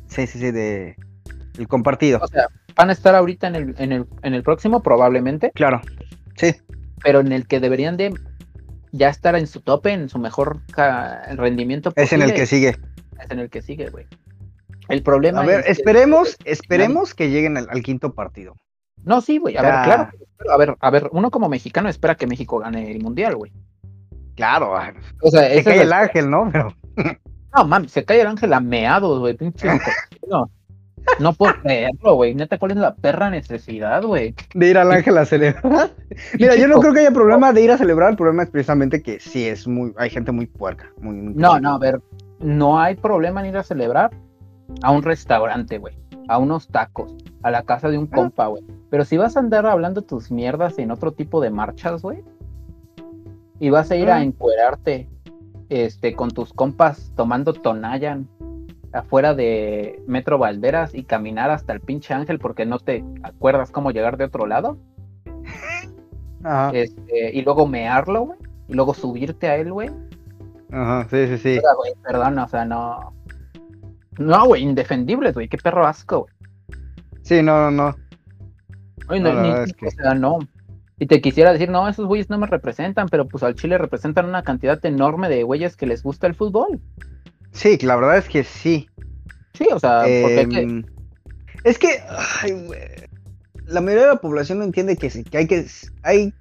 Sí, 0.07 0.27
sí, 0.27 0.39
sí, 0.39 0.51
de 0.51 0.95
el 1.57 1.67
compartido. 1.67 2.19
O 2.21 2.27
sea, 2.27 2.47
van 2.75 2.89
a 2.89 2.93
estar 2.93 3.15
ahorita 3.15 3.47
en 3.47 3.55
el, 3.55 3.75
en 3.77 3.91
el, 3.91 4.05
en 4.23 4.33
el 4.33 4.43
próximo, 4.43 4.81
probablemente, 4.83 5.51
Claro, 5.55 5.81
sí. 6.35 6.53
pero 7.03 7.19
en 7.19 7.31
el 7.31 7.47
que 7.47 7.59
deberían 7.59 7.97
de 7.97 8.13
ya 8.97 9.09
estar 9.09 9.35
en 9.35 9.47
su 9.47 9.61
tope, 9.61 9.91
en 9.91 10.09
su 10.09 10.19
mejor 10.19 10.59
rendimiento 11.35 11.91
Es 11.95 12.13
en 12.13 12.21
el 12.21 12.33
que 12.33 12.45
sigue. 12.45 12.69
es 13.19 13.31
en 13.31 13.39
el 13.39 13.49
que 13.49 13.61
sigue, 13.61 13.89
güey. 13.89 14.05
El 14.89 15.03
problema 15.03 15.41
A 15.41 15.45
ver, 15.45 15.59
es 15.61 15.65
que- 15.65 15.71
esperemos, 15.73 16.37
esperemos 16.45 17.13
que 17.13 17.29
lleguen 17.29 17.57
al, 17.57 17.67
al 17.69 17.83
quinto 17.83 18.13
partido. 18.13 18.55
No, 19.03 19.21
sí, 19.21 19.37
güey. 19.37 19.57
A 19.57 19.61
Ya. 19.61 19.69
ver, 19.71 19.83
claro. 19.85 20.09
A 20.53 20.57
ver, 20.57 20.75
a 20.79 20.89
ver, 20.91 21.09
uno 21.11 21.31
como 21.31 21.49
mexicano 21.49 21.89
espera 21.89 22.15
que 22.15 22.27
México 22.27 22.59
gane 22.59 22.91
el 22.91 23.01
mundial, 23.01 23.35
güey. 23.35 23.51
Claro, 24.35 24.73
O 25.21 25.31
sea, 25.31 25.41
se 25.49 25.63
cae 25.63 25.75
es 25.77 25.81
el 25.81 25.93
ángel, 25.93 26.29
¿no? 26.29 26.49
Pero 26.51 26.73
No, 27.55 27.65
mami, 27.65 27.87
se 27.89 28.05
cae 28.05 28.21
el 28.21 28.27
ángel 28.27 28.53
a 28.53 28.59
meados, 28.59 29.19
güey. 29.19 29.33
Pinche 29.33 29.67
cochino. 30.21 30.51
No 31.19 31.33
puedo 31.33 31.53
creerlo, 31.61 32.15
güey. 32.15 32.35
Neta, 32.35 32.57
¿cuál 32.57 32.71
es 32.71 32.77
la 32.77 32.95
perra 32.95 33.29
necesidad, 33.29 34.03
güey? 34.03 34.35
de 34.53 34.69
ir 34.69 34.77
al 34.77 34.91
ángel 34.91 35.17
a 35.17 35.25
celebrar. 35.25 35.91
Mira, 36.39 36.55
yo 36.55 36.67
no 36.67 36.79
creo 36.79 36.93
que 36.93 36.99
haya 37.01 37.11
problema 37.11 37.53
de 37.53 37.61
ir 37.63 37.71
a 37.71 37.77
celebrar. 37.77 38.11
El 38.11 38.17
problema 38.17 38.43
es 38.43 38.49
precisamente 38.49 39.01
que 39.01 39.19
sí 39.19 39.45
es 39.47 39.67
muy, 39.67 39.93
hay 39.97 40.09
gente 40.09 40.31
muy 40.31 40.45
puerca. 40.45 40.91
Muy, 40.99 41.15
muy 41.15 41.33
No, 41.33 41.49
puerca. 41.51 41.59
no, 41.61 41.75
a 41.75 41.79
ver. 41.79 42.01
No 42.39 42.79
hay 42.79 42.95
problema 42.95 43.39
en 43.41 43.47
ir 43.47 43.57
a 43.57 43.63
celebrar 43.63 44.11
a 44.83 44.91
un 44.91 45.01
restaurante, 45.01 45.77
güey. 45.79 45.97
A 46.27 46.37
unos 46.37 46.67
tacos. 46.67 47.15
A 47.41 47.51
la 47.51 47.63
casa 47.63 47.89
de 47.89 47.97
un 47.97 48.07
compa, 48.07 48.47
güey. 48.47 48.63
Pero 48.89 49.05
si 49.05 49.17
vas 49.17 49.37
a 49.37 49.39
andar 49.39 49.65
hablando 49.65 50.01
tus 50.01 50.29
mierdas 50.31 50.77
en 50.77 50.91
otro 50.91 51.13
tipo 51.13 51.41
de 51.41 51.49
marchas, 51.49 52.01
güey. 52.01 52.23
Y 53.59 53.69
vas 53.69 53.89
a 53.91 53.95
ir 53.95 54.09
a 54.09 54.17
Ah. 54.17 54.23
encuerarte 54.23 55.09
este, 55.69 56.13
con 56.13 56.31
tus 56.31 56.53
compas 56.53 57.11
tomando 57.15 57.53
Tonayan 57.53 58.27
afuera 58.93 59.33
de 59.33 60.01
Metro 60.07 60.37
Valderas 60.37 60.93
y 60.95 61.03
caminar 61.03 61.49
hasta 61.51 61.73
el 61.73 61.81
pinche 61.81 62.13
ángel 62.13 62.39
porque 62.39 62.65
no 62.65 62.79
te 62.79 63.03
acuerdas 63.23 63.71
cómo 63.71 63.91
llegar 63.91 64.17
de 64.17 64.25
otro 64.25 64.45
lado. 64.47 64.77
Ajá, 66.43 66.71
Este, 66.73 67.31
y 67.35 67.41
luego 67.41 67.67
mearlo, 67.67 68.25
güey. 68.27 68.39
Y 68.67 68.73
luego 68.73 68.93
subirte 68.93 69.47
a 69.47 69.55
él, 69.57 69.71
güey. 69.71 69.89
ajá, 70.71 71.07
sí, 71.09 71.27
sí, 71.27 71.37
sí. 71.37 71.57
O 71.57 71.61
sea, 71.61 71.73
güey, 71.75 71.93
perdón, 72.03 72.39
o 72.39 72.47
sea, 72.47 72.65
no. 72.65 73.13
No, 74.17 74.45
güey, 74.47 74.63
indefendibles, 74.63 75.33
güey. 75.33 75.47
Qué 75.47 75.57
perro 75.57 75.85
asco, 75.85 76.21
güey. 76.21 76.33
Sí, 77.21 77.41
no, 77.43 77.69
no, 77.69 77.71
no. 77.71 77.95
Oye, 79.09 79.19
No, 79.19 79.29
no, 79.29 79.35
la 79.35 79.41
ni- 79.41 79.49
verdad 79.49 79.63
es 79.65 79.73
que- 79.73 79.87
O 79.87 79.91
sea, 79.91 80.13
no. 80.13 80.39
Y 80.99 81.05
te 81.05 81.21
quisiera 81.21 81.53
decir, 81.53 81.69
no, 81.69 81.87
esos 81.87 82.05
güeyes 82.07 82.29
no 82.29 82.37
me 82.39 82.47
representan, 82.47 83.07
pero 83.09 83.27
pues 83.27 83.43
al 83.43 83.53
Chile 83.55 83.77
representan 83.77 84.25
una 84.25 84.41
cantidad 84.43 84.83
enorme 84.85 85.29
de 85.29 85.43
güeyes 85.43 85.77
que 85.77 85.85
les 85.85 86.01
gusta 86.03 86.25
el 86.27 86.33
fútbol. 86.33 86.81
Sí, 87.57 87.77
la 87.81 87.95
verdad 87.95 88.17
es 88.19 88.29
que 88.29 88.43
sí. 88.43 88.87
Sí, 89.53 89.67
o 89.73 89.79
sea, 89.79 90.03
que- 90.05 90.59
Em, 90.59 90.83
Es 91.63 91.77
que 91.79 91.99
ay, 92.41 92.53
la 93.65 93.81
mayoría 93.81 94.05
de 94.05 94.13
la 94.13 94.21
población 94.21 94.59
no 94.59 94.63
entiende 94.63 94.95
que, 94.95 95.09
sí, 95.09 95.23
que 95.23 95.39
hay 95.39 95.47
que 95.47 95.65
hay 96.03 96.33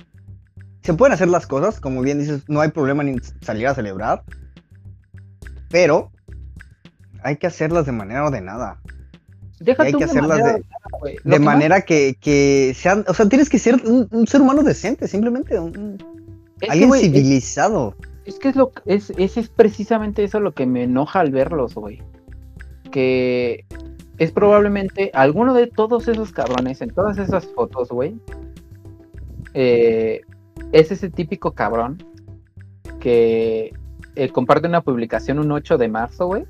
se 0.82 0.94
pueden 0.94 1.12
hacer 1.14 1.26
las 1.28 1.46
cosas, 1.48 1.80
como 1.80 2.00
bien 2.02 2.20
dices, 2.20 2.42
no 2.48 2.60
hay 2.60 2.70
problema 2.70 3.02
en 3.02 3.20
salir 3.40 3.66
a 3.66 3.74
celebrar, 3.74 4.22
pero 5.68 6.12
hay 7.24 7.36
que 7.36 7.46
hacerlas 7.48 7.86
de 7.86 7.92
manera 7.92 8.24
ordenada, 8.26 8.80
Deja 9.58 9.82
hay 9.82 9.92
que 9.92 9.98
de 9.98 10.04
hacerlas 10.04 10.28
manera 10.38 10.46
de- 10.52 10.54
ordenada, 10.54 10.98
de 11.02 11.18
que 11.22 11.28
más- 11.40 11.40
manera 11.40 11.80
que, 11.80 12.16
que 12.20 12.72
sean, 12.76 13.04
o 13.08 13.14
sea, 13.14 13.28
tienes 13.28 13.48
que 13.48 13.58
ser 13.58 13.74
un, 13.84 14.06
un 14.12 14.26
ser 14.28 14.42
humano 14.42 14.62
decente, 14.62 15.08
simplemente 15.08 15.58
un- 15.58 15.98
es 16.60 16.70
alguien 16.70 16.92
civilizado. 16.92 17.96
Es 18.00 18.15
que 18.34 18.48
es 18.48 18.56
lo 18.56 18.72
es, 18.84 19.10
es, 19.16 19.36
es 19.36 19.48
precisamente 19.48 20.24
eso 20.24 20.40
lo 20.40 20.52
que 20.52 20.66
me 20.66 20.82
enoja 20.82 21.20
al 21.20 21.30
verlos, 21.30 21.74
güey. 21.74 22.02
Que 22.90 23.64
es 24.18 24.32
probablemente 24.32 25.10
alguno 25.14 25.54
de 25.54 25.66
todos 25.66 26.08
esos 26.08 26.32
cabrones 26.32 26.80
en 26.82 26.90
todas 26.90 27.18
esas 27.18 27.46
fotos, 27.46 27.88
güey. 27.90 28.18
eh, 29.54 30.22
es 30.72 30.90
ese 30.90 31.10
típico 31.10 31.52
cabrón 31.52 32.02
que 33.00 33.72
eh, 34.16 34.28
comparte 34.30 34.66
una 34.66 34.80
publicación 34.80 35.38
un 35.38 35.52
8 35.52 35.78
de 35.78 35.88
marzo, 35.88 36.26
güey. 36.26 36.44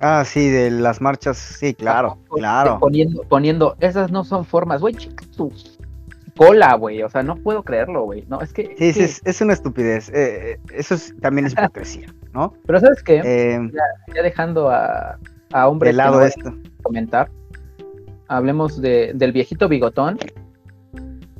Ah, 0.00 0.24
sí, 0.24 0.48
de 0.48 0.70
las 0.70 1.02
marchas, 1.02 1.36
sí, 1.36 1.74
claro, 1.74 2.18
claro. 2.30 2.78
Poniendo, 2.80 3.22
poniendo, 3.24 3.76
esas 3.80 4.10
no 4.10 4.24
son 4.24 4.46
formas, 4.46 4.80
güey, 4.80 4.94
chica 4.94 5.24
cola, 6.46 6.74
güey. 6.74 7.02
O 7.02 7.08
sea, 7.10 7.22
no 7.22 7.36
puedo 7.36 7.62
creerlo, 7.62 8.04
güey. 8.04 8.24
No, 8.28 8.40
es 8.40 8.52
que. 8.54 8.74
Sí, 8.78 8.88
es 8.88 8.94
sí, 8.94 9.00
que- 9.00 9.04
es, 9.04 9.20
es 9.24 9.40
una 9.42 9.52
estupidez. 9.52 10.08
eh, 10.08 10.52
eh, 10.52 10.60
eso 10.74 10.94
es, 10.94 11.14
también 11.20 11.46
es 11.46 11.52
hipocresía, 11.52 12.06
¿no? 12.32 12.54
Pero 12.66 12.80
¿sabes 12.80 13.02
qué? 13.02 13.20
Eh, 13.24 13.70
ya 14.14 14.22
dejando 14.22 14.70
a, 14.70 15.18
a 15.52 15.68
hombres 15.68 15.88
de 15.88 15.92
que 15.92 15.96
lado 16.04 16.20
no 16.20 16.24
esto. 16.24 16.54
comentar. 16.82 17.30
Hablemos 18.28 18.80
de, 18.80 19.12
del 19.14 19.32
viejito 19.32 19.68
bigotón 19.68 20.18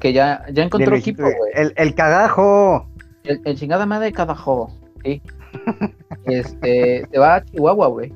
que 0.00 0.12
ya, 0.12 0.44
ya 0.52 0.64
encontró 0.64 0.94
equipo, 0.96 1.22
güey. 1.22 1.52
El, 1.54 1.72
el 1.76 1.94
cagajo. 1.94 2.86
El, 3.24 3.40
el 3.44 3.56
chingada 3.56 3.86
madre 3.86 4.06
de 4.06 4.12
Cadajo, 4.12 4.70
¿sí? 5.04 5.22
Este, 6.24 7.06
se 7.10 7.18
va 7.18 7.36
a 7.36 7.44
Chihuahua, 7.44 7.86
güey. 7.88 8.12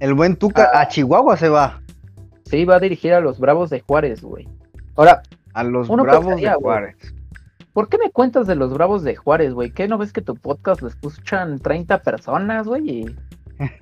El 0.00 0.14
buen 0.14 0.36
Tuca 0.36 0.70
Ah. 0.72 0.82
a 0.82 0.88
Chihuahua 0.88 1.36
se 1.36 1.48
va. 1.48 1.80
Sí, 2.44 2.64
va 2.64 2.76
a 2.76 2.80
dirigir 2.80 3.14
a 3.14 3.20
los 3.20 3.38
Bravos 3.38 3.70
de 3.70 3.80
Juárez, 3.80 4.22
güey. 4.22 4.46
Ahora, 4.96 5.22
A 5.54 5.64
los 5.64 5.88
Uno 5.88 6.02
Bravos 6.02 6.26
pensaría, 6.26 6.50
de. 6.50 6.56
Juárez. 6.56 6.96
¿por 7.72 7.88
qué 7.88 7.98
me 7.98 8.10
cuentas 8.10 8.46
de 8.46 8.54
los 8.54 8.72
Bravos 8.72 9.02
de 9.02 9.16
Juárez, 9.16 9.52
güey? 9.54 9.72
¿Qué 9.72 9.88
no 9.88 9.98
ves 9.98 10.12
que 10.12 10.22
tu 10.22 10.34
podcast 10.36 10.80
lo 10.82 10.88
escuchan 10.88 11.58
30 11.58 12.02
personas, 12.02 12.66
güey? 12.68 12.88
¿Y 12.88 13.16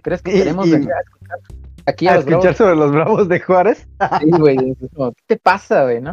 ¿Crees 0.02 0.22
que 0.22 0.32
queremos 0.32 0.66
y- 0.66 0.72
venir 0.72 0.92
a 0.92 1.00
escuchar 1.00 1.38
aquí 1.87 2.06
A 2.08 2.12
a 2.12 2.14
los 2.16 2.24
Bravos 2.24 2.44
escuchar 2.44 2.66
sobre 2.66 2.76
los 2.76 2.92
Bravos 2.92 3.28
de 3.28 3.40
Juárez. 3.40 3.88
Sí, 4.20 4.30
güey, 4.30 4.56
¿qué 4.56 5.14
te 5.26 5.37
pasa, 5.37 5.82
güey, 5.85 6.00
no? 6.00 6.12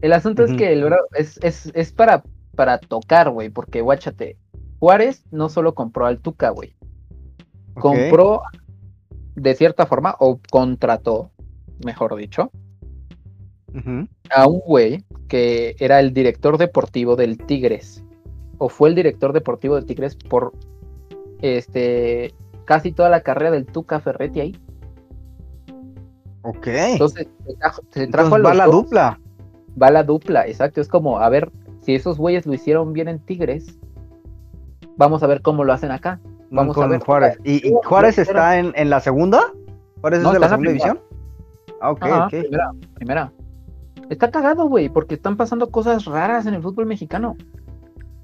El 0.00 0.12
asunto 0.12 0.44
es 0.44 0.52
que 0.54 0.72
el 0.72 0.84
Bravo 0.84 1.06
es, 1.14 1.38
es, 1.42 1.72
es 1.74 1.90
para, 1.92 2.22
para 2.54 2.78
tocar, 2.78 3.30
güey, 3.30 3.48
porque 3.48 3.80
guáchate, 3.80 4.36
Juárez 4.78 5.24
no 5.30 5.48
solo 5.48 5.74
compró 5.74 6.04
al 6.06 6.20
Tuca, 6.20 6.50
güey, 6.50 6.76
compró 7.74 8.42
de 9.34 9.54
cierta 9.54 9.86
forma, 9.86 10.14
o 10.18 10.38
contrató, 10.50 11.30
mejor 11.84 12.14
dicho, 12.16 12.50
Ujú. 13.74 14.06
A 14.34 14.46
un 14.46 14.60
güey 14.60 15.04
que 15.28 15.76
era 15.78 16.00
el 16.00 16.12
director 16.12 16.58
deportivo 16.58 17.16
del 17.16 17.38
Tigres, 17.38 18.04
o 18.58 18.68
fue 18.68 18.88
el 18.88 18.94
director 18.94 19.32
deportivo 19.32 19.74
del 19.74 19.86
Tigres 19.86 20.16
por 20.16 20.52
este 21.42 22.34
casi 22.64 22.92
toda 22.92 23.08
la 23.08 23.20
carrera 23.20 23.50
del 23.50 23.66
Tuca 23.66 24.00
Ferretti 24.00 24.40
ahí. 24.40 24.60
Ok. 26.42 26.66
Entonces 26.66 27.26
se 27.46 27.54
trajo, 27.56 27.82
se 27.90 28.06
trajo 28.06 28.36
Entonces 28.36 28.44
a 28.44 28.48
va 28.48 28.54
la 28.54 28.66
dos. 28.66 28.74
dupla. 28.74 29.20
va 29.80 29.90
la 29.90 30.02
dupla, 30.04 30.46
exacto. 30.46 30.80
Es 30.80 30.88
como, 30.88 31.18
a 31.18 31.28
ver, 31.28 31.50
si 31.80 31.94
esos 31.94 32.18
güeyes 32.18 32.46
lo 32.46 32.54
hicieron 32.54 32.92
bien 32.92 33.08
en 33.08 33.18
Tigres, 33.18 33.78
vamos 34.96 35.22
a 35.22 35.26
ver 35.26 35.42
cómo 35.42 35.64
lo 35.64 35.72
hacen 35.72 35.90
acá. 35.90 36.20
Vamos 36.50 36.74
con 36.74 36.84
a 36.84 36.88
ver. 36.88 37.00
Juárez. 37.00 37.38
¿Y, 37.44 37.72
Juárez 37.84 38.18
está 38.18 38.58
en, 38.58 38.72
en 38.76 38.90
la 38.90 39.00
segunda? 39.00 39.52
¿Juárez 40.00 40.22
No, 40.22 40.28
es 40.28 40.34
de 40.34 40.40
la 40.40 40.48
segunda 40.48 40.70
división? 40.70 41.00
Ah, 41.80 41.90
ok, 41.90 42.02
Ajá, 42.02 42.24
ok. 42.26 42.30
Primera, 42.30 42.72
primera. 42.94 43.32
Está 44.10 44.30
cagado, 44.30 44.66
güey, 44.68 44.88
porque 44.88 45.14
están 45.14 45.36
pasando 45.36 45.70
cosas 45.70 46.04
raras 46.04 46.46
en 46.46 46.54
el 46.54 46.62
fútbol 46.62 46.86
mexicano. 46.86 47.36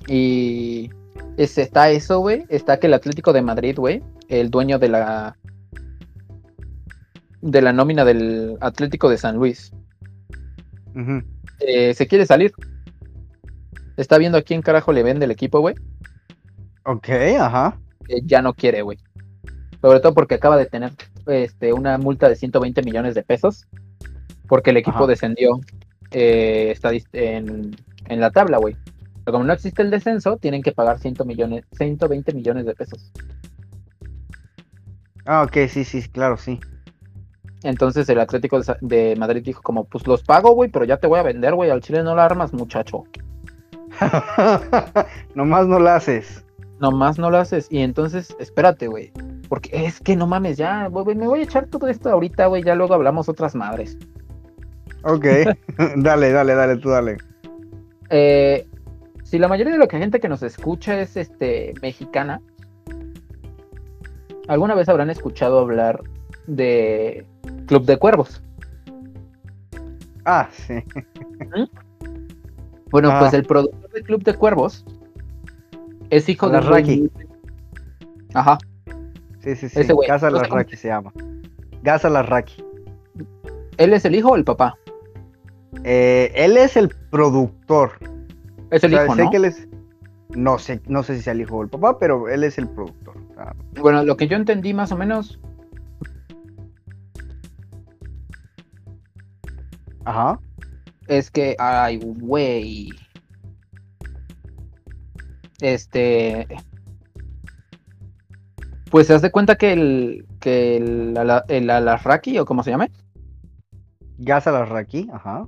Y 0.06 0.90
es- 1.36 1.58
está 1.58 1.90
eso, 1.90 2.20
güey. 2.20 2.44
Está 2.48 2.78
que 2.78 2.86
el 2.86 2.94
Atlético 2.94 3.32
de 3.32 3.42
Madrid, 3.42 3.76
güey, 3.78 4.02
el 4.28 4.50
dueño 4.50 4.78
de 4.78 4.88
la 4.88 5.36
de 7.40 7.60
la 7.60 7.72
nómina 7.72 8.04
del 8.04 8.56
Atlético 8.60 9.08
de 9.08 9.18
San 9.18 9.36
Luis, 9.36 9.72
eh, 11.58 11.92
se 11.94 12.06
quiere 12.06 12.24
salir. 12.24 12.52
Está 13.96 14.16
viendo 14.18 14.38
a 14.38 14.42
quién 14.42 14.62
carajo 14.62 14.92
le 14.92 15.02
vende 15.02 15.24
el 15.24 15.32
equipo, 15.32 15.58
güey. 15.60 15.74
Ok, 16.84 17.08
ajá. 17.40 17.78
que 18.06 18.20
ya 18.24 18.42
no 18.42 18.54
quiere, 18.54 18.82
güey. 18.82 18.98
Sobre 19.80 20.00
todo 20.00 20.14
porque 20.14 20.34
acaba 20.36 20.56
de 20.56 20.66
tener 20.66 20.92
este, 21.26 21.72
una 21.72 21.98
multa 21.98 22.28
de 22.28 22.36
120 22.36 22.82
millones 22.82 23.14
de 23.14 23.22
pesos. 23.22 23.66
Porque 24.48 24.70
el 24.70 24.76
equipo 24.78 24.98
Ajá. 24.98 25.06
descendió 25.06 25.60
eh, 26.10 26.70
está 26.70 26.90
en, 27.12 27.76
en 28.06 28.20
la 28.20 28.30
tabla, 28.30 28.58
güey. 28.58 28.76
Pero 29.24 29.32
como 29.32 29.44
no 29.44 29.52
existe 29.52 29.82
el 29.82 29.90
descenso, 29.90 30.36
tienen 30.36 30.62
que 30.62 30.72
pagar 30.72 30.98
100 30.98 31.16
millones, 31.24 31.64
120 31.72 32.34
millones 32.34 32.66
de 32.66 32.74
pesos. 32.74 33.12
Ah, 35.24 35.42
ok, 35.42 35.68
sí, 35.68 35.84
sí, 35.84 36.02
claro, 36.08 36.36
sí. 36.36 36.58
Entonces 37.62 38.08
el 38.08 38.18
Atlético 38.18 38.60
de, 38.80 39.14
Madrid 39.16 39.42
dijo 39.44 39.62
como, 39.62 39.84
pues 39.84 40.06
los 40.06 40.24
pago, 40.24 40.52
güey, 40.52 40.70
pero 40.70 40.84
ya 40.84 40.96
te 40.96 41.06
voy 41.06 41.20
a 41.20 41.22
vender, 41.22 41.54
güey. 41.54 41.70
Al 41.70 41.80
Chile 41.80 42.02
no 42.02 42.16
la 42.16 42.24
armas, 42.24 42.52
muchacho. 42.52 43.04
Nomás 45.36 45.68
no 45.68 45.78
la 45.78 45.96
haces. 45.96 46.44
Nomás 46.80 47.18
no 47.18 47.30
lo 47.30 47.38
haces. 47.38 47.68
Y 47.70 47.78
entonces, 47.78 48.34
espérate, 48.40 48.88
güey. 48.88 49.12
Porque 49.48 49.86
es 49.86 50.00
que 50.00 50.16
no 50.16 50.26
mames, 50.26 50.56
ya, 50.56 50.88
güey, 50.88 51.14
me 51.14 51.28
voy 51.28 51.40
a 51.40 51.44
echar 51.44 51.66
todo 51.66 51.86
esto 51.86 52.10
ahorita, 52.10 52.46
güey. 52.46 52.64
Ya 52.64 52.74
luego 52.74 52.94
hablamos 52.94 53.28
otras 53.28 53.54
madres. 53.54 53.96
Ok. 55.04 55.24
dale, 55.96 56.32
dale, 56.32 56.54
dale, 56.54 56.76
tú 56.76 56.90
dale. 56.90 57.16
Eh, 58.10 58.66
si 59.24 59.38
la 59.38 59.48
mayoría 59.48 59.72
de 59.72 59.78
la 59.78 59.86
gente 59.88 60.20
que 60.20 60.28
nos 60.28 60.42
escucha 60.42 61.00
es 61.00 61.16
este 61.16 61.74
mexicana, 61.82 62.40
alguna 64.48 64.74
vez 64.74 64.88
habrán 64.88 65.10
escuchado 65.10 65.58
hablar 65.60 66.02
de 66.46 67.26
Club 67.66 67.84
de 67.84 67.96
Cuervos. 67.98 68.42
Ah, 70.24 70.48
sí. 70.52 70.74
Bueno, 72.90 73.10
Ah. 73.10 73.20
pues 73.20 73.34
el 73.34 73.44
productor 73.44 73.90
del 73.90 74.02
Club 74.04 74.22
de 74.22 74.34
Cuervos 74.34 74.84
es 76.10 76.28
hijo 76.28 76.48
de 76.50 76.60
muy- 76.60 77.10
Ajá. 78.34 78.58
Sí, 79.40 79.56
sí, 79.56 79.68
sí. 79.68 79.80
Ese. 79.80 79.94
Gaza 80.06 80.30
Larraqui 80.30 80.76
se 80.76 80.88
llama. 80.88 81.12
Gaza 81.82 82.08
Larraqui. 82.08 82.62
¿Él 83.78 83.92
es 83.94 84.04
el 84.04 84.14
hijo 84.14 84.28
o 84.30 84.36
el 84.36 84.44
papá? 84.44 84.76
Eh, 85.84 86.32
él 86.34 86.56
es 86.56 86.76
el 86.76 86.88
productor. 87.10 87.92
Es 88.70 88.84
el 88.84 88.94
O 88.94 88.96
sea, 88.96 89.04
hijo, 89.04 89.14
sé 89.16 89.24
¿no? 89.24 89.30
que 89.30 89.36
él 89.38 89.44
es. 89.46 89.68
No 90.30 90.58
sé, 90.58 90.80
no 90.86 91.02
sé 91.02 91.16
si 91.16 91.22
sea 91.22 91.34
el 91.34 91.42
hijo 91.42 91.56
o 91.56 91.62
el 91.62 91.68
papá, 91.68 91.98
pero 91.98 92.28
él 92.28 92.44
es 92.44 92.56
el 92.58 92.68
productor. 92.68 93.16
Bueno, 93.80 94.04
lo 94.04 94.16
que 94.16 94.28
yo 94.28 94.36
entendí 94.36 94.72
más 94.72 94.92
o 94.92 94.96
menos 94.96 95.40
Ajá. 100.04 100.38
es 101.08 101.30
que, 101.30 101.56
ay, 101.58 101.98
güey. 101.98 102.90
Este. 105.60 106.46
Pues 108.90 109.06
se 109.06 109.18
de 109.18 109.30
cuenta 109.30 109.56
que 109.56 109.72
el. 109.72 110.26
que 110.40 110.76
el, 110.76 111.16
el 111.48 111.70
Alarraqui, 111.70 112.38
o 112.38 112.44
como 112.44 112.62
se 112.62 112.70
llame. 112.70 112.90
Gaza 114.18 114.50
Larraqui, 114.52 115.08
ajá. 115.12 115.46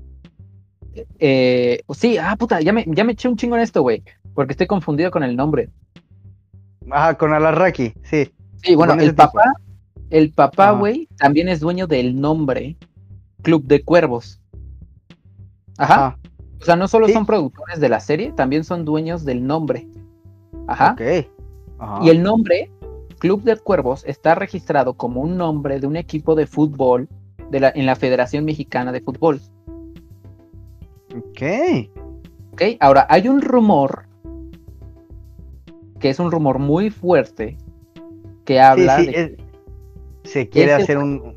Eh, 1.18 1.82
sí, 1.94 2.18
ah, 2.18 2.36
puta, 2.38 2.60
ya 2.60 2.72
me, 2.72 2.84
ya 2.88 3.04
me 3.04 3.12
eché 3.12 3.28
un 3.28 3.36
chingo 3.36 3.56
en 3.56 3.62
esto, 3.62 3.82
güey. 3.82 4.02
Porque 4.34 4.52
estoy 4.52 4.66
confundido 4.66 5.10
con 5.10 5.22
el 5.22 5.36
nombre. 5.36 5.70
Ajá, 6.90 7.16
con 7.16 7.32
Alarraqui, 7.32 7.94
sí. 8.02 8.30
Sí, 8.62 8.74
bueno, 8.74 8.94
el 8.94 9.14
papá, 9.14 9.42
el 10.10 10.32
papá, 10.32 10.72
güey, 10.72 11.08
también 11.16 11.48
es 11.48 11.60
dueño 11.60 11.86
del 11.86 12.20
nombre 12.20 12.76
Club 13.42 13.64
de 13.66 13.82
Cuervos. 13.82 14.40
Ajá. 15.78 15.94
Ajá. 15.94 16.18
O 16.60 16.64
sea, 16.64 16.76
no 16.76 16.88
solo 16.88 17.06
Sí. 17.06 17.12
son 17.12 17.26
productores 17.26 17.80
de 17.80 17.88
la 17.88 18.00
serie, 18.00 18.32
también 18.32 18.64
son 18.64 18.84
dueños 18.84 19.24
del 19.24 19.46
nombre. 19.46 19.86
Ajá. 20.66 20.92
Ok. 20.92 21.26
Ajá. 21.78 22.00
Y 22.04 22.08
el 22.10 22.22
nombre 22.22 22.70
Club 23.18 23.42
de 23.42 23.56
Cuervos 23.56 24.04
está 24.06 24.34
registrado 24.34 24.94
como 24.94 25.20
un 25.20 25.36
nombre 25.36 25.80
de 25.80 25.86
un 25.86 25.96
equipo 25.96 26.34
de 26.34 26.46
fútbol 26.46 27.08
de 27.50 27.60
la, 27.60 27.72
en 27.74 27.86
la 27.86 27.96
Federación 27.96 28.44
Mexicana 28.44 28.92
de 28.92 29.00
Fútbol. 29.00 29.40
Ok. 31.16 31.90
¿Ok? 32.52 32.62
Ahora, 32.80 33.06
hay 33.08 33.28
un 33.28 33.40
rumor, 33.40 34.06
que 36.00 36.10
es 36.10 36.18
un 36.18 36.30
rumor 36.30 36.58
muy 36.58 36.90
fuerte, 36.90 37.56
que 38.44 38.60
habla 38.60 38.98
sí, 38.98 39.06
de... 39.06 39.22
es- 39.22 39.32
se 40.30 40.48
quiere 40.48 40.72
hacer 40.72 40.96
un. 40.98 41.34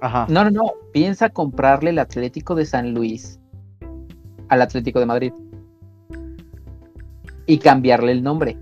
Ajá. 0.00 0.26
No, 0.28 0.44
no, 0.44 0.50
no, 0.50 0.72
piensa 0.92 1.28
comprarle 1.28 1.90
el 1.90 1.98
Atlético 1.98 2.54
de 2.54 2.64
San 2.64 2.94
Luis 2.94 3.40
al 4.48 4.62
Atlético 4.62 5.00
de 5.00 5.06
Madrid. 5.06 5.32
Y 7.46 7.58
cambiarle 7.58 8.12
el 8.12 8.22
nombre, 8.22 8.58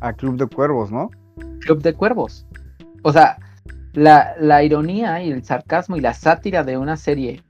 A 0.00 0.12
Club 0.12 0.36
de 0.36 0.46
Cuervos, 0.46 0.90
¿no? 0.90 1.10
Club 1.60 1.80
de 1.82 1.94
Cuervos. 1.94 2.46
O 3.02 3.12
sea, 3.12 3.38
la, 3.94 4.34
la 4.40 4.62
ironía 4.62 5.22
y 5.22 5.30
el 5.30 5.44
sarcasmo 5.44 5.96
y 5.96 6.00
la 6.00 6.12
sátira 6.14 6.64
de 6.64 6.76
una 6.76 6.96
serie 6.96 7.42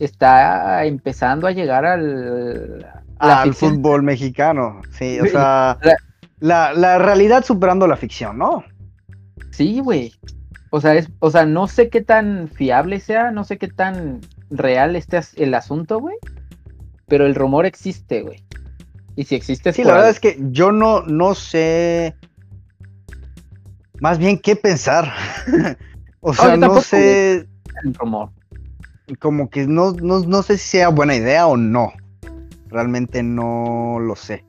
está 0.00 0.84
empezando 0.84 1.46
a 1.46 1.52
llegar 1.52 1.84
al... 1.84 2.86
Al 3.18 3.48
ficción. 3.48 3.74
fútbol 3.76 4.02
mexicano. 4.02 4.80
Sí, 4.92 5.18
o 5.20 5.26
sea. 5.26 5.78
la- 5.82 5.96
La, 6.40 6.72
la 6.72 6.98
realidad 6.98 7.44
superando 7.44 7.86
la 7.88 7.96
ficción, 7.96 8.38
¿no? 8.38 8.62
Sí, 9.50 9.80
güey. 9.80 10.12
O 10.70 10.80
sea, 10.80 10.94
es, 10.94 11.08
o 11.18 11.30
sea, 11.32 11.44
no 11.46 11.66
sé 11.66 11.88
qué 11.88 12.00
tan 12.00 12.46
fiable 12.48 13.00
sea, 13.00 13.32
no 13.32 13.42
sé 13.42 13.58
qué 13.58 13.66
tan 13.66 14.20
real 14.50 14.94
esté 14.94 15.16
as- 15.16 15.34
el 15.36 15.52
asunto, 15.54 15.98
güey. 15.98 16.16
Pero 17.08 17.26
el 17.26 17.34
rumor 17.34 17.66
existe, 17.66 18.22
güey. 18.22 18.44
Y 19.16 19.24
si 19.24 19.34
existe 19.34 19.70
es 19.70 19.76
Sí, 19.76 19.82
la 19.82 19.94
verdad 19.94 20.10
es 20.10 20.20
que 20.20 20.38
yo 20.52 20.70
no, 20.70 21.02
no 21.02 21.34
sé. 21.34 22.14
Más 24.00 24.18
bien 24.18 24.38
qué 24.38 24.54
pensar. 24.54 25.12
o 26.20 26.32
sea, 26.34 26.56
no 26.56 26.60
tampoco, 26.60 26.82
sé. 26.82 27.48
el 27.82 27.94
rumor. 27.94 28.30
Como 29.20 29.48
que 29.50 29.66
no, 29.66 29.92
no, 29.92 30.20
no 30.20 30.42
sé 30.42 30.58
si 30.58 30.68
sea 30.68 30.88
buena 30.90 31.16
idea 31.16 31.46
o 31.46 31.56
no. 31.56 31.92
Realmente 32.68 33.22
no 33.22 33.98
lo 34.00 34.14
sé. 34.16 34.44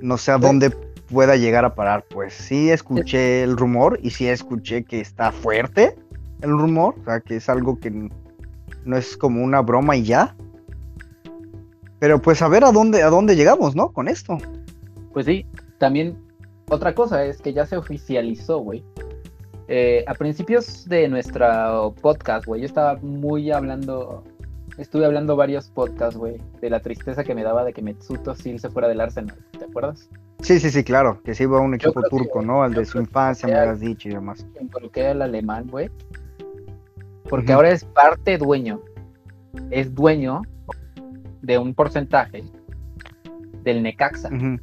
No 0.00 0.16
sé 0.18 0.32
a 0.32 0.38
Pues- 0.38 0.48
dónde 0.48 0.70
pueda 1.10 1.36
llegar 1.36 1.64
a 1.64 1.74
parar. 1.74 2.04
Pues 2.08 2.32
sí 2.34 2.70
escuché 2.70 3.42
el 3.42 3.56
rumor 3.56 3.98
y 4.02 4.10
sí 4.10 4.26
escuché 4.26 4.84
que 4.84 5.00
está 5.00 5.32
fuerte 5.32 5.96
el 6.40 6.50
rumor. 6.50 6.94
O 7.00 7.04
sea, 7.04 7.20
que 7.20 7.36
es 7.36 7.48
algo 7.48 7.78
que 7.78 8.10
no 8.84 8.96
es 8.96 9.16
como 9.16 9.42
una 9.42 9.60
broma 9.60 9.96
y 9.96 10.04
ya. 10.04 10.34
Pero 11.98 12.20
pues 12.20 12.42
a 12.42 12.48
ver 12.48 12.64
a 12.64 12.72
dónde, 12.72 13.02
a 13.02 13.08
dónde 13.10 13.36
llegamos, 13.36 13.74
¿no? 13.74 13.90
Con 13.92 14.08
esto. 14.08 14.38
Pues 15.12 15.26
sí, 15.26 15.46
también 15.78 16.16
otra 16.68 16.94
cosa 16.94 17.24
es 17.24 17.40
que 17.40 17.52
ya 17.52 17.64
se 17.66 17.76
oficializó, 17.76 18.58
güey. 18.58 18.84
Eh, 19.68 20.04
a 20.06 20.14
principios 20.14 20.88
de 20.88 21.08
nuestro 21.08 21.94
podcast, 22.00 22.46
güey, 22.46 22.60
yo 22.60 22.66
estaba 22.66 22.96
muy 23.02 23.50
hablando, 23.50 24.22
estuve 24.78 25.04
hablando 25.06 25.34
varios 25.34 25.68
podcasts, 25.70 26.16
güey, 26.16 26.40
de 26.60 26.70
la 26.70 26.80
tristeza 26.80 27.24
que 27.24 27.34
me 27.34 27.42
daba 27.42 27.64
de 27.64 27.72
que 27.72 27.82
Metsuto 27.82 28.34
Sil 28.38 28.60
se 28.60 28.70
fuera 28.70 28.86
del 28.86 29.00
Arsenal, 29.00 29.36
¿te 29.58 29.64
acuerdas? 29.64 30.08
Sí, 30.40 30.60
sí, 30.60 30.70
sí, 30.70 30.84
claro. 30.84 31.20
Que 31.24 31.34
se 31.34 31.44
iba 31.44 31.58
a 31.58 31.62
un 31.62 31.74
equipo 31.74 32.00
que- 32.00 32.08
turco, 32.10 32.42
¿no? 32.42 32.62
Al 32.62 32.74
de 32.74 32.84
su 32.84 32.98
infancia, 32.98 33.48
me 33.48 33.54
habías 33.56 33.80
dicho 33.80 34.08
y 34.08 34.12
demás. 34.12 34.46
Involucré 34.60 35.08
al 35.08 35.22
alemán, 35.22 35.66
güey. 35.68 35.90
Porque 37.28 37.52
ahora 37.52 37.70
es 37.70 37.84
parte 37.84 38.38
dueño, 38.38 38.80
es 39.70 39.92
dueño 39.92 40.42
de 41.42 41.58
un 41.58 41.74
porcentaje 41.74 42.44
del 43.64 43.82
Necaxa. 43.82 44.28
Ujú. 44.28 44.60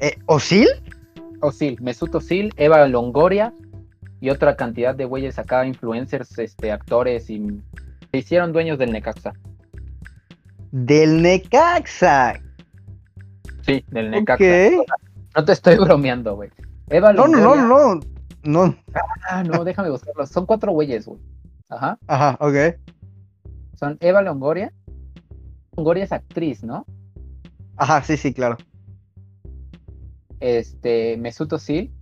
Eh, 0.00 0.16
¿Osil? 0.26 0.68
Osil, 1.40 1.78
Mesut 1.80 2.14
Özil, 2.14 2.52
Eva 2.56 2.86
Longoria 2.86 3.54
y 4.20 4.30
otra 4.30 4.56
cantidad 4.56 4.94
de 4.94 5.04
güeyes 5.04 5.38
acá, 5.38 5.66
influencers, 5.66 6.38
este, 6.38 6.72
actores 6.72 7.30
y 7.30 7.62
se 8.10 8.18
hicieron 8.18 8.52
dueños 8.52 8.78
del 8.78 8.92
Necaxa. 8.92 9.32
Del 10.72 11.22
Necaxa. 11.22 12.40
Sí, 13.62 13.84
del 13.88 14.10
Necaxa. 14.10 14.44
Ok. 14.44 14.86
No 15.36 15.44
te 15.44 15.52
estoy 15.52 15.76
bromeando, 15.76 16.36
güey. 16.36 16.50
Eva 16.88 17.12
No, 17.12 17.28
no, 17.28 17.38
no, 17.38 17.56
no. 17.56 18.00
No. 18.42 18.74
Ah, 19.28 19.42
no, 19.42 19.64
déjame 19.64 19.90
buscarlo. 19.90 20.26
Son 20.26 20.46
cuatro 20.46 20.72
güeyes, 20.72 21.06
güey. 21.06 21.20
Ajá. 21.68 21.98
Ajá, 22.06 22.36
ok. 22.40 22.76
Son 23.78 23.96
Eva 24.00 24.22
Longoria. 24.22 24.72
Longoria 25.76 26.04
es 26.04 26.12
actriz, 26.12 26.64
¿no? 26.64 26.84
Ajá, 27.76 28.02
sí, 28.02 28.16
sí, 28.16 28.34
claro. 28.34 28.58
Este, 30.40 31.16
Mesut 31.18 31.52
Özil. 31.52 31.92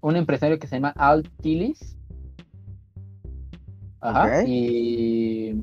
Un 0.00 0.16
empresario 0.16 0.58
que 0.58 0.66
se 0.66 0.76
llama 0.76 0.92
Al 0.96 1.22
Tillis. 1.42 1.96
Ajá. 4.00 4.42
Y 4.46 5.62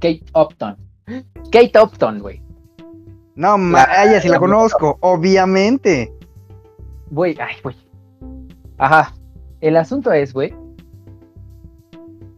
Kate 0.00 0.24
Upton. 0.34 0.76
Kate 1.50 1.72
Upton, 1.82 2.20
güey. 2.20 2.42
No, 3.34 3.56
ma, 3.58 3.84
ella 4.04 4.20
sí 4.20 4.28
la 4.28 4.34
la- 4.34 4.40
conozco, 4.40 4.98
obviamente. 5.00 6.12
Güey, 7.10 7.36
ay, 7.40 7.54
güey. 7.62 7.76
Ajá. 8.78 9.14
El 9.60 9.76
asunto 9.76 10.12
es, 10.12 10.32
güey. 10.32 10.54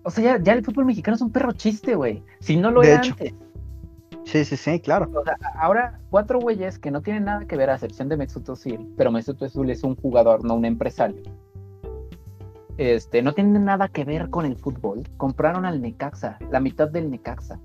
O 0.04 0.10
sea, 0.10 0.24
ya, 0.38 0.42
ya 0.42 0.52
el 0.54 0.64
fútbol 0.64 0.86
mexicano 0.86 1.14
es 1.16 1.20
un 1.22 1.30
perro 1.32 1.52
chiste, 1.52 1.94
güey. 1.94 2.22
Si 2.40 2.56
no 2.56 2.70
lo 2.70 2.80
De 2.80 2.88
era 2.92 2.98
hecho. 2.98 3.12
antes. 3.12 3.34
Sí, 4.24 4.44
sí, 4.44 4.56
sí, 4.56 4.80
claro. 4.80 5.10
Ahora 5.56 6.00
cuatro 6.10 6.38
güeyes 6.38 6.78
que 6.78 6.90
no 6.90 7.02
tienen 7.02 7.24
nada 7.24 7.46
que 7.46 7.56
ver 7.56 7.70
a 7.70 7.74
excepción 7.74 8.08
de 8.08 8.16
Mesut 8.16 8.48
Özil, 8.48 8.94
pero 8.96 9.10
Mesut 9.10 9.40
Özil 9.42 9.70
es 9.70 9.82
un 9.82 9.96
jugador, 9.96 10.44
no 10.44 10.54
un 10.54 10.64
empresario. 10.64 11.22
Este, 12.76 13.22
no 13.22 13.34
tienen 13.34 13.64
nada 13.64 13.88
que 13.88 14.04
ver 14.04 14.30
con 14.30 14.46
el 14.46 14.56
fútbol. 14.56 15.02
Compraron 15.16 15.66
al 15.66 15.82
Necaxa, 15.82 16.38
la 16.50 16.60
mitad 16.60 16.88
del 16.88 17.10
Necaxa. 17.10 17.60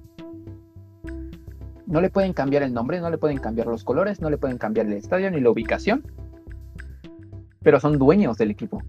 No 1.88 2.01
le 2.01 2.10
pueden 2.10 2.34
cambiar 2.34 2.64
el 2.64 2.74
nombre, 2.74 2.99
no 2.99 3.10
le 3.10 3.18
pueden 3.18 3.38
cambiar 3.38 3.68
los 3.68 3.84
colores, 3.84 4.20
no 4.20 4.30
le 4.30 4.38
pueden 4.38 4.58
cambiar 4.58 4.88
el 4.88 4.93
estadio 4.93 5.30
ni 5.32 5.39
la 5.39 5.51
ubicación. 5.51 6.03
Pero 7.62 7.80
son 7.80 7.97
dueños 7.97 8.38
del 8.38 8.51
equipo. 8.51 8.82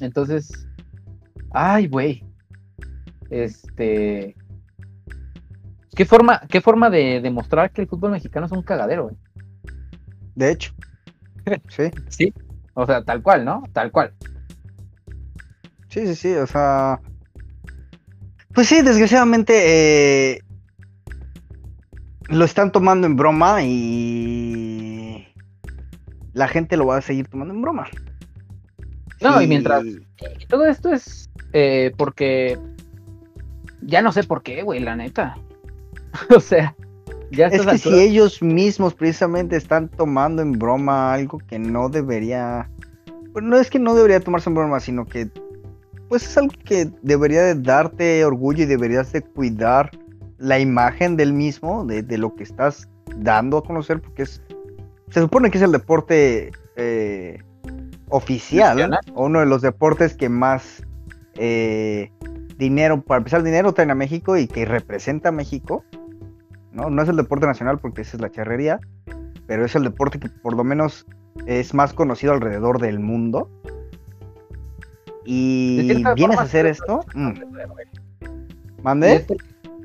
Entonces, 0.00 0.68
ay, 1.50 1.88
güey. 1.88 2.24
Este, 3.30 4.36
¿Qué 5.98 6.04
forma, 6.04 6.40
qué 6.48 6.60
forma 6.60 6.90
de 6.90 7.20
demostrar 7.20 7.72
que 7.72 7.80
el 7.80 7.88
fútbol 7.88 8.12
mexicano 8.12 8.46
es 8.46 8.52
un 8.52 8.62
cagadero? 8.62 9.02
güey? 9.06 9.16
De 10.36 10.52
hecho. 10.52 10.72
Sí, 11.68 11.90
Sí. 12.08 12.32
O 12.74 12.86
sea, 12.86 13.02
tal 13.02 13.20
cual, 13.20 13.44
¿no? 13.44 13.64
Tal 13.72 13.90
cual. 13.90 14.12
sí, 15.88 16.06
sí, 16.06 16.14
sí. 16.14 16.34
O 16.34 16.46
sea. 16.46 17.00
Pues 18.54 18.68
sí, 18.68 18.80
desgraciadamente. 18.82 19.54
eh, 20.36 20.40
lo 22.28 22.44
están 22.44 22.70
tomando 22.70 23.08
en 23.08 23.16
broma 23.16 23.64
y. 23.64 25.26
La 26.32 26.46
gente 26.46 26.76
lo 26.76 26.86
va 26.86 26.98
a 26.98 27.02
seguir 27.02 27.26
tomando 27.26 27.54
en 27.54 27.60
broma. 27.62 27.88
No, 29.20 29.42
y 29.42 29.48
mientras- 29.48 29.82
todo 30.48 30.64
esto 30.66 30.92
es 30.92 31.28
eh, 31.52 31.90
porque 31.96 32.56
Ya 33.80 34.00
no 34.00 34.12
sé 34.12 34.22
por 34.22 34.44
qué, 34.44 34.62
güey, 34.62 34.78
la 34.78 34.94
neta. 34.94 35.36
o 36.34 36.40
sea, 36.40 36.74
ya 37.30 37.48
Es 37.48 37.66
que 37.66 37.78
si 37.78 38.00
ellos 38.00 38.42
mismos 38.42 38.94
precisamente 38.94 39.56
están 39.56 39.88
tomando 39.88 40.42
en 40.42 40.52
broma 40.52 41.12
algo 41.12 41.38
que 41.38 41.58
no 41.58 41.88
debería. 41.88 42.70
Pues 43.32 43.44
no 43.44 43.56
es 43.56 43.68
que 43.68 43.78
no 43.78 43.94
debería 43.94 44.20
tomarse 44.20 44.48
en 44.48 44.54
broma, 44.54 44.80
sino 44.80 45.04
que. 45.04 45.28
Pues 46.08 46.24
es 46.24 46.38
algo 46.38 46.54
que 46.64 46.90
debería 47.02 47.42
de 47.42 47.54
darte 47.54 48.24
orgullo 48.24 48.62
y 48.62 48.66
deberías 48.66 49.12
de 49.12 49.20
cuidar 49.20 49.90
la 50.38 50.58
imagen 50.58 51.16
del 51.16 51.34
mismo, 51.34 51.84
de, 51.84 52.02
de 52.02 52.16
lo 52.16 52.34
que 52.34 52.44
estás 52.44 52.88
dando 53.16 53.58
a 53.58 53.62
conocer, 53.62 54.00
porque 54.00 54.22
es. 54.22 54.42
Se 55.10 55.20
supone 55.20 55.50
que 55.50 55.58
es 55.58 55.64
el 55.64 55.72
deporte 55.72 56.50
eh, 56.76 57.42
oficial, 58.08 58.76
Nacional. 58.76 59.00
o 59.14 59.26
uno 59.26 59.40
de 59.40 59.46
los 59.46 59.60
deportes 59.62 60.14
que 60.14 60.28
más 60.28 60.82
eh, 61.34 62.10
dinero, 62.58 63.00
para 63.00 63.18
empezar, 63.18 63.42
dinero 63.42 63.72
traen 63.72 63.90
a 63.90 63.94
México 63.94 64.36
y 64.36 64.48
que 64.48 64.64
representa 64.64 65.30
a 65.30 65.32
México. 65.32 65.84
¿no? 66.72 66.90
No 66.90 67.02
es 67.02 67.08
el 67.08 67.16
deporte 67.16 67.46
nacional 67.46 67.78
porque 67.78 68.02
esa 68.02 68.16
es 68.16 68.20
la 68.20 68.30
charrería, 68.30 68.80
pero 69.46 69.64
es 69.64 69.74
el 69.74 69.84
deporte 69.84 70.18
que 70.18 70.28
por 70.28 70.54
lo 70.54 70.64
menos 70.64 71.06
es 71.46 71.72
más 71.72 71.94
conocido 71.94 72.32
alrededor 72.32 72.80
del 72.80 72.98
mundo. 72.98 73.48
Y 75.24 76.02
vienes 76.14 76.38
a 76.38 76.42
hacer 76.42 76.66
esto, 76.66 77.04
mm, 77.14 77.32
¿mande? 78.82 79.14
Es 79.14 79.26
que, 79.26 79.36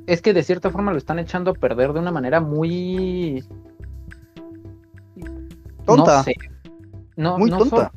es 0.07 0.21
que 0.21 0.33
de 0.33 0.41
cierta 0.41 0.69
forma 0.69 0.91
lo 0.93 0.97
están 0.97 1.19
echando 1.19 1.51
a 1.51 1.53
perder 1.53 1.93
de 1.93 1.99
una 1.99 2.11
manera 2.11 2.39
muy. 2.39 3.43
Tonta, 5.85 6.17
No 6.17 6.23
sé. 6.23 6.35
No, 7.17 7.37
muy 7.37 7.51
no 7.51 7.57
tonta. 7.57 7.91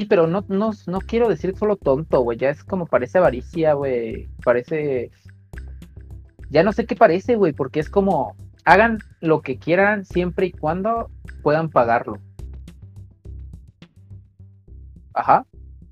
Sí, 0.00 0.06
pero 0.06 0.26
no, 0.26 0.46
no, 0.48 0.70
no 0.86 1.00
quiero 1.00 1.28
decir 1.28 1.54
solo 1.58 1.76
tonto, 1.76 2.22
güey. 2.22 2.38
Ya 2.38 2.48
es 2.48 2.64
como 2.64 2.86
parece 2.86 3.18
avaricia, 3.18 3.74
güey. 3.74 4.30
Parece. 4.42 5.10
Ya 6.48 6.62
no 6.62 6.72
sé 6.72 6.86
qué 6.86 6.96
parece, 6.96 7.36
güey, 7.36 7.52
porque 7.52 7.80
es 7.80 7.90
como. 7.90 8.34
Hagan 8.64 9.00
lo 9.20 9.42
que 9.42 9.58
quieran 9.58 10.06
siempre 10.06 10.46
y 10.46 10.52
cuando 10.52 11.10
puedan 11.42 11.68
pagarlo. 11.68 12.18
Ajá. 15.12 15.44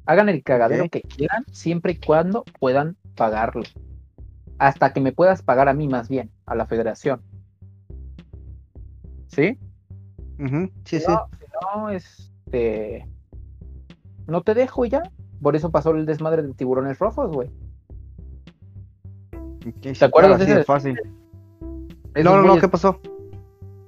Hagan 0.06 0.30
el 0.30 0.42
cagadero 0.42 0.88
que 0.88 1.02
quieran 1.02 1.44
siempre 1.52 1.92
y 1.92 1.96
cuando 1.98 2.44
puedan 2.58 2.96
pagarlo. 3.14 3.64
Hasta 4.56 4.94
que 4.94 5.02
me 5.02 5.12
puedas 5.12 5.42
pagar 5.42 5.68
a 5.68 5.74
mí 5.74 5.86
más 5.86 6.08
bien, 6.08 6.30
a 6.46 6.54
la 6.54 6.64
federación. 6.64 7.20
¿Sí? 9.26 9.58
Ujú, 10.38 10.70
Sí, 10.86 10.98
sí. 10.98 11.04
no, 11.06 11.28
si 11.38 11.44
no, 11.52 11.90
este. 11.90 13.06
No 14.28 14.42
te 14.42 14.54
dejo 14.54 14.84
y 14.84 14.90
ya. 14.90 15.02
Por 15.42 15.56
eso 15.56 15.70
pasó 15.70 15.90
el 15.90 16.06
desmadre 16.06 16.42
de 16.42 16.54
tiburones 16.54 16.98
rojos, 16.98 17.30
güey. 17.32 17.50
Sí, 19.82 20.04
acuerdas 20.04 20.38
de 20.38 20.44
ese- 20.44 20.64
fácil. 20.64 20.98
Esos 22.14 22.24
No, 22.24 22.40
no, 22.42 22.54
no, 22.54 22.60
¿qué 22.60 22.68
pasó? 22.68 23.00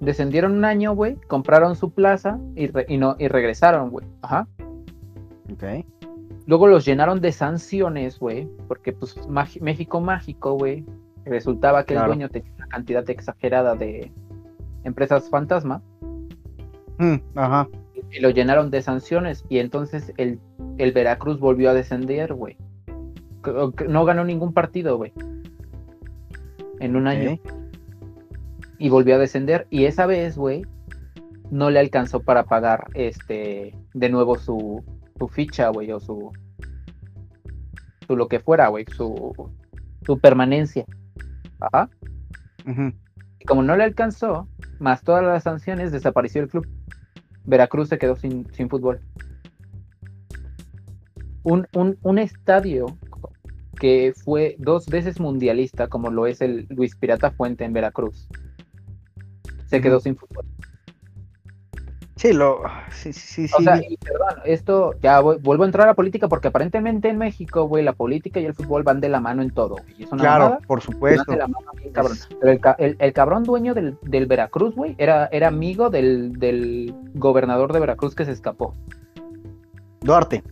Descendieron 0.01 0.53
un 0.53 0.65
año, 0.65 0.95
güey. 0.95 1.17
Compraron 1.29 1.77
su 1.77 1.91
plaza 1.91 2.39
y, 2.55 2.67
re- 2.69 2.87
y 2.89 2.97
no, 2.99 3.17
y 3.19 3.29
regresaron, 3.29 3.91
güey. 3.91 4.07
Ajá. 4.23 4.47
Ok. 5.53 5.85
Luego 6.47 6.67
los 6.69 6.85
llenaron 6.85 7.21
de 7.21 7.33
sanciones, 7.33 8.19
güey. 8.19 8.49
Porque, 8.67 8.93
pues, 8.93 9.17
México 9.61 10.01
mágico, 10.01 10.55
güey. 10.55 10.85
Resultaba 11.25 11.85
que 11.85 11.95
Claro. 11.95 12.13
el 12.13 12.19
dueño 12.19 12.31
tenía 12.31 12.53
una 12.57 12.67
cantidad 12.67 13.09
exagerada 13.11 13.75
de 13.75 14.11
empresas 14.85 15.29
fantasma. 15.29 15.83
Mm, 16.99 17.17
ajá. 17.35 17.69
Y 18.13 18.21
lo 18.21 18.31
llenaron 18.31 18.71
de 18.71 18.83
sanciones 18.83 19.45
y 19.49 19.59
entonces 19.59 20.13
el, 20.17 20.41
el 20.79 20.93
Veracruz 20.93 21.39
volvió 21.39 21.71
a 21.71 21.75
descender, 21.75 22.35
güey. 22.35 22.57
No 23.89 24.05
ganó 24.05 24.25
ningún 24.25 24.53
partido, 24.53 24.97
güey. 24.97 25.13
En 26.79 26.97
un 26.97 27.07
año. 27.07 27.39
Y 28.79 28.89
volvió 28.89 29.15
a 29.15 29.19
descender 29.19 29.67
y 29.71 29.85
esa 29.85 30.07
vez, 30.07 30.37
güey, 30.37 30.65
no 31.51 31.71
le 31.71 31.81
alcanzó 31.81 32.21
para 32.21 32.45
pagar 32.45 32.87
este 32.95 33.77
de 33.93 34.09
nuevo 34.09 34.39
su, 34.39 34.83
su 35.19 35.29
ficha, 35.29 35.69
güey, 35.69 35.93
o 35.93 36.01
su, 36.01 36.33
su 38.07 38.17
lo 38.17 38.29
que 38.29 38.41
fuera, 38.41 38.69
güey, 38.69 38.87
su, 38.97 39.51
su 40.07 40.19
permanencia. 40.19 40.87
Ajá. 41.61 41.91
Y 43.39 43.45
como 43.45 43.63
no 43.63 43.77
le 43.77 43.85
alcanzó, 43.85 44.49
más 44.79 45.03
todas 45.03 45.25
las 45.25 45.43
sanciones, 45.43 45.93
desapareció 45.93 46.43
el 46.43 46.49
club. 46.49 46.67
Veracruz 47.45 47.89
se 47.89 47.99
quedó 47.99 48.17
sin, 48.17 48.53
sin 48.53 48.69
fútbol. 48.69 49.01
Un, 51.43 51.67
un, 51.75 51.99
un 52.03 52.19
estadio 52.19 52.87
que 53.81 54.13
fue 54.25 54.57
dos 54.59 54.87
veces 54.87 55.19
mundialista, 55.21 55.89
como 55.89 56.11
lo 56.11 56.27
es 56.27 56.41
el 56.43 56.67
Luis 56.69 56.95
Pirata 56.95 57.31
Fuente 57.31 57.65
en 57.65 57.73
Veracruz, 57.73 58.29
se 59.67 59.81
quedó 59.81 60.01
sin 60.01 60.17
fútbol. 60.17 60.45
Sí, 62.21 62.35
lo. 62.35 62.61
Sí, 62.91 63.15
sí, 63.15 63.49
sí. 63.49 63.55
O 63.55 63.59
sí, 63.59 63.65
sea, 63.65 63.77
y 63.79 63.97
perdón, 63.97 64.43
esto 64.45 64.93
ya 65.03 65.21
voy- 65.21 65.39
vuelvo 65.39 65.63
a 65.63 65.67
entrar 65.67 65.87
a 65.87 65.91
la 65.93 65.95
política 65.95 66.29
porque 66.29 66.49
aparentemente 66.49 67.09
en 67.09 67.17
México, 67.17 67.65
güey, 67.65 67.83
la 67.83 67.95
política 67.95 68.41
y 68.41 68.45
el 68.45 68.53
fútbol 68.53 68.83
van 68.83 69.01
de 69.01 69.09
la 69.09 69.21
mano 69.21 69.41
en 69.41 69.49
todo, 69.51 69.77
güey. 69.77 69.95
y 69.97 70.03
Es 70.05 70.13
una 70.13 70.21
claro, 70.21 70.45
mamada, 70.45 70.67
por 70.67 70.83
supuesto. 70.83 71.33
de 71.33 71.39
la 71.39 71.47
mano 71.49 71.71
cabrón. 71.93 72.19
Pero 72.39 72.53
el, 72.53 72.61
el- 72.79 72.97
el 72.99 73.13
cabrón 73.15 73.45
dueño 73.45 73.73
del, 73.73 73.97
del 74.03 74.27
Veracruz, 74.27 74.75
güey, 74.75 74.95
era, 74.99 75.31
era 75.33 75.49
amigo 75.49 75.89
del, 75.89 76.35
del 76.39 76.95
gobernador 77.15 77.73
de 77.73 77.81
Veracruz 77.81 78.15
que 78.15 78.27
se 78.27 78.33
escapó, 78.33 78.75
Duarte, 80.03 80.43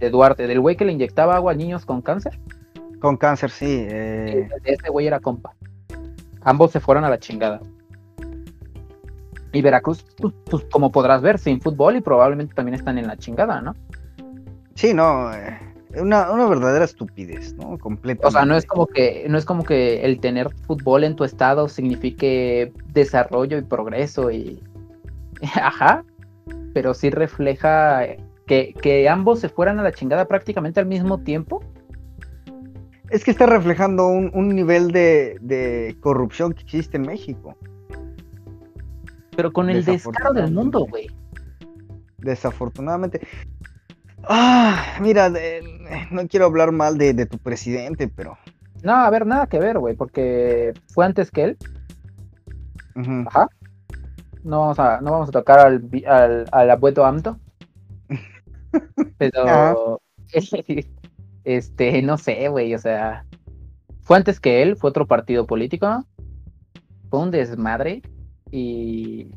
de 0.00 0.10
Duarte, 0.10 0.48
del 0.48 0.58
güey 0.58 0.74
que 0.76 0.84
le 0.84 0.90
inyectaba 0.92 1.36
agua 1.36 1.52
a 1.52 1.54
niños 1.54 1.86
con 1.86 2.02
cáncer. 2.02 2.36
con 3.00 3.16
cáncer, 3.16 3.50
sí. 3.50 3.66
eh, 3.88 4.48
este 4.64 4.90
güey 4.90 5.06
era 5.06 5.20
compa. 5.20 5.54
Ambos 6.40 6.72
se 6.72 6.80
fueron 6.80 7.04
a 7.04 7.08
la 7.10 7.18
chingada. 7.20 7.60
Y 9.52 9.60
Veracruz, 9.60 10.04
pues, 10.16 10.32
pues, 10.50 10.64
como 10.70 10.90
podrás 10.90 11.20
ver, 11.20 11.38
sin 11.38 11.60
fútbol 11.60 11.96
y 11.96 12.00
probablemente 12.00 12.54
también 12.54 12.74
están 12.74 12.98
en 12.98 13.06
la 13.06 13.16
chingada, 13.16 13.60
¿no? 13.60 13.74
Sí, 14.74 14.94
no. 14.94 15.32
eh, 15.34 15.58
una, 16.00 16.30
una 16.30 16.46
verdadera 16.46 16.84
estupidez, 16.84 17.54
¿no? 17.54 17.78
Completamente. 17.78 18.26
O 18.26 18.30
sea, 18.30 18.44
no 18.46 18.56
es 18.56 18.64
como 18.64 18.86
que, 18.86 19.26
no 19.28 19.36
es 19.36 19.44
como 19.44 19.62
que 19.64 20.04
el 20.04 20.20
tener 20.20 20.50
fútbol 20.66 21.04
en 21.04 21.16
tu 21.16 21.24
estado 21.24 21.68
signifique 21.68 22.72
desarrollo 22.92 23.58
y 23.58 23.62
progreso 23.62 24.30
y. 24.30 24.62
Ajá. 25.54 26.04
Pero 26.72 26.94
sí 26.94 27.10
refleja 27.10 28.06
que, 28.46 28.74
que 28.80 29.08
ambos 29.08 29.40
se 29.40 29.50
fueran 29.50 29.78
a 29.78 29.82
la 29.82 29.92
chingada 29.92 30.24
prácticamente 30.26 30.80
al 30.80 30.86
mismo 30.86 31.18
tiempo. 31.18 31.62
Es 33.10 33.24
que 33.24 33.30
está 33.30 33.44
reflejando 33.44 34.06
un, 34.06 34.30
un 34.32 34.48
nivel 34.48 34.90
de, 34.90 35.36
de 35.42 35.94
corrupción 36.00 36.54
que 36.54 36.62
existe 36.62 36.96
en 36.96 37.02
México. 37.02 37.54
Pero 39.36 39.52
con 39.52 39.70
el 39.70 39.84
descaro 39.84 40.32
del 40.32 40.52
mundo, 40.52 40.86
güey. 40.88 41.08
Desafortunadamente. 42.18 43.26
Ah, 44.24 44.98
mira, 45.00 45.30
de- 45.30 45.62
no 46.10 46.26
quiero 46.28 46.46
hablar 46.46 46.70
mal 46.72 46.96
de, 46.98 47.12
de 47.14 47.26
tu 47.26 47.38
presidente, 47.38 48.08
pero. 48.08 48.38
No, 48.82 48.92
a 48.94 49.10
ver, 49.10 49.26
nada 49.26 49.46
que 49.46 49.58
ver, 49.58 49.78
güey, 49.78 49.94
porque 49.96 50.72
fue 50.92 51.04
antes 51.06 51.30
que 51.30 51.44
él. 51.44 51.58
ujú. 52.94 53.24
Ajá. 53.26 53.48
No 54.44 54.60
vamos 54.60 54.78
a, 54.78 55.00
no 55.00 55.12
vamos 55.12 55.28
a 55.28 55.32
tocar 55.32 55.60
al, 55.60 55.88
al, 56.06 56.46
al 56.50 56.70
abuelo 56.70 57.04
Amto. 57.04 57.38
Pero. 59.18 60.00
Este, 61.44 62.00
no 62.02 62.18
sé, 62.18 62.48
güey, 62.48 62.72
o 62.72 62.78
sea. 62.78 63.24
Fue 64.02 64.16
antes 64.16 64.38
que 64.38 64.62
él, 64.62 64.76
fue 64.76 64.90
otro 64.90 65.06
partido 65.08 65.44
político. 65.46 65.86
¿no? 65.88 66.06
Fue 67.10 67.18
un 67.20 67.30
desmadre. 67.32 68.02
Y. 68.52 69.32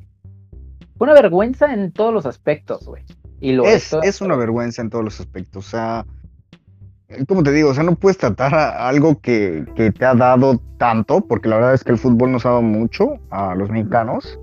Fue 0.98 1.08
una 1.08 1.14
vergüenza 1.14 1.74
en 1.74 1.92
todos 1.92 2.14
los 2.14 2.28
aspectos, 2.28 2.86
güey. 2.86 3.04
Y 3.42 3.54
lo 3.54 3.66
Es, 3.66 3.92
es 4.04 4.22
una 4.22 4.36
vergüenza 4.36 4.82
en 4.82 4.92
todos 4.92 5.04
los 5.04 5.20
aspectos. 5.20 5.66
O 5.66 5.70
sea, 5.70 6.06
como 7.28 7.44
te 7.44 7.52
digo, 7.52 7.70
o 7.70 7.74
sea, 7.74 7.84
no 7.84 7.96
puedes 7.96 8.18
tratar 8.18 8.54
a 8.56 8.88
algo 8.88 9.20
que, 9.20 9.66
que 9.76 9.92
te 9.92 10.06
ha 10.06 10.16
dado 10.16 10.62
tanto, 10.78 11.22
porque 11.22 11.50
la 11.50 11.58
verdad 11.58 11.74
es 11.74 11.84
que 11.84 11.92
el 11.92 11.98
fútbol 11.98 12.32
nos 12.32 12.46
ha 12.46 12.50
dado 12.50 12.62
mucho 12.62 13.18
a 13.30 13.56
los 13.56 13.70
mexicanos, 13.70 14.40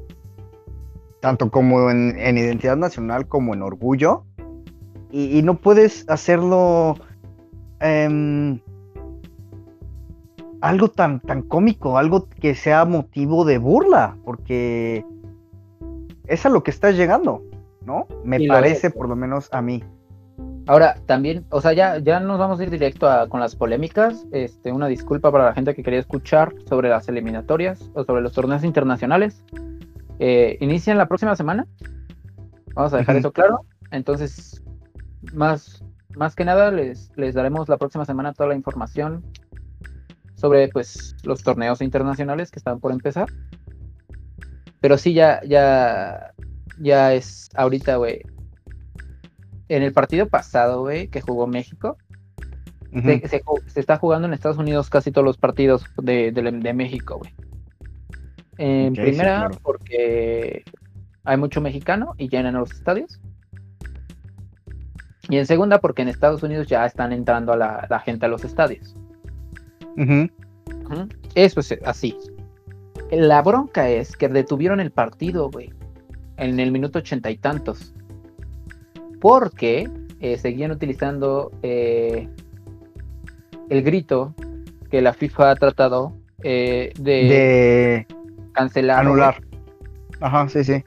tanto 1.21 1.51
como 1.51 1.91
en, 1.91 2.19
en 2.19 2.39
identidad 2.39 2.77
nacional 2.77 3.27
como 3.27 3.55
en 3.55 3.63
orgullo, 3.63 4.25
y, 5.11 5.39
y 5.39 5.43
no 5.43 5.59
puedes 5.59 6.09
hacerlo 6.09 6.97
em, 7.81 8.61
algo 10.63 10.89
tan, 10.89 11.21
tan 11.21 11.43
cómico, 11.43 11.99
algo 11.99 12.29
que 12.41 12.55
sea 12.55 12.85
motivo 12.85 13.45
de 13.45 13.59
burla, 13.59 14.17
porque 14.25 15.05
es 16.27 16.47
a 16.47 16.49
lo 16.49 16.63
que 16.63 16.71
estás 16.71 16.97
llegando, 16.97 17.43
¿no? 17.85 18.07
Me 18.25 18.41
Y 18.41 18.47
parece, 18.49 18.91
por 18.91 19.09
lo 19.09 19.17
menos 19.17 19.49
a 19.53 19.61
mí. 19.61 19.83
Ahora, 20.69 20.95
también, 21.07 21.45
o 21.51 21.61
sea, 21.61 21.73
ya, 21.73 21.99
ya 21.99 22.21
nos 22.21 22.39
vamos 22.39 22.61
a 22.61 22.63
ir 22.63 22.71
directo 22.71 23.11
a- 23.11 23.29
con 23.29 23.41
las 23.41 23.57
polémicas. 23.57 24.25
Este, 24.31 24.71
una 24.71 24.87
disculpa 24.87 25.33
para 25.33 25.47
la 25.47 25.53
gente 25.53 25.75
que 25.75 25.83
quería 25.83 25.99
escuchar 25.99 26.55
sobre 26.69 26.89
las 26.89 27.09
eliminatorias 27.09 27.91
o 27.95 28.05
sobre 28.05 28.23
los 28.23 28.33
torneos 28.33 28.63
internacionales. 28.63 29.43
Eh, 30.21 30.59
inician 30.61 30.97
la 30.97 31.07
próxima 31.07 31.35
semana. 31.35 31.67
Vamos 32.75 32.95
a 32.95 32.99
dejar 32.99 33.17
eso 33.17 33.33
claro. 33.33 33.63
Entonces, 33.91 34.63
más, 35.35 35.85
más 36.15 36.37
que 36.37 36.45
nada, 36.45 36.71
les, 36.71 37.11
les 37.17 37.35
daremos 37.35 37.69
la 37.69 37.77
próxima 37.79 38.05
semana 38.05 38.33
toda 38.33 38.51
la 38.51 38.55
información 38.55 39.25
sobre 40.43 40.67
pues 40.69 41.15
los 41.23 41.45
torneos 41.45 41.81
internacionales 41.81 42.51
que 42.51 42.59
estaban 42.59 42.81
por 42.81 42.91
empezar. 42.91 43.29
Pero 44.81 44.99
sí, 44.99 45.15
ya, 45.15 45.41
ya, 45.47 46.35
ya 46.81 47.15
es 47.15 47.49
ahorita, 47.55 47.95
güey. 47.97 48.23
En 49.69 49.85
el 49.85 49.93
partido 49.93 50.27
pasado, 50.27 50.81
güey, 50.81 51.07
que 51.07 51.21
jugó 51.21 51.47
México, 51.47 51.97
se, 52.93 53.81
está 53.81 53.97
jugando 53.99 54.27
en 54.27 54.35
Estados 54.35 54.59
Unidos 54.59 54.91
casi 54.91 55.13
todos 55.13 55.25
los 55.25 55.39
partidos 55.39 55.85
de, 56.03 56.33
de, 56.33 56.73
México, 56.75 57.19
güey. 57.19 57.33
En 58.59 58.95
primera, 58.95 59.49
porque 59.63 60.65
hay 61.23 61.37
mucho 61.37 61.61
mexicano 61.61 62.15
y 62.19 62.29
llenan 62.29 62.55
los 62.55 62.73
estadios. 62.73 63.21
Y 65.29 65.37
en 65.37 65.47
segunda, 65.47 65.79
porque 65.79 66.03
en 66.03 66.09
Estados 66.09 66.43
Unidos 66.43 66.67
ya 66.67 66.85
están 66.85 67.13
entrando 67.13 67.53
a 67.53 67.57
la, 67.57 68.03
gente 68.05 68.27
a 68.27 68.29
los 68.29 68.45
estadios. 68.45 68.97
Eso 71.35 71.61
es 71.61 71.79
así. 71.85 72.17
La 73.11 73.43
bronca 73.43 73.89
es 73.89 74.17
que 74.17 74.29
detuvieron 74.29 74.81
el 74.81 74.91
partido, 74.91 75.51
güey. 75.51 75.73
En 76.37 76.59
el 76.61 76.73
minuto 76.73 76.99
ochenta 76.99 77.31
y 77.31 77.37
tantos. 77.37 77.95
Porque 79.21 79.89
eh, 80.21 80.39
seguían 80.39 80.71
utilizando 80.71 81.53
eh, 81.63 82.29
el 83.69 83.83
grito 83.83 84.35
que 84.91 85.03
la 85.03 85.13
FIFA 85.13 85.51
ha 85.51 85.57
tratado 85.57 86.15
eh, 86.43 86.93
de, 86.99 88.07
cancelar. 88.53 89.01
Anular. 89.01 89.43
Ajá, 90.21 90.49
sí, 90.49 90.65
sí. 90.65 90.85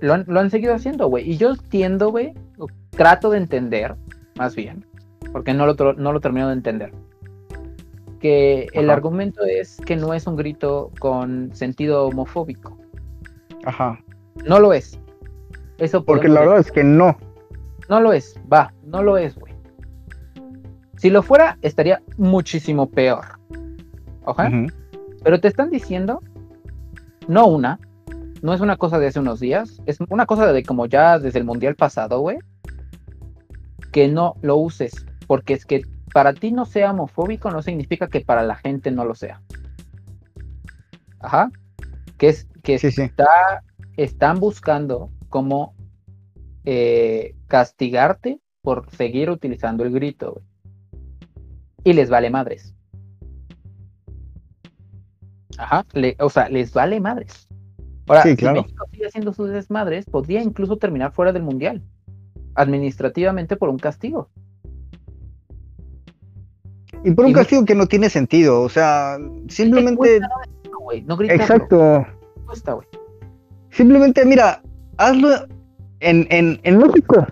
Lo 0.00 0.12
han, 0.12 0.50
seguido 0.50 0.74
haciendo, 0.74 1.08
güey. 1.08 1.30
Y 1.30 1.36
yo 1.38 1.50
entiendo, 1.50 2.10
güey. 2.10 2.34
Trato 2.90 3.30
de 3.30 3.38
entender, 3.38 3.96
más 4.36 4.54
bien. 4.54 4.84
Porque 5.34 5.52
no 5.52 5.66
lo, 5.66 5.74
no 5.94 6.12
lo 6.12 6.20
termino 6.20 6.46
de 6.46 6.52
entender. 6.52 6.92
Que 8.20 8.68
el 8.72 8.88
argumento 8.88 9.42
es 9.44 9.78
que 9.84 9.96
no 9.96 10.14
es 10.14 10.28
un 10.28 10.36
grito 10.36 10.92
con 11.00 11.50
sentido 11.52 12.06
homofóbico. 12.06 12.78
Ajá. 13.64 13.98
No 14.46 14.60
lo 14.60 14.72
es. 14.72 14.96
Eso 15.78 16.04
Porque 16.04 16.28
la 16.28 16.38
verdad 16.38 16.60
es 16.60 16.70
que 16.70 16.84
no. 16.84 17.18
No 17.88 18.00
lo 18.00 18.12
es, 18.12 18.38
va, 18.50 18.72
no 18.84 19.02
lo 19.02 19.18
es, 19.18 19.34
güey. 19.34 19.52
Si 20.98 21.10
lo 21.10 21.20
fuera, 21.20 21.58
estaría 21.62 22.00
muchísimo 22.16 22.88
peor. 22.88 23.24
Ojalá. 24.24 24.68
Pero 25.24 25.40
te 25.40 25.48
están 25.48 25.70
diciendo, 25.70 26.22
no 27.26 27.48
una, 27.48 27.80
no 28.40 28.54
es 28.54 28.60
una 28.60 28.76
cosa 28.76 29.00
de 29.00 29.08
hace 29.08 29.18
unos 29.18 29.40
días, 29.40 29.82
es 29.86 29.98
una 30.10 30.26
cosa 30.26 30.52
de 30.52 30.62
como 30.62 30.86
ya 30.86 31.18
desde 31.18 31.40
el 31.40 31.44
mundial 31.44 31.74
pasado, 31.74 32.20
güey, 32.20 32.38
que 33.90 34.06
no 34.06 34.36
lo 34.42 34.58
uses, 34.58 35.04
porque 35.26 35.54
es 35.54 35.64
que 35.64 35.82
para 36.12 36.32
ti 36.32 36.52
no 36.52 36.64
sea 36.64 36.90
homofóbico 36.90 37.50
no 37.50 37.62
significa 37.62 38.08
que 38.08 38.20
para 38.20 38.42
la 38.42 38.56
gente 38.56 38.90
no 38.90 39.04
lo 39.04 39.14
sea. 39.14 39.42
Ajá. 41.20 41.50
Que 42.18 42.28
es 42.28 42.46
que 42.62 42.74
Está, 42.74 43.62
están 43.96 44.40
buscando 44.40 45.10
cómo 45.28 45.74
eh, 46.64 47.34
castigarte 47.46 48.40
por 48.62 48.90
seguir 48.90 49.30
utilizando 49.30 49.84
el 49.84 49.90
grito, 49.92 50.32
güey 50.32 50.44
y 51.84 51.92
les 51.92 52.10
vale 52.10 52.30
madres. 52.30 52.74
Ajá, 55.56 55.86
o 56.18 56.30
sea, 56.30 56.48
les 56.48 56.72
vale 56.72 56.98
madres. 56.98 57.46
Ahora, 58.08 58.22
si 58.22 58.34
México 58.34 58.84
sigue 58.90 59.06
haciendo 59.06 59.32
sus 59.32 59.50
desmadres, 59.50 60.06
podría 60.06 60.42
incluso 60.42 60.78
terminar 60.78 61.12
fuera 61.12 61.32
del 61.32 61.42
mundial, 61.42 61.82
administrativamente 62.54 63.56
por 63.56 63.68
un 63.68 63.78
castigo. 63.78 64.30
Y 67.04 67.10
por 67.10 67.26
un 67.26 67.34
castigo 67.34 67.64
que 67.66 67.74
no 67.74 67.86
tiene 67.86 68.08
sentido, 68.08 68.62
o 68.62 68.68
sea, 68.68 69.18
simplemente. 69.48 70.20
No, 71.06 71.22
Exacto. 71.22 72.06
Simplemente, 73.70 74.24
mira, 74.24 74.62
hazlo 74.96 75.28
en, 76.00 76.26
en, 76.30 76.58
en 76.62 76.78
México, 76.78 77.26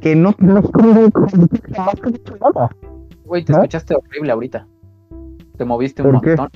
que 0.00 0.16
no, 0.16 0.34
no 0.38 0.58
es 0.58 0.70
como, 0.70 1.08
nada. 1.68 2.70
Güey, 3.24 3.44
te 3.44 3.52
escuchaste 3.52 3.94
horrible 3.94 4.32
ahorita. 4.32 4.66
Te 5.56 5.64
moviste 5.64 6.02
un 6.02 6.12
montón. 6.12 6.50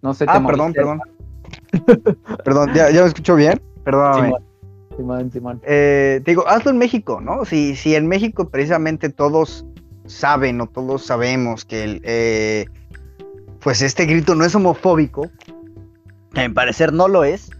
No 0.00 0.14
sé, 0.14 0.24
te 0.24 0.32
ah, 0.32 0.42
perdón, 0.46 0.72
perdón. 0.72 1.00
perdón, 2.44 2.70
¿ya, 2.74 2.90
¿ya 2.90 3.02
me 3.02 3.08
escucho 3.08 3.36
bien? 3.36 3.60
Perdóname. 3.84 4.34
Simón, 4.96 5.30
Simón, 5.30 5.60
Eh, 5.64 6.22
te 6.24 6.30
digo, 6.30 6.48
hazlo 6.48 6.70
en 6.70 6.78
México, 6.78 7.20
¿no? 7.20 7.44
Si, 7.44 7.76
si 7.76 7.94
en 7.94 8.06
México 8.06 8.48
precisamente 8.48 9.10
todos 9.10 9.66
saben 10.06 10.60
o 10.60 10.66
todos 10.66 11.04
sabemos 11.04 11.64
que 11.64 11.84
el, 11.84 12.00
eh, 12.04 12.66
pues 13.60 13.82
este 13.82 14.06
grito 14.06 14.34
no 14.34 14.44
es 14.44 14.54
homofóbico, 14.54 15.30
a 16.34 16.48
mi 16.48 16.54
parecer 16.54 16.92
no 16.92 17.08
lo 17.08 17.24
es, 17.24 17.50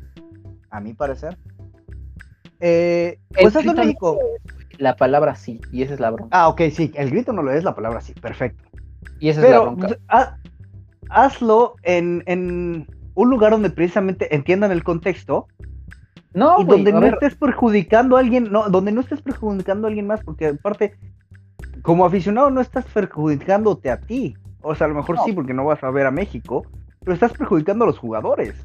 a 0.70 0.80
mi 0.80 0.94
parecer. 0.94 1.36
Eh, 2.60 3.18
pues 3.40 3.54
en 3.56 3.74
México. 3.74 4.18
La 4.78 4.96
palabra 4.96 5.34
sí, 5.34 5.60
y 5.72 5.82
esa 5.82 5.94
es 5.94 6.00
la 6.00 6.10
broma. 6.10 6.28
Ah, 6.32 6.48
ok, 6.48 6.62
sí, 6.70 6.92
el 6.94 7.10
grito 7.10 7.32
no 7.32 7.42
lo 7.42 7.50
es, 7.52 7.64
la 7.64 7.74
palabra 7.74 8.00
sí, 8.02 8.12
perfecto. 8.12 8.62
Y 9.18 9.30
esa 9.30 9.42
es 9.42 9.50
la 9.50 9.60
bronca. 9.60 9.88
Pues, 9.88 10.28
hazlo 11.08 11.76
en, 11.82 12.86
un 13.14 13.30
lugar 13.30 13.52
donde 13.52 13.70
precisamente 13.70 14.34
entiendan 14.34 14.72
el 14.72 14.84
contexto. 14.84 15.48
No, 16.34 16.60
y 16.60 16.64
donde 16.64 16.92
no 16.92 17.06
estés 17.06 17.34
perjudicando 17.34 18.18
a 18.18 18.20
alguien, 18.20 18.52
no, 18.52 18.68
donde 18.68 18.92
no 18.92 19.00
estés 19.00 19.22
perjudicando 19.22 19.86
a 19.86 19.88
alguien 19.88 20.06
más, 20.06 20.22
porque 20.22 20.48
aparte, 20.48 20.94
como 21.86 22.04
aficionado 22.04 22.50
no 22.50 22.60
estás 22.60 22.84
perjudicándote 22.86 23.92
a 23.92 24.00
ti. 24.00 24.36
O 24.60 24.74
sea, 24.74 24.86
a 24.86 24.88
lo 24.88 24.96
mejor 24.96 25.18
sí, 25.24 25.32
porque 25.32 25.54
no 25.54 25.64
vas 25.64 25.84
a 25.84 25.90
ver 25.92 26.04
a 26.06 26.10
México, 26.10 26.66
pero 27.00 27.14
estás 27.14 27.32
perjudicando 27.32 27.84
a 27.84 27.86
los 27.86 27.96
jugadores. 27.96 28.56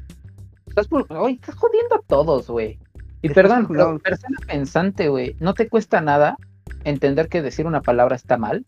Estás, 0.66 0.86
estás 0.86 1.54
jodiendo 1.54 1.94
a 1.94 2.00
todos, 2.04 2.48
güey. 2.48 2.80
Y 3.22 3.28
perdón, 3.28 3.68
pero 3.68 3.96
persona 4.00 4.36
pensante, 4.44 5.08
güey, 5.08 5.36
¿no 5.38 5.54
te 5.54 5.68
cuesta 5.68 6.00
nada 6.00 6.36
entender 6.82 7.28
que 7.28 7.42
decir 7.42 7.64
una 7.68 7.80
palabra 7.80 8.16
está 8.16 8.36
mal? 8.36 8.64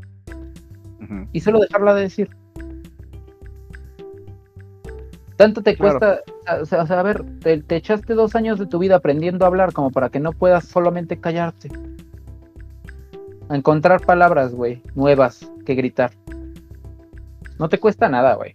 Y 1.32 1.40
solo 1.40 1.58
dejarla 1.58 1.92
de 1.94 2.02
decir. 2.02 2.30
Tanto 5.34 5.62
te 5.62 5.76
cuesta, 5.76 6.20
o 6.60 6.64
sea, 6.64 6.82
a 6.82 7.02
ver, 7.02 7.24
te, 7.40 7.64
echaste 7.70 8.14
dos 8.14 8.36
años 8.36 8.60
de 8.60 8.66
tu 8.66 8.78
vida 8.78 8.94
aprendiendo 8.94 9.44
a 9.44 9.48
hablar 9.48 9.72
como 9.72 9.90
para 9.90 10.10
que 10.10 10.20
no 10.20 10.30
puedas 10.30 10.64
solamente 10.64 11.18
callarte. 11.18 11.70
A 13.48 13.56
encontrar 13.56 14.00
palabras, 14.00 14.54
güey, 14.54 14.82
nuevas 14.94 15.50
que 15.66 15.74
gritar. 15.74 16.12
No 17.58 17.68
te 17.68 17.78
cuesta 17.78 18.08
nada, 18.08 18.34
güey. 18.34 18.52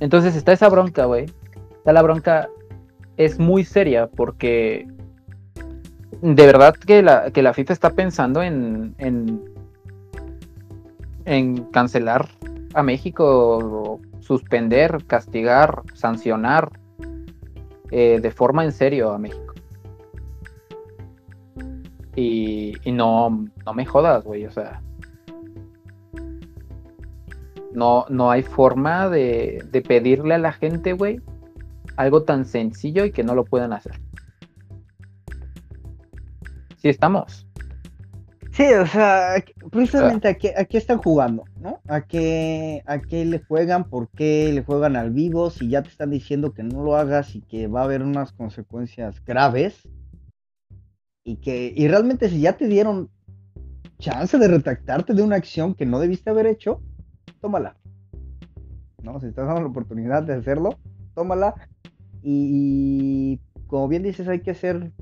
Entonces 0.00 0.34
está 0.34 0.52
esa 0.52 0.68
bronca, 0.68 1.04
güey, 1.04 1.26
la 1.92 2.02
bronca 2.02 2.48
es 3.16 3.38
muy 3.38 3.64
seria 3.64 4.06
porque 4.08 4.86
de 6.22 6.46
verdad 6.46 6.74
que 6.74 7.02
la, 7.02 7.30
que 7.30 7.42
la 7.42 7.54
FIFA 7.54 7.72
está 7.72 7.90
pensando 7.90 8.42
en, 8.42 8.94
en, 8.98 9.40
cancelar 11.70 12.28
a 12.74 12.82
México, 12.82 14.00
suspender, 14.20 15.04
castigar, 15.06 15.82
sancionar 15.94 16.72
eh, 17.90 18.18
de 18.20 18.30
forma 18.30 18.64
en 18.64 18.72
serio 18.72 19.12
a 19.12 19.18
México. 19.18 19.49
Y, 22.20 22.92
no, 22.92 23.46
no 23.64 23.74
me 23.74 23.86
jodas, 23.86 24.24
güey, 24.24 24.44
o 24.44 24.50
sea. 24.50 24.82
No, 27.72 28.04
no 28.08 28.30
hay 28.30 28.42
forma 28.42 29.08
de, 29.08 29.64
de 29.70 29.80
pedirle 29.80 30.34
a 30.34 30.38
la 30.38 30.52
gente, 30.52 30.92
güey, 30.92 31.20
algo 31.96 32.24
tan 32.24 32.44
sencillo 32.44 33.04
y 33.04 33.12
que 33.12 33.22
no 33.22 33.34
lo 33.34 33.44
puedan 33.44 33.72
hacer. 33.72 33.92
Sí 36.76 36.88
estamos. 36.88 37.46
Sí, 38.52 38.64
o 38.74 38.86
sea, 38.86 39.42
precisamente 39.70 40.28
aquí, 40.28 40.48
aquí 40.56 40.76
están 40.76 40.98
jugando, 40.98 41.44
¿no? 41.60 41.80
¿A 41.88 42.02
qué, 42.02 42.82
¿A 42.84 42.98
qué 42.98 43.24
le 43.24 43.38
juegan? 43.38 43.84
¿Por 43.84 44.08
qué 44.08 44.50
le 44.52 44.62
juegan 44.62 44.96
al 44.96 45.10
vivo? 45.10 45.50
Si 45.50 45.68
ya 45.68 45.82
te 45.82 45.88
están 45.88 46.10
diciendo 46.10 46.52
que 46.52 46.62
no 46.62 46.82
lo 46.82 46.96
hagas 46.96 47.34
y 47.36 47.42
que 47.42 47.68
va 47.68 47.80
a 47.82 47.84
haber 47.84 48.02
unas 48.02 48.32
consecuencias 48.32 49.24
graves. 49.24 49.88
Y 51.24 51.36
que, 51.36 51.72
y 51.76 51.88
realmente 51.88 52.28
si 52.28 52.40
ya 52.40 52.56
te 52.56 52.66
dieron 52.66 53.10
chance 53.98 54.38
de 54.38 54.48
retractarte 54.48 55.14
de 55.14 55.22
una 55.22 55.36
acción 55.36 55.74
que 55.74 55.86
no 55.86 56.00
debiste 56.00 56.30
haber 56.30 56.46
hecho, 56.46 56.80
tómala. 57.40 57.76
¿No? 59.02 59.20
Si 59.20 59.26
estás 59.26 59.46
dando 59.46 59.62
la 59.62 59.68
oportunidad 59.68 60.22
de 60.22 60.34
hacerlo, 60.34 60.78
tómala 61.14 61.54
y, 62.22 63.40
como 63.66 63.88
bien 63.88 64.02
dices, 64.02 64.28
hay 64.28 64.40
que 64.40 64.54
ser 64.54 64.92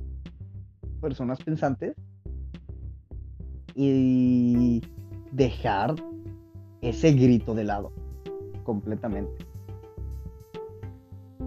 personas 1.01 1.43
pensantes 1.43 1.95
y 3.75 4.83
dejar 5.33 5.95
ese 6.81 7.13
grito 7.13 7.55
de 7.55 7.65
lado 7.65 7.93
completamente. 8.65 9.47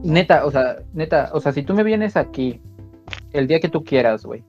Neta, 0.04 0.46
o 0.46 0.52
sea, 0.52 0.78
neta, 0.94 1.30
o 1.34 1.40
sea, 1.40 1.52
si 1.52 1.64
tú 1.64 1.74
me 1.74 1.84
vienes 1.84 2.18
aquí 2.18 2.62
el 3.34 3.48
día 3.48 3.60
que 3.60 3.70
tú 3.70 3.84
quieras, 3.84 4.26
güey, 4.26 4.44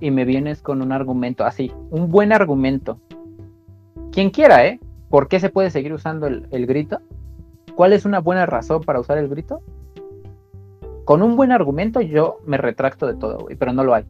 y 0.00 0.10
me 0.10 0.24
vienes 0.24 0.62
con 0.62 0.82
un 0.82 0.92
argumento 0.92 1.44
así, 1.44 1.72
un 1.90 2.10
buen 2.10 2.32
argumento, 2.32 2.98
quien 4.12 4.30
quiera, 4.30 4.66
¿eh? 4.66 4.80
¿Por 5.08 5.28
qué 5.28 5.40
se 5.40 5.50
puede 5.50 5.70
seguir 5.70 5.92
usando 5.92 6.26
el, 6.26 6.46
el 6.50 6.66
grito? 6.66 7.00
¿Cuál 7.74 7.92
es 7.92 8.04
una 8.04 8.20
buena 8.20 8.46
razón 8.46 8.82
para 8.82 9.00
usar 9.00 9.18
el 9.18 9.28
grito? 9.28 9.62
Con 11.04 11.22
un 11.22 11.36
buen 11.36 11.52
argumento 11.52 12.00
yo 12.00 12.38
me 12.46 12.56
retracto 12.56 13.06
de 13.06 13.14
todo, 13.14 13.38
güey, 13.38 13.56
pero 13.56 13.72
no 13.72 13.84
lo 13.84 13.94
hay. 13.94 14.04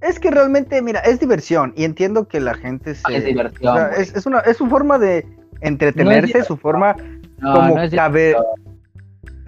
Es 0.00 0.18
que 0.18 0.30
realmente, 0.30 0.80
mira, 0.80 1.00
es 1.00 1.20
diversión 1.20 1.72
y 1.76 1.84
entiendo 1.84 2.26
que 2.26 2.40
la 2.40 2.54
gente 2.54 2.94
se... 2.94 3.16
Es 3.16 3.24
diversión, 3.24 3.72
o 3.72 3.76
sea, 3.76 3.88
güey. 3.88 4.00
es, 4.00 4.14
es 4.14 4.26
una, 4.26 4.40
es 4.40 4.56
su 4.56 4.66
forma 4.66 4.98
de 4.98 5.26
entretenerse, 5.60 6.42
su 6.44 6.56
forma 6.56 6.96
No, 7.38 7.54
como 7.54 7.78
no 7.78 7.90
cabe... 7.90 8.36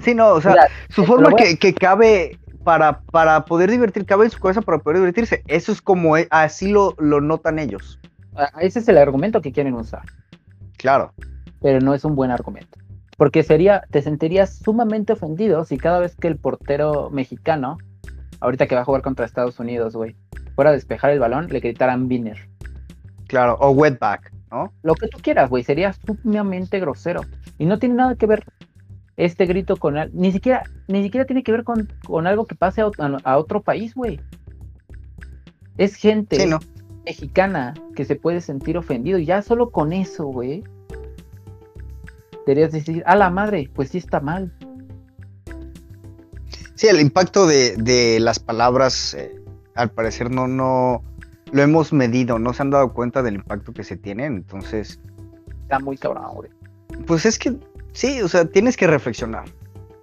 Sí, 0.01 0.15
no, 0.15 0.31
o 0.31 0.41
sea, 0.41 0.53
Mira, 0.53 0.69
su 0.89 1.05
forma 1.05 1.33
que, 1.37 1.57
que 1.57 1.73
cabe 1.73 2.39
para, 2.65 3.01
para 3.01 3.45
poder 3.45 3.71
divertir, 3.71 4.07
cabe 4.07 4.25
en 4.27 4.31
su 4.31 4.41
cabeza 4.41 4.63
para 4.63 4.79
poder 4.79 4.99
divertirse. 4.99 5.43
Eso 5.47 5.73
es 5.73 5.81
como 5.83 6.17
e- 6.17 6.29
así 6.31 6.71
lo, 6.71 6.95
lo 6.99 7.21
notan 7.21 7.59
ellos. 7.59 7.99
Ese 8.61 8.79
es 8.79 8.89
el 8.89 8.99
argumento 8.99 9.41
que 9.43 9.53
quieren 9.53 9.75
usar, 9.75 10.03
Claro. 10.79 11.13
pero 11.61 11.81
no 11.81 11.95
es 11.95 12.05
un 12.05 12.15
buen 12.15 12.31
argumento. 12.31 12.79
Porque 13.19 13.43
sería, 13.43 13.85
te 13.91 14.01
sentirías 14.03 14.57
sumamente 14.57 15.13
ofendido 15.13 15.65
si 15.65 15.77
cada 15.77 16.01
vez 16.01 16.17
que 16.17 16.29
el 16.29 16.37
portero 16.39 17.11
mexicano, 17.11 17.77
ahorita 18.41 18.67
que 18.67 18.75
va 18.75 18.81
a 18.81 18.85
jugar 18.85 19.03
contra 19.03 19.27
Estados 19.27 19.61
Unidos, 19.61 19.95
güey, 19.95 20.17
fuera 20.55 20.71
a 20.71 20.73
despejar 20.73 21.11
el 21.11 21.21
balón, 21.21 21.49
le 21.49 21.61
gritaran 21.61 22.07
Winner. 22.09 22.39
Claro, 23.29 23.57
o 23.61 23.71
wetback, 23.71 24.33
¿no? 24.51 24.73
Lo 24.83 24.95
que 24.95 25.09
tú 25.09 25.19
quieras, 25.23 25.51
güey, 25.51 25.63
sería 25.63 25.93
sumamente 25.93 26.81
grosero. 26.81 27.21
Y 27.59 27.67
no 27.67 27.79
tiene 27.79 27.95
nada 27.97 28.15
que 28.17 28.27
ver 28.27 28.45
este 29.17 29.47
grito 29.47 29.77
con 29.77 29.95
ni 30.13 30.33
siquiera, 30.33 30.63
ni 30.89 31.03
siquiera 31.03 31.27
tiene 31.27 31.43
que 31.43 31.53
ver 31.53 31.65
con, 31.65 31.93
con 32.07 32.27
algo 32.27 32.47
que 32.47 32.55
pase 32.55 32.81
a, 32.81 32.87
ot- 32.87 33.21
a 33.25 33.39
otro 33.39 33.61
país, 33.63 33.95
güey. 33.95 34.21
Es 35.79 35.95
gente 35.97 36.37
Sí, 36.37 36.47
¿no? 36.47 36.59
mexicana 37.05 37.75
que 37.97 38.05
se 38.05 38.17
puede 38.17 38.41
sentir 38.41 38.77
ofendido. 38.79 39.19
Y 39.19 39.27
ya 39.27 39.43
solo 39.43 39.71
con 39.71 39.93
eso, 39.93 40.25
güey. 40.27 40.63
Deberías 42.47 42.73
decir, 42.73 43.03
a 43.07 43.17
la 43.17 43.31
madre, 43.31 43.71
pues 43.75 43.91
sí 43.91 43.99
está 43.99 44.21
mal. 44.21 44.53
Sí, 46.75 46.89
el 46.89 47.01
impacto 47.01 47.47
de, 47.47 47.77
de 47.77 48.19
las 48.21 48.39
palabras, 48.39 49.15
eh, 49.15 49.41
al 49.75 49.91
parecer 49.91 50.31
no, 50.31 50.49
no 50.49 51.03
lo 51.53 51.63
hemos 51.63 51.93
medido, 51.93 52.39
no 52.39 52.53
se 52.53 52.63
han 52.63 52.71
dado 52.71 52.93
cuenta 52.93 53.23
del 53.23 53.35
impacto 53.37 53.73
que 53.73 53.85
se 53.85 53.97
tiene. 53.97 54.27
Entonces, 54.27 54.99
Está 55.63 55.79
muy 55.79 55.97
cabrón, 55.97 56.25
güey. 56.35 56.51
pues 57.07 57.25
es 57.25 57.39
que 57.39 57.57
sí, 57.93 58.21
o 58.23 58.29
sea, 58.29 58.45
tienes 58.45 58.77
que 58.77 58.87
reflexionar 58.87 59.45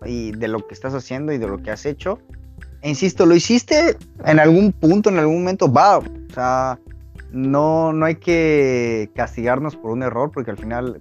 y 0.05 0.31
de 0.31 0.47
lo 0.47 0.65
que 0.65 0.73
estás 0.73 0.93
haciendo 0.93 1.31
y 1.33 1.37
de 1.37 1.47
lo 1.47 1.57
que 1.61 1.71
has 1.71 1.85
hecho. 1.85 2.19
E 2.81 2.89
insisto, 2.89 3.25
lo 3.25 3.35
hiciste 3.35 3.97
en 4.25 4.39
algún 4.39 4.71
punto, 4.71 5.09
en 5.09 5.19
algún 5.19 5.39
momento, 5.39 5.71
va. 5.71 5.97
O 5.97 6.03
sea, 6.33 6.79
no, 7.31 7.91
no 7.91 8.05
hay 8.05 8.15
que 8.15 9.09
castigarnos 9.15 9.75
por 9.75 9.91
un 9.91 10.01
error, 10.03 10.31
porque 10.31 10.51
al 10.51 10.57
final 10.57 10.99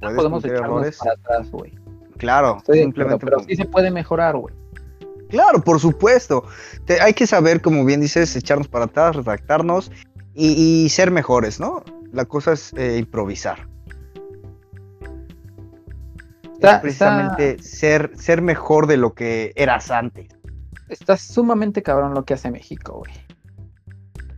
No 0.00 0.14
podemos 0.14 0.44
echarnos 0.44 0.64
errores. 0.82 0.98
para 0.98 1.12
atrás, 1.12 1.50
güey. 1.50 1.72
Claro, 2.18 2.60
simplemente. 2.70 3.24
Pero 3.24 3.40
sí 3.40 3.54
se 3.56 3.64
puede 3.64 3.90
mejorar, 3.90 4.36
güey. 4.36 4.54
Claro, 5.28 5.60
por 5.62 5.78
supuesto. 5.80 6.44
Te- 6.84 7.00
hay 7.00 7.14
que 7.14 7.26
saber, 7.26 7.62
como 7.62 7.84
bien 7.84 8.00
dices, 8.00 8.34
echarnos 8.36 8.68
para 8.68 8.84
atrás, 8.86 9.16
redactarnos 9.16 9.90
y, 10.34 10.84
y 10.84 10.88
ser 10.88 11.10
mejores, 11.10 11.58
¿no? 11.60 11.82
La 12.12 12.24
cosa 12.26 12.52
es 12.52 12.72
eh, 12.74 12.98
improvisar. 12.98 13.66
Está- 16.68 16.80
precisamente 16.80 17.62
ser, 17.62 18.12
ser 18.16 18.42
mejor 18.42 18.86
de 18.86 18.96
lo 18.96 19.14
que 19.14 19.52
eras 19.56 19.90
antes. 19.90 20.28
Está 20.88 21.16
sumamente 21.16 21.82
cabrón 21.82 22.14
lo 22.14 22.24
que 22.24 22.34
hace 22.34 22.50
México, 22.50 22.98
güey. 22.98 23.12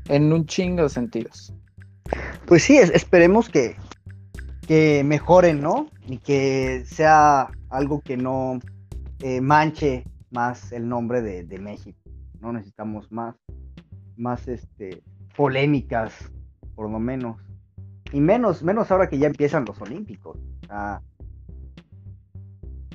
En 0.08 0.32
un 0.32 0.46
chingo 0.46 0.82
de 0.84 0.88
sentidos. 0.88 1.52
Pues 2.46 2.62
sí, 2.62 2.76
es- 2.76 2.90
esperemos 2.90 3.48
que, 3.48 3.76
que 4.66 5.02
mejoren, 5.04 5.60
¿no? 5.62 5.88
Y 6.06 6.18
que 6.18 6.84
sea 6.86 7.48
algo 7.70 8.00
que 8.00 8.16
no 8.16 8.60
eh, 9.20 9.40
manche 9.40 10.04
más 10.30 10.72
el 10.72 10.88
nombre 10.88 11.22
de, 11.22 11.44
de 11.44 11.58
México. 11.58 11.98
No 12.40 12.52
necesitamos 12.52 13.10
más, 13.10 13.34
más 14.16 14.46
este, 14.48 15.02
polémicas, 15.36 16.12
por 16.74 16.90
lo 16.90 16.98
menos. 16.98 17.40
Y 18.12 18.20
menos, 18.20 18.62
menos 18.62 18.90
ahora 18.90 19.08
que 19.08 19.18
ya 19.18 19.26
empiezan 19.26 19.64
los 19.64 19.80
Olímpicos. 19.80 20.36
O 20.36 20.66
sea, 20.66 21.00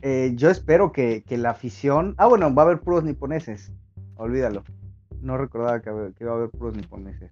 eh, 0.02 0.34
yo 0.36 0.50
espero 0.50 0.91
que, 0.91 1.24
que 1.24 1.38
la 1.38 1.52
afición. 1.52 2.16
Ah, 2.18 2.28
bueno, 2.28 2.54
va 2.54 2.64
a 2.64 2.66
haber 2.66 2.80
puros 2.80 3.04
niponeses. 3.04 3.72
Olvídalo. 4.16 4.64
No 5.22 5.38
recordaba 5.38 5.82
que, 5.82 5.91
que 6.16 6.24
iba 6.24 6.34
a 6.34 6.36
haber 6.36 6.50
puros 6.50 6.76
niponeses. 6.76 7.32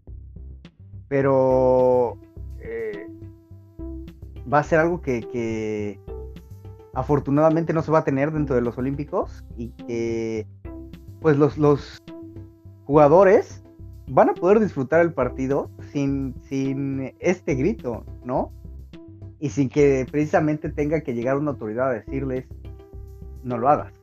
Pero 1.07 2.18
eh, 2.59 3.07
va 4.51 4.59
a 4.59 4.63
ser 4.63 4.80
algo 4.80 5.01
que, 5.01 5.22
que 5.22 5.99
afortunadamente 6.93 7.74
no 7.74 7.82
se 7.82 7.91
va 7.91 7.99
a 7.99 8.03
tener 8.03 8.32
dentro 8.32 8.55
de 8.55 8.61
los 8.61 8.78
Olímpicos 8.78 9.43
y 9.55 9.70
que 9.70 10.47
pues 11.22 11.38
los, 11.38 11.57
los 11.57 12.01
jugadores 12.86 13.63
van 14.07 14.30
a 14.30 14.34
poder 14.34 14.59
disfrutar 14.59 15.01
el 15.01 15.13
partido 15.13 15.70
sin, 15.91 16.36
sin 16.43 17.13
este 17.20 17.55
grito, 17.55 18.05
¿no? 18.24 18.51
Y 19.39 19.49
sin 19.49 19.69
que 19.69 20.05
precisamente 20.11 20.69
tenga 20.69 21.01
que 21.01 21.13
llegar 21.13 21.38
una 21.38 21.51
autoridad 21.51 21.89
a 21.89 21.93
decirles 21.93 22.45
no 23.43 23.57
lo 23.57 23.69
hagas. 23.69 23.93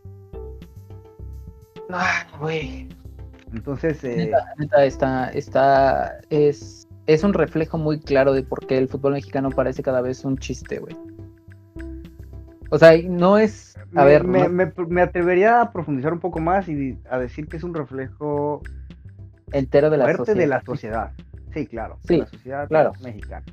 Ah, 1.91 2.27
güey. 2.41 2.89
Entonces, 3.53 4.03
eh, 4.05 4.17
Neta, 4.17 4.47
neta, 4.59 4.85
está, 4.85 5.29
está, 5.31 6.19
es, 6.31 6.89
es 7.07 7.23
un 7.25 7.35
reflejo 7.35 7.79
muy 7.79 8.01
claro 8.01 8.33
de 8.33 8.43
por 8.43 8.67
qué 8.67 8.79
el 8.79 8.89
fútbol 8.89 9.13
mexicano 9.13 9.51
parece 9.51 9.83
cada 9.83 10.01
vez 10.01 10.25
un 10.25 10.39
chiste, 10.39 10.79
güey. 10.79 10.97
O 12.71 12.79
sea, 12.79 12.93
no 13.09 13.39
es, 13.39 13.77
a 13.95 14.03
me, 14.03 14.05
ver, 14.05 14.25
me, 14.25 14.41
no- 14.45 14.49
me- 14.49 14.73
me 14.89 15.03
atrevería 15.03 15.61
a 15.61 15.73
profundizar 15.73 16.13
un 16.13 16.19
poco 16.21 16.41
más 16.41 16.69
y 16.69 16.99
a 17.09 17.19
decir 17.19 17.47
que 17.47 17.57
es 17.59 17.63
un 17.63 17.75
reflejo 17.75 18.63
entero 19.53 19.91
de 19.91 19.99
la 19.99 20.05
fuerte 20.05 20.19
sociedad. 20.33 20.41
de 20.41 20.47
la 20.49 20.63
sociedad. 20.63 21.13
Sí, 21.53 21.67
claro. 21.67 21.99
Sí, 22.09 22.15
de 22.15 22.21
la 22.21 22.27
sociedad 22.27 22.69
claro. 22.69 22.93
mexicana. 23.03 23.45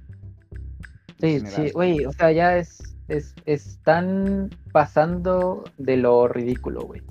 Sí, 1.21 1.39
sí, 1.39 1.69
güey, 1.71 2.05
o 2.05 2.11
sea, 2.11 2.31
ya 2.31 2.57
es, 2.57 2.95
es, 3.07 3.33
están 3.45 4.49
pasando 4.71 5.63
de 5.77 5.97
lo 5.97 6.27
ridículo, 6.27 6.81
güey. 6.83 7.03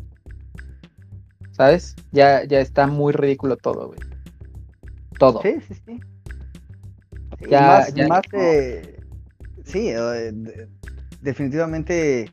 ¿Sabes? 1.53 1.95
Ya, 2.11 2.45
ya 2.45 2.61
está 2.61 2.87
muy 2.87 3.13
ridículo 3.13 3.57
todo, 3.57 3.89
güey. 3.89 4.01
Todo. 5.19 5.43
Sí, 5.43 5.55
sí, 5.69 5.75
sí. 5.87 6.01
Sí, 7.39 7.47
Ya- 7.49 7.61
más, 7.61 7.95
ya 7.95 8.09
más, 8.09 8.23
sí, 9.65 9.89
eh, 9.89 10.31
de- 10.33 10.69
definitivamente 11.21 12.31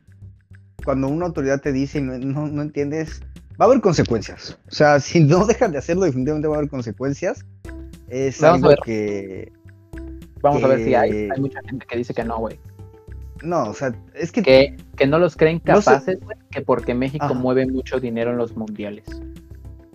cuando 0.84 1.08
una 1.10 1.26
autoridad 1.26 1.62
te 1.62 1.72
dice 1.72 2.00
y 2.00 2.02
no, 2.02 2.18
no- 2.18 2.48
no 2.48 2.62
entiendes, 2.62 3.22
va 3.60 3.66
a 3.66 3.68
haber 3.68 3.82
consecuencias. 3.82 4.58
O 4.68 4.72
sea, 4.72 5.00
si 5.00 5.20
no 5.20 5.46
dejas 5.46 5.72
de 5.72 5.78
hacerlo, 5.78 6.06
definitivamente 6.06 6.48
va 6.48 6.56
a 6.56 6.58
haber 6.60 6.70
consecuencias. 6.70 7.46
Es 8.08 8.40
Vamos 8.42 8.64
algo 8.64 8.82
que... 8.84 9.52
Vamos 10.48 10.64
a 10.64 10.68
ver 10.68 10.84
si 10.84 10.96
hay. 10.96 11.30
mucha 11.40 11.60
gente 11.68 11.86
que 11.86 11.98
dice 11.98 12.14
que 12.14 12.24
no, 12.24 12.40
güey. 12.40 12.60
No, 13.44 13.70
o 13.70 13.74
sea, 13.74 13.94
es 14.16 14.32
que... 14.32 14.42
Que, 14.42 14.78
que 14.96 15.06
no 15.06 15.20
los 15.20 15.36
creen 15.36 15.62
No 15.66 15.82
sé. 15.82 15.92
capaces, 15.92 16.20
güey, 16.22 16.38
que 16.50 16.62
porque 16.62 16.94
México 16.96 17.26
Ajá. 17.26 17.34
mueve 17.36 17.68
mucho 17.68 18.00
dinero 18.00 18.32
en 18.32 18.38
los 18.38 18.58
mundiales. 18.58 19.06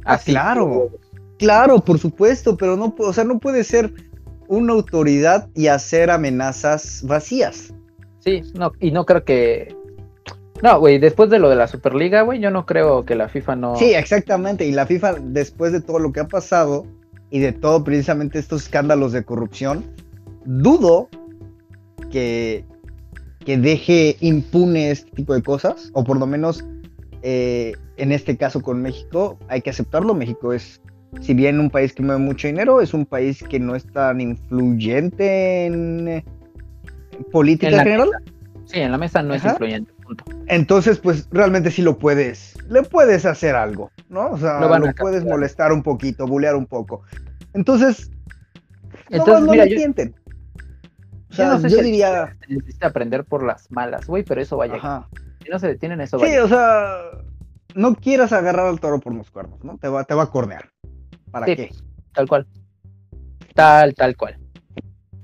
Ah, 0.05 0.19
claro. 0.19 0.91
Claro, 1.39 1.81
por 1.81 1.99
supuesto, 1.99 2.57
pero 2.57 2.77
no, 2.77 2.95
o 2.97 3.13
sea, 3.13 3.25
no 3.25 3.39
puede 3.41 3.65
ser 3.65 3.93
una 4.47 4.75
autoridad 4.75 5.49
y 5.55 5.67
hacer 5.67 6.11
amenazas 6.11 7.03
vacías. 7.05 7.73
Sí, 8.21 8.43
no, 8.55 8.71
y 8.79 8.93
no 8.93 9.05
creo 9.05 9.25
que. 9.25 9.75
No, 10.63 10.79
güey, 10.79 10.99
después 10.99 11.29
de 11.31 11.41
lo 11.41 11.49
de 11.49 11.57
la 11.57 11.67
Superliga, 11.67 12.23
güey, 12.23 12.39
yo 12.39 12.51
no 12.53 12.65
creo 12.67 13.05
que 13.05 13.17
la 13.17 13.29
FIFA 13.29 13.57
no. 13.57 13.77
Sí, 13.77 13.95
exactamente. 13.95 14.65
Y 14.65 14.71
la 14.71 14.87
FIFA, 14.87 15.15
después 15.21 15.73
de 15.73 15.81
todo 15.81 15.99
lo 15.99 16.13
que 16.13 16.21
ha 16.21 16.29
pasado 16.29 16.87
y 17.31 17.41
de 17.41 17.51
todo 17.53 17.83
precisamente 17.83 18.39
estos 18.39 18.63
escándalos 18.65 19.11
de 19.11 19.25
corrupción, 19.25 19.85
dudo 20.45 21.09
que, 22.11 22.65
que 23.45 23.59
deje 23.59 24.17
impune 24.21 24.91
este 24.91 25.11
tipo 25.11 25.35
de 25.35 25.43
cosas, 25.43 25.91
o 25.95 26.05
por 26.05 26.19
lo 26.19 26.27
menos 26.27 26.65
eh, 27.23 27.75
en 27.97 28.11
este 28.13 28.37
caso 28.37 28.61
con 28.61 28.83
México, 28.83 29.39
hay 29.49 29.63
que 29.63 29.71
aceptarlo. 29.71 30.15
México 30.15 30.53
es, 30.53 30.81
si 31.21 31.35
bien 31.35 31.61
un 31.61 31.71
país 31.71 31.93
que 31.93 32.03
mueve 32.03 32.21
mucho 32.21 32.49
dinero, 32.49 32.81
es 32.81 32.95
un 32.95 33.07
país 33.07 33.43
que 33.43 33.61
no 33.61 33.77
es 33.77 33.87
tan 33.87 34.21
influyente 34.21 35.67
en 35.67 36.09
eh, 36.09 36.25
política 37.31 37.69
En 37.69 37.77
la 37.77 37.83
general. 37.85 38.11
Sí, 38.65 38.81
en 38.81 38.91
la 38.91 38.99
mesa 38.99 39.23
no 39.23 39.35
es 39.35 39.45
influyente, 39.45 39.93
punto. 40.03 40.25
Entonces, 40.47 40.99
pues 40.99 41.29
realmente 41.31 41.71
sí 41.71 41.83
lo 41.83 41.99
puedes, 41.99 42.55
le 42.69 42.83
puedes 42.83 43.25
hacer 43.25 43.55
algo, 43.55 43.91
¿no? 44.09 44.31
O 44.31 44.39
sea, 44.39 44.61
Lo 44.61 44.95
puedes 44.95 45.25
molestar 45.25 45.73
un 45.73 45.83
poquito, 45.83 46.27
bulear 46.27 46.57
un 46.57 46.67
poco. 46.67 47.03
Entonces, 47.55 48.11
Entonces, 49.11 49.41
no, 49.41 49.47
no 49.47 49.53
mira, 49.53 49.67
yo, 49.67 49.77
yo 51.37 51.47
no 51.47 51.59
sé 51.61 51.69
yo 51.71 51.79
si 51.79 51.85
diría, 51.85 52.37
se 52.47 52.55
necesita 52.55 52.87
aprender 52.89 53.25
por 53.25 53.43
las 53.45 53.71
malas, 53.71 54.07
güey, 54.07 54.23
pero 54.23 54.41
eso 54.41 54.57
vaya. 54.57 54.75
ajá. 54.77 55.09
Si 55.43 55.49
no 55.51 55.59
se 55.59 55.67
detienen, 55.69 56.01
eso 56.01 56.19
Sí, 56.19 56.25
vaya. 56.25 56.45
o 56.45 56.49
sea, 56.49 56.95
no 57.75 57.95
quieras 57.95 58.33
agarrar 58.33 58.67
al 58.67 58.81
toro 58.81 59.01
por 59.01 59.15
los 59.15 59.31
cuernos, 59.31 59.63
¿no? 59.65 59.77
Te 59.79 59.89
va, 59.89 60.05
te 60.05 60.15
va 60.15 60.25
a 60.25 60.31
cornear. 60.31 60.69
¿Para 61.31 61.47
Sí. 61.47 61.57
qué? 61.57 61.71
Tal 62.15 62.29
cual. 62.29 62.47
Tal, 63.55 63.95
tal 63.95 64.17
cual. 64.17 64.39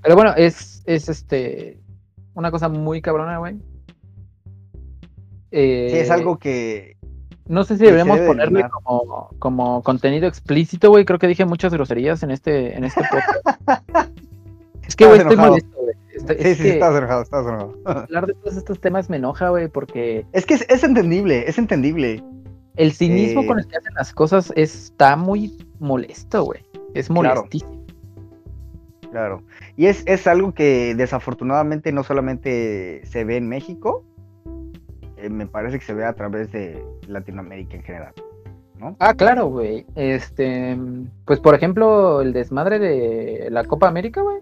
Pero 0.02 0.14
bueno, 0.16 0.32
es, 0.36 0.82
es 0.86 1.08
este 1.08 1.80
una 2.34 2.50
cosa 2.50 2.68
muy 2.68 3.00
cabrona, 3.02 3.38
güey. 3.38 3.54
sí, 3.54 3.60
es 5.52 6.08
Eh, 6.08 6.12
algo 6.12 6.38
que... 6.38 6.96
No 7.46 7.64
sé 7.64 7.78
si 7.78 7.84
deberíamos 7.84 8.16
debe 8.16 8.28
ponerle 8.28 8.66
como, 8.68 9.30
como 9.38 9.82
contenido 9.82 10.28
explícito, 10.28 10.90
güey. 10.90 11.06
Creo 11.06 11.18
que 11.18 11.26
dije 11.26 11.46
muchas 11.46 11.72
groserías 11.72 12.22
en 12.22 12.30
este, 12.30 12.76
en 12.76 12.84
este 12.84 13.00
podcast. 13.10 14.10
Es 14.88 14.96
que, 14.96 15.06
güey, 15.06 15.18
estoy 15.20 15.36
molesto, 15.36 15.76
güey. 15.80 15.94
Sí, 16.18 16.24
es 16.36 16.56
sí, 16.56 16.62
que 16.64 16.70
estás 16.70 16.96
enojado, 16.96 17.22
estás 17.22 17.46
enojado. 17.46 17.74
hablar 17.86 18.26
de 18.26 18.34
todos 18.34 18.56
estos 18.56 18.80
temas 18.80 19.08
me 19.08 19.18
enoja, 19.18 19.50
güey, 19.50 19.68
porque 19.68 20.26
Es 20.32 20.44
que 20.44 20.54
es, 20.54 20.66
es 20.68 20.82
entendible, 20.82 21.48
es 21.48 21.58
entendible. 21.58 22.22
el 22.76 22.92
cinismo 22.92 23.42
Eh, 23.42 23.46
con 23.46 23.58
el 23.60 23.66
que 23.68 23.76
hacen 23.76 23.94
las 23.94 24.12
cosas 24.12 24.52
está 24.56 25.14
muy 25.16 25.56
molesto, 25.78 26.44
güey. 26.44 26.60
Es 26.94 27.06
Claro. 27.08 27.36
molestísimo. 27.42 27.78
Claro. 29.12 29.42
Y 29.76 29.86
es, 29.86 30.02
es 30.06 30.26
algo 30.26 30.52
que 30.52 30.94
desafortunadamente 30.96 31.92
no 31.92 32.02
solamente 32.02 33.00
se 33.06 33.24
ve 33.24 33.36
en 33.36 33.48
México, 33.48 34.04
eh, 35.16 35.30
me 35.30 35.46
parece 35.46 35.78
que 35.78 35.84
se 35.84 35.94
ve 35.94 36.04
a 36.04 36.12
través 36.14 36.52
de 36.52 36.84
Latinoamérica 37.06 37.76
en 37.76 37.82
general. 37.82 38.12
¿no? 38.78 38.96
Ah, 39.00 39.14
claro, 39.14 39.46
güey. 39.46 39.86
Este, 39.96 40.76
pues 41.24 41.40
por 41.40 41.54
ejemplo, 41.54 42.20
el 42.20 42.32
desmadre 42.32 42.78
de 42.78 43.48
la 43.50 43.64
Copa 43.64 43.88
América, 43.88 44.20
güey. 44.22 44.38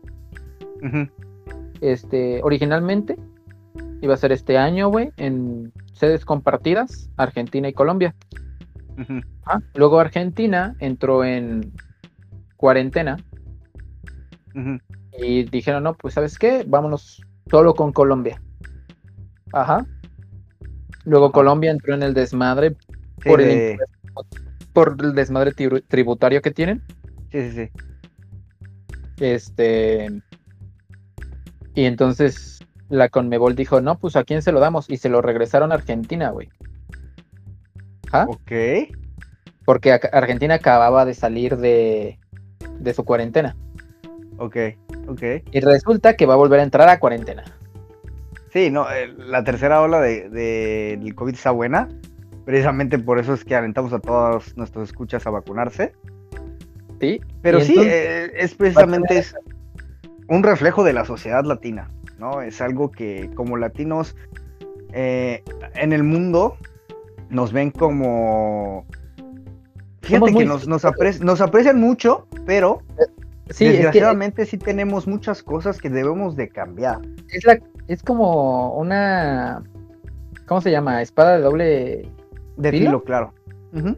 Este, 1.81 2.41
originalmente 2.43 3.16
iba 4.01 4.14
a 4.14 4.16
ser 4.18 4.33
este 4.33 4.57
año, 4.59 4.89
güey, 4.89 5.11
en 5.16 5.72
sedes 5.93 6.24
compartidas, 6.24 7.11
Argentina 7.16 7.68
y 7.68 7.72
Colombia. 7.72 8.14
Ah, 9.45 9.61
Luego 9.74 10.01
Argentina 10.01 10.74
entró 10.81 11.24
en 11.24 11.72
cuarentena 12.57 13.16
y 15.18 15.45
dijeron, 15.45 15.83
no, 15.85 15.95
pues 15.95 16.14
¿sabes 16.14 16.39
qué? 16.39 16.64
Vámonos 16.66 17.22
solo 17.51 17.74
con 17.74 17.93
Colombia. 17.93 18.41
Ajá. 19.53 19.87
Luego 21.05 21.31
Colombia 21.31 21.70
entró 21.70 21.95
en 21.95 22.03
el 22.03 22.14
desmadre 22.14 22.70
Sí, 23.22 23.29
por, 23.29 23.41
el, 23.41 23.49
de- 23.49 23.79
impuesto- 24.03 24.43
por 24.72 24.97
el 25.01 25.14
desmadre 25.14 25.53
tri- 25.53 25.85
tributario 25.87 26.41
que 26.43 26.51
tienen. 26.51 26.83
sí, 27.31 27.51
sí, 27.51 27.53
sí. 27.53 27.70
Este. 29.20 30.22
Y 31.77 31.85
entonces 31.85 32.59
la 32.89 33.09
Conmebol 33.09 33.55
dijo, 33.55 33.81
no, 33.81 33.99
pues 33.99 34.16
a 34.16 34.24
quién 34.24 34.43
se 34.43 34.51
lo 34.51 34.59
damos. 34.59 34.91
Y 34.91 34.97
se 34.97 35.09
lo 35.09 35.22
regresaron 35.22 35.70
a 35.70 35.77
Argentina, 35.77 36.31
güey. 36.31 36.49
Ajá. 38.09 38.27
Ok. 38.29 38.53
Porque 39.64 39.93
Argentina 39.93 40.55
acababa 40.55 41.05
de 41.05 41.14
salir 41.14 41.57
de, 41.57 42.18
de 42.81 42.95
su 42.95 43.05
cuarentena. 43.05 43.57
Ok, 44.39 44.57
ok. 45.09 45.22
Y 45.51 45.61
resulta 45.61 46.14
que 46.16 46.27
va 46.27 46.35
a 46.35 46.37
volver 46.37 46.61
a 46.61 46.62
entrar 46.62 46.89
a 46.89 46.99
cuarentena. 47.01 47.45
Sí, 48.53 48.70
no, 48.70 48.91
eh, 48.91 49.12
la 49.18 49.43
tercera 49.45 49.83
ola 49.83 50.01
de, 50.01 50.29
de- 50.31 50.99
del 51.01 51.14
COVID 51.14 51.35
está 51.35 51.51
buena. 51.51 51.89
Precisamente 52.45 52.99
por 52.99 53.18
eso 53.18 53.35
es 53.35 53.45
que 53.45 53.57
alentamos 53.57 53.93
a 53.93 53.99
todos 53.99 54.57
nuestros 54.57 54.89
escuchas 54.91 55.27
a 55.27 55.31
vacunarse. 55.31 55.93
¿Sí? 57.01 57.20
Pero 57.43 57.61
sí, 57.61 57.72
entonces- 57.72 57.93
eh, 57.93 58.33
es 58.37 58.55
precisamente 58.55 59.18
es 59.18 59.35
un 60.29 60.43
reflejo 60.43 60.85
de 60.85 60.93
la 60.93 61.05
sociedad 61.05 61.45
latina, 61.45 61.91
¿no? 62.18 62.43
Es 62.43 62.61
algo 62.61 62.91
que 62.91 63.31
como 63.35 63.57
latinos 63.57 64.16
eh, 64.93 65.43
en 65.74 65.93
el 65.93 66.03
mundo 66.03 66.57
nos 67.31 67.53
ven 67.53 67.70
como... 67.70 68.87
Fíjate 70.03 70.31
muy 70.31 70.45
que 70.45 70.49
nos, 70.49 70.68
nos, 70.68 70.85
nos 71.20 71.41
aprecian 71.41 71.81
mucho, 71.81 72.29
pero 72.45 72.83
Sí, 73.51 73.64
es 73.64 73.70
que 73.70 73.77
desgraciadamente 73.77 74.45
sí 74.45 74.59
tenemos 74.59 75.07
muchas 75.07 75.43
cosas 75.43 75.79
que 75.81 75.89
debemos 75.89 76.35
de 76.35 76.49
cambiar. 76.49 77.01
es, 77.29 77.45
la, 77.45 77.59
es 77.87 78.03
como 78.03 78.74
una. 78.74 79.62
¿Cómo 80.47 80.61
se 80.61 80.72
llama? 80.72 81.01
Espada 81.01 81.37
de 81.37 81.43
doble. 81.43 82.09
De 82.57 82.70
¿Filo? 82.70 82.87
filo, 82.87 83.05
claro. 83.05 83.35
Ujú. 83.72 83.97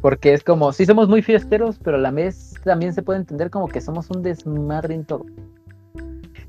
Porque 0.00 0.32
es 0.32 0.42
como, 0.42 0.72
sí 0.72 0.86
somos 0.86 1.08
muy 1.08 1.22
fiesteros, 1.22 1.78
pero 1.82 1.96
a 1.96 2.00
la 2.00 2.10
vez 2.10 2.54
también 2.64 2.92
se 2.94 3.02
puede 3.02 3.20
entender 3.20 3.50
como 3.50 3.68
que 3.68 3.80
somos 3.80 4.10
un 4.10 4.22
desmadre 4.22 4.94
en 4.94 5.04
todo. 5.04 5.26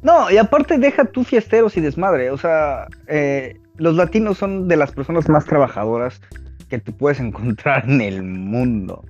No, 0.01 0.31
y 0.31 0.37
aparte 0.37 0.77
deja 0.77 1.05
tú 1.05 1.23
fiesteros 1.23 1.77
y 1.77 1.81
desmadre. 1.81 2.31
O 2.31 2.37
sea, 2.37 2.87
eh, 3.07 3.59
los 3.77 3.95
latinos 3.95 4.37
son 4.37 4.67
de 4.67 4.77
las 4.77 4.91
personas 4.91 5.29
más 5.29 5.45
trabajadoras 5.45 6.21
que 6.69 6.79
tú 6.79 6.95
puedes 6.95 7.19
encontrar 7.21 7.89
en 7.89 8.01
el 8.01 8.23
mundo. 8.23 9.03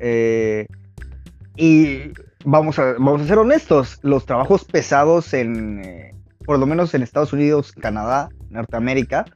Eh, 0.00 0.66
y 1.56 2.12
vamos 2.44 2.78
a, 2.78 2.94
vamos 2.94 3.22
a 3.22 3.26
ser 3.26 3.38
honestos, 3.38 3.98
los 4.02 4.24
trabajos 4.24 4.64
pesados 4.64 5.34
en, 5.34 5.84
eh, 5.84 6.14
por 6.46 6.58
lo 6.58 6.66
menos 6.66 6.94
en 6.94 7.02
Estados 7.02 7.34
Unidos, 7.34 7.72
Canadá, 7.72 8.30
Norteamérica, 8.48 9.26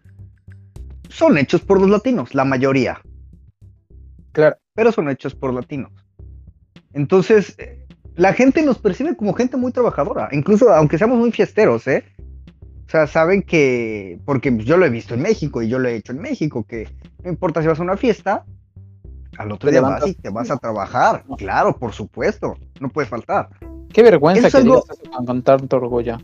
son 1.10 1.36
hechos 1.36 1.60
por 1.60 1.78
los 1.80 1.90
latinos, 1.90 2.34
la 2.34 2.44
mayoría 2.44 3.00
Claro. 4.34 4.56
pero 4.74 4.92
son 4.92 5.08
hechos 5.08 5.34
por 5.34 5.54
latinos. 5.54 5.90
Entonces, 6.92 7.54
eh, 7.58 7.86
la 8.16 8.32
gente 8.34 8.62
nos 8.62 8.78
percibe 8.78 9.16
como 9.16 9.32
gente 9.32 9.56
muy 9.56 9.72
trabajadora, 9.72 10.28
incluso 10.32 10.70
aunque 10.72 10.98
seamos 10.98 11.18
muy 11.18 11.32
fiesteros, 11.32 11.86
¿eh? 11.88 12.04
O 12.86 12.90
sea, 12.90 13.06
saben 13.06 13.42
que, 13.42 14.20
porque 14.24 14.54
yo 14.58 14.76
lo 14.76 14.84
he 14.86 14.90
visto 14.90 15.14
en 15.14 15.22
México 15.22 15.62
y 15.62 15.68
yo 15.68 15.78
lo 15.78 15.88
he 15.88 15.96
hecho 15.96 16.12
en 16.12 16.20
México, 16.20 16.64
que 16.68 16.88
no 17.24 17.30
importa 17.30 17.62
si 17.62 17.66
vas 17.68 17.80
a 17.80 17.82
una 17.82 17.96
fiesta, 17.96 18.44
al 19.38 19.50
otro 19.50 19.70
día 19.70 19.80
vas 19.80 20.06
y 20.06 20.14
te 20.14 20.28
vas 20.30 20.50
a 20.50 20.58
trabajar. 20.58 21.24
Claro, 21.38 21.76
por 21.76 21.92
supuesto, 21.92 22.56
no 22.80 22.88
puede 22.90 23.08
faltar. 23.08 23.48
Qué 23.92 24.02
vergüenza 24.02 24.46
Eso 24.48 24.58
que 24.58 24.62
algo- 24.64 24.84
con 25.26 25.42
tanto 25.42 25.76
orgullo. 25.76 26.18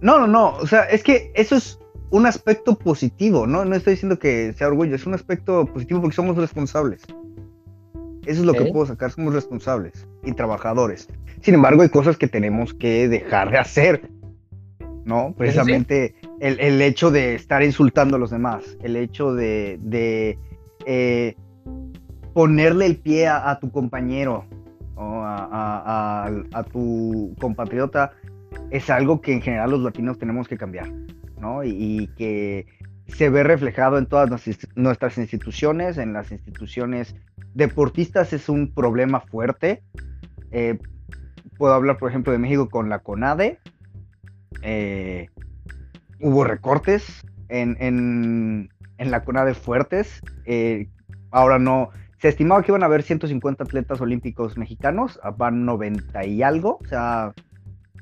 No, 0.00 0.20
no, 0.20 0.26
no, 0.26 0.56
o 0.56 0.66
sea, 0.66 0.84
es 0.84 1.02
que 1.02 1.32
eso 1.34 1.56
es 1.56 1.78
un 2.10 2.26
aspecto 2.26 2.76
positivo, 2.78 3.46
¿no? 3.46 3.64
No 3.64 3.74
estoy 3.74 3.94
diciendo 3.94 4.18
que 4.18 4.52
sea 4.52 4.68
orgullo, 4.68 4.94
es 4.94 5.06
un 5.06 5.14
aspecto 5.14 5.66
positivo 5.66 6.00
porque 6.00 6.14
somos 6.16 6.36
responsables. 6.36 7.02
Eso 8.26 8.40
es 8.40 8.46
lo 8.46 8.52
que 8.52 8.72
puedo 8.72 8.86
sacar, 8.86 9.10
somos 9.10 9.34
responsables 9.34 10.06
y 10.24 10.32
trabajadores. 10.32 11.08
Sin 11.42 11.54
embargo, 11.54 11.82
hay 11.82 11.88
cosas 11.90 12.16
que 12.16 12.26
tenemos 12.28 12.72
que 12.72 13.08
dejar 13.08 13.50
de 13.50 13.58
hacer, 13.58 14.08
¿no? 15.04 15.34
Precisamente 15.36 16.14
el, 16.40 16.58
el 16.60 16.80
hecho 16.80 17.10
de 17.10 17.34
estar 17.34 17.62
insultando 17.62 18.16
a 18.16 18.18
los 18.18 18.30
demás, 18.30 18.78
el 18.82 18.96
hecho 18.96 19.34
de, 19.34 19.78
de, 19.82 20.38
eh, 20.86 21.34
ponerle 22.32 22.86
el 22.86 22.96
pie 22.96 23.26
a, 23.26 23.50
a 23.50 23.60
tu 23.60 23.70
compañero 23.70 24.44
o 24.96 25.02
a, 25.20 25.36
a- 25.44 26.26
a- 26.26 26.58
a 26.58 26.62
tu 26.64 27.34
compatriota 27.40 28.12
es 28.70 28.88
algo 28.88 29.20
que 29.20 29.32
en 29.32 29.42
general 29.42 29.72
los 29.72 29.80
latinos 29.80 30.18
tenemos 30.18 30.48
que 30.48 30.56
cambiar, 30.56 30.90
Y, 31.64 32.08
que 32.16 32.66
se 33.06 33.28
ve 33.28 33.42
reflejado 33.42 33.98
en 33.98 34.06
todas 34.06 34.30
nuestras 34.76 35.18
instituciones, 35.18 35.98
en 35.98 36.12
las 36.14 36.32
instituciones 36.32 37.14
deportistas 37.54 38.32
es 38.32 38.48
un 38.48 38.72
problema 38.72 39.20
fuerte. 39.20 39.82
Eh, 40.50 40.78
puedo 41.58 41.74
hablar, 41.74 41.98
por 41.98 42.08
ejemplo, 42.10 42.32
de 42.32 42.38
México 42.38 42.68
con 42.70 42.88
la 42.88 43.00
CONADE. 43.00 43.58
Eh, 44.62 45.28
hubo 46.20 46.44
recortes 46.44 47.22
en, 47.48 47.76
en- 47.80 48.70
en 48.98 49.10
la 49.10 49.22
CONADE 49.24 49.54
fuertes. 49.54 50.20
Eh, 50.46 50.88
ahora 51.30 51.58
no. 51.58 51.90
Se 52.18 52.28
estimaba 52.28 52.62
que 52.62 52.70
iban 52.72 52.82
a 52.82 52.86
haber 52.86 53.02
150 53.02 53.64
atletas 53.64 54.00
olímpicos 54.00 54.56
mexicanos, 54.56 55.20
ah, 55.22 55.30
van 55.30 55.66
90 55.66 56.24
y 56.24 56.42
algo, 56.42 56.78
o 56.82 56.86
sea, 56.88 57.34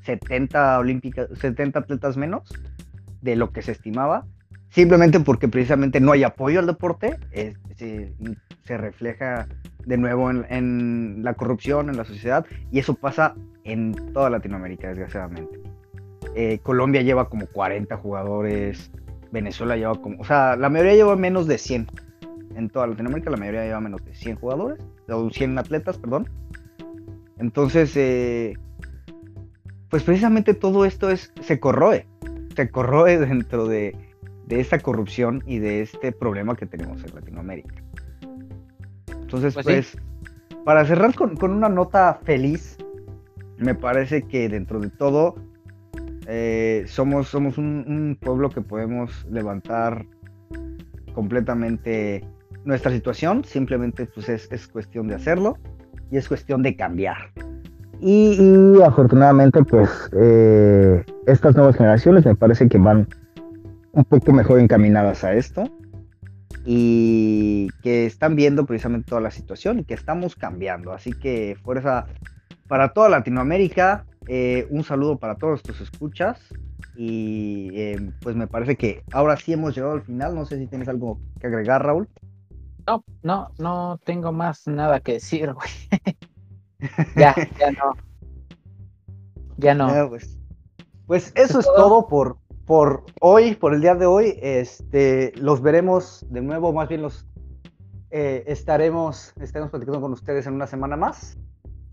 70, 0.03 0.79
olímpica- 0.79 1.27
70 1.35 1.79
atletas 1.79 2.15
menos 2.15 2.43
de 3.23 3.35
lo 3.35 3.51
que 3.51 3.61
se 3.61 3.71
estimaba, 3.71 4.25
simplemente 4.69 5.19
porque 5.19 5.47
precisamente 5.47 5.99
no 5.99 6.11
hay 6.11 6.23
apoyo 6.23 6.59
al 6.59 6.67
deporte, 6.67 7.17
se, 7.75 8.13
se 8.65 8.77
refleja 8.77 9.47
de 9.85 9.97
nuevo 9.97 10.29
en, 10.29 10.45
en 10.49 11.23
la 11.23 11.33
corrupción 11.33 11.89
en 11.89 11.97
la 11.97 12.05
sociedad 12.05 12.45
y 12.71 12.79
eso 12.79 12.93
pasa 12.93 13.35
en 13.63 13.93
toda 14.13 14.29
Latinoamérica, 14.29 14.89
desgraciadamente. 14.89 15.59
Eh, 16.35 16.59
Colombia 16.63 17.01
lleva 17.01 17.29
como 17.29 17.47
40 17.47 17.95
jugadores, 17.97 18.91
Venezuela 19.31 19.77
lleva 19.77 19.95
como, 19.95 20.21
o 20.21 20.25
sea, 20.25 20.55
la 20.55 20.69
mayoría 20.69 20.95
lleva 20.95 21.15
menos 21.15 21.47
de 21.47 21.57
100. 21.57 21.87
En 22.55 22.69
toda 22.69 22.87
Latinoamérica 22.87 23.31
la 23.31 23.37
mayoría 23.37 23.63
lleva 23.63 23.81
menos 23.81 24.03
de 24.05 24.13
100 24.13 24.35
jugadores, 24.35 24.79
o 25.09 25.29
100 25.29 25.57
atletas, 25.57 25.97
perdón. 25.97 26.29
Entonces, 27.39 27.95
eh, 27.95 28.53
pues 29.89 30.03
precisamente 30.03 30.53
todo 30.53 30.85
esto 30.85 31.09
es, 31.09 31.31
se 31.41 31.59
corroe, 31.59 32.07
se 32.55 32.69
corroe 32.69 33.17
dentro 33.17 33.67
de, 33.67 33.95
de 34.45 34.59
esta 34.59 34.79
corrupción 34.79 35.43
y 35.45 35.59
de 35.59 35.81
este 35.81 36.11
problema 36.11 36.55
que 36.55 36.65
tenemos 36.65 37.03
en 37.03 37.15
Latinoamérica. 37.15 37.75
Entonces, 39.21 39.53
Pues 39.53 39.65
pues, 39.65 39.87
sí. 39.87 39.97
para 40.63 40.85
cerrar 40.85 41.15
con, 41.15 41.35
con 41.35 41.51
una 41.51 41.69
nota 41.69 42.19
feliz, 42.23 42.77
me 43.57 43.75
parece 43.75 44.23
que 44.23 44.49
dentro 44.49 44.79
de 44.79 44.89
todo 44.89 45.35
eh, 46.27 46.83
somos, 46.87 47.27
somos 47.29 47.57
un, 47.57 47.83
un 47.87 48.17
pueblo 48.19 48.49
que 48.49 48.61
podemos 48.61 49.25
levantar 49.29 50.05
completamente 51.13 52.23
nuestra 52.65 52.91
situación, 52.91 53.43
simplemente 53.43 54.05
pues 54.05 54.29
es, 54.29 54.51
es 54.51 54.67
cuestión 54.67 55.07
de 55.07 55.15
hacerlo 55.15 55.57
y 56.11 56.17
es 56.17 56.27
cuestión 56.27 56.63
de 56.63 56.75
cambiar. 56.75 57.31
Y, 58.05 58.81
afortunadamente, 58.81 59.63
pues 59.63 59.89
eh, 60.11 61.05
estas 61.25 61.55
nuevas 61.55 61.77
generaciones 61.77 62.25
me 62.25 62.35
parece 62.35 62.67
que 62.67 62.77
van 62.77 63.07
un 63.93 64.03
poco 64.03 64.33
mejor 64.33 64.59
encaminadas 64.59 65.23
a 65.23 65.33
esto 65.33 65.63
y 66.65 67.69
que 67.81 68.05
están 68.05 68.35
viendo 68.35 68.65
precisamente 68.65 69.07
toda 69.07 69.21
la 69.21 69.31
situación 69.31 69.79
y 69.79 69.83
que 69.85 69.93
estamos 69.93 70.35
cambiando. 70.35 70.91
Así 70.91 71.13
que 71.13 71.55
fuerza 71.63 72.07
para 72.67 72.91
toda 72.91 73.07
Latinoamérica, 73.07 74.05
eh, 74.27 74.67
un 74.69 74.83
saludo 74.83 75.17
para 75.17 75.35
todos 75.35 75.63
tus 75.63 75.79
escuchas 75.79 76.41
y 76.97 77.69
eh, 77.73 78.11
pues 78.21 78.35
me 78.35 78.47
parece 78.47 78.75
que 78.75 79.03
ahora 79.13 79.37
sí 79.37 79.53
hemos 79.53 79.75
llegado 79.75 79.93
al 79.93 80.01
final. 80.01 80.35
No 80.35 80.45
sé 80.45 80.57
si 80.57 80.67
tienes 80.67 80.89
algo 80.89 81.21
que 81.39 81.47
agregar, 81.47 81.85
Raúl. 81.85 82.09
No, 82.85 83.05
no, 83.21 83.49
no 83.59 83.97
tengo 84.03 84.33
más 84.33 84.67
nada 84.67 84.99
que 84.99 85.13
decir, 85.13 85.53
güey. 85.53 85.69
ya, 87.15 87.35
ya 87.59 87.71
no. 87.71 87.93
Ya 89.57 89.75
no. 89.75 90.09
pues, 90.09 90.37
pues, 91.05 91.31
eso 91.35 91.59
es 91.59 91.65
todo 91.65 92.07
por, 92.07 92.37
por 92.65 93.03
hoy, 93.21 93.55
por 93.55 93.73
el 93.73 93.81
día 93.81 93.95
de 93.95 94.05
hoy. 94.05 94.37
Este, 94.41 95.31
los 95.35 95.61
veremos 95.61 96.25
de 96.29 96.41
nuevo, 96.41 96.73
más 96.73 96.89
bien 96.89 97.01
los 97.01 97.27
eh, 98.11 98.43
estaremos, 98.47 99.33
estaremos 99.39 99.71
platicando 99.71 99.99
con 99.99 100.13
ustedes 100.13 100.45
en 100.47 100.53
una 100.53 100.67
semana 100.67 100.95
más. 100.95 101.37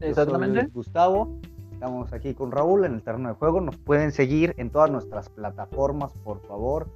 Exactamente. 0.01 0.67
Gustavo, 0.73 1.41
estamos 1.73 2.13
aquí 2.13 2.35
con 2.35 2.51
Raúl 2.51 2.85
en 2.85 2.95
el 2.95 3.03
terreno 3.03 3.29
de 3.29 3.35
juego. 3.35 3.61
Nos 3.61 3.77
pueden 3.79 4.13
seguir 4.13 4.55
en 4.59 4.71
todas 4.71 4.91
nuestras 4.91 5.29
plataformas, 5.29 6.13
por 6.25 6.41
favor. 6.47 6.89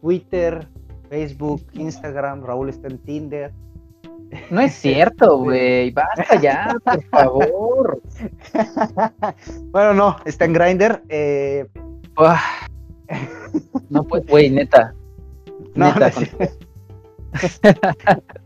Twitter, 0.00 0.68
Facebook, 1.08 1.62
Instagram, 1.72 2.42
Raúl 2.42 2.68
está 2.68 2.88
en 2.88 2.98
Tinder. 2.98 3.52
No 4.50 4.60
es 4.60 4.74
cierto, 4.74 5.38
güey. 5.44 5.90
Basta 5.90 6.40
ya, 6.40 6.74
por 6.84 7.04
favor. 7.10 8.02
bueno, 9.70 9.94
no, 9.94 10.16
está 10.24 10.44
en 10.44 10.52
Grinder. 10.52 11.02
Eh... 11.08 11.66
No, 13.90 14.04
pues, 14.04 14.26
güey, 14.26 14.50
neta. 14.50 14.94
No, 15.74 15.86
neta, 15.86 16.10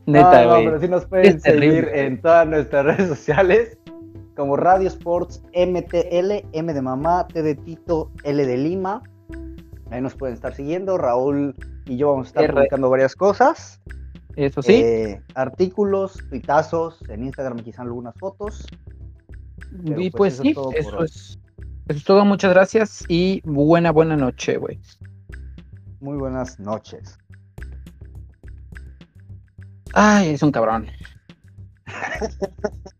neta, 0.07 0.45
no, 0.45 0.59
no, 0.59 0.65
pero 0.65 0.81
sí 0.81 0.87
nos 0.87 1.07
pueden 1.07 1.41
seguir 1.41 1.91
en 1.93 2.21
todas 2.21 2.47
nuestras 2.47 2.85
redes 2.85 3.09
sociales 3.09 3.77
como 4.37 4.57
Radio 4.57 4.87
Sports 4.87 5.43
MTL, 5.53 6.47
M 6.53 6.73
de 6.73 6.83
mamá, 6.83 7.27
T 7.27 7.43
de 7.43 7.57
Tito, 7.57 8.13
L 8.23 8.47
de 8.47 8.57
Lima. 8.57 9.03
Ahí 9.91 10.01
nos 10.01 10.15
pueden 10.15 10.35
estar 10.35 10.55
siguiendo. 10.55 10.99
Raúl 10.99 11.55
y 11.87 11.97
yo 11.97 12.11
vamos 12.11 12.27
a 12.27 12.29
estar 12.29 12.55
publicando 12.55 12.91
varias 12.91 13.17
cosas. 13.17 13.81
Eso 14.37 14.63
sí. 14.63 14.75
Eh, 14.75 15.23
artículos, 15.35 16.19
tuitazos, 16.29 17.03
en 17.09 17.25
Instagram 17.25 17.59
quizás 17.61 17.81
algunas 17.81 18.15
fotos. 18.17 18.67
Y 19.83 20.11
pues, 20.11 20.37
pues 20.37 20.37
sí, 20.37 20.51
eso 20.51 21.03
es, 21.03 21.39
eso 21.89 21.99
es 21.99 22.05
todo. 22.05 22.25
Muchas 22.25 22.53
gracias 22.53 23.05
y 23.09 23.41
buena, 23.45 23.91
buena 23.91 24.17
noche, 24.17 24.59
güey. 24.59 24.79
Muy 26.01 26.19
buenas 26.19 26.61
noches. 26.61 27.19
Ay, 29.95 30.31
es 30.31 30.43
un 30.43 30.53
cabrón. 30.53 30.87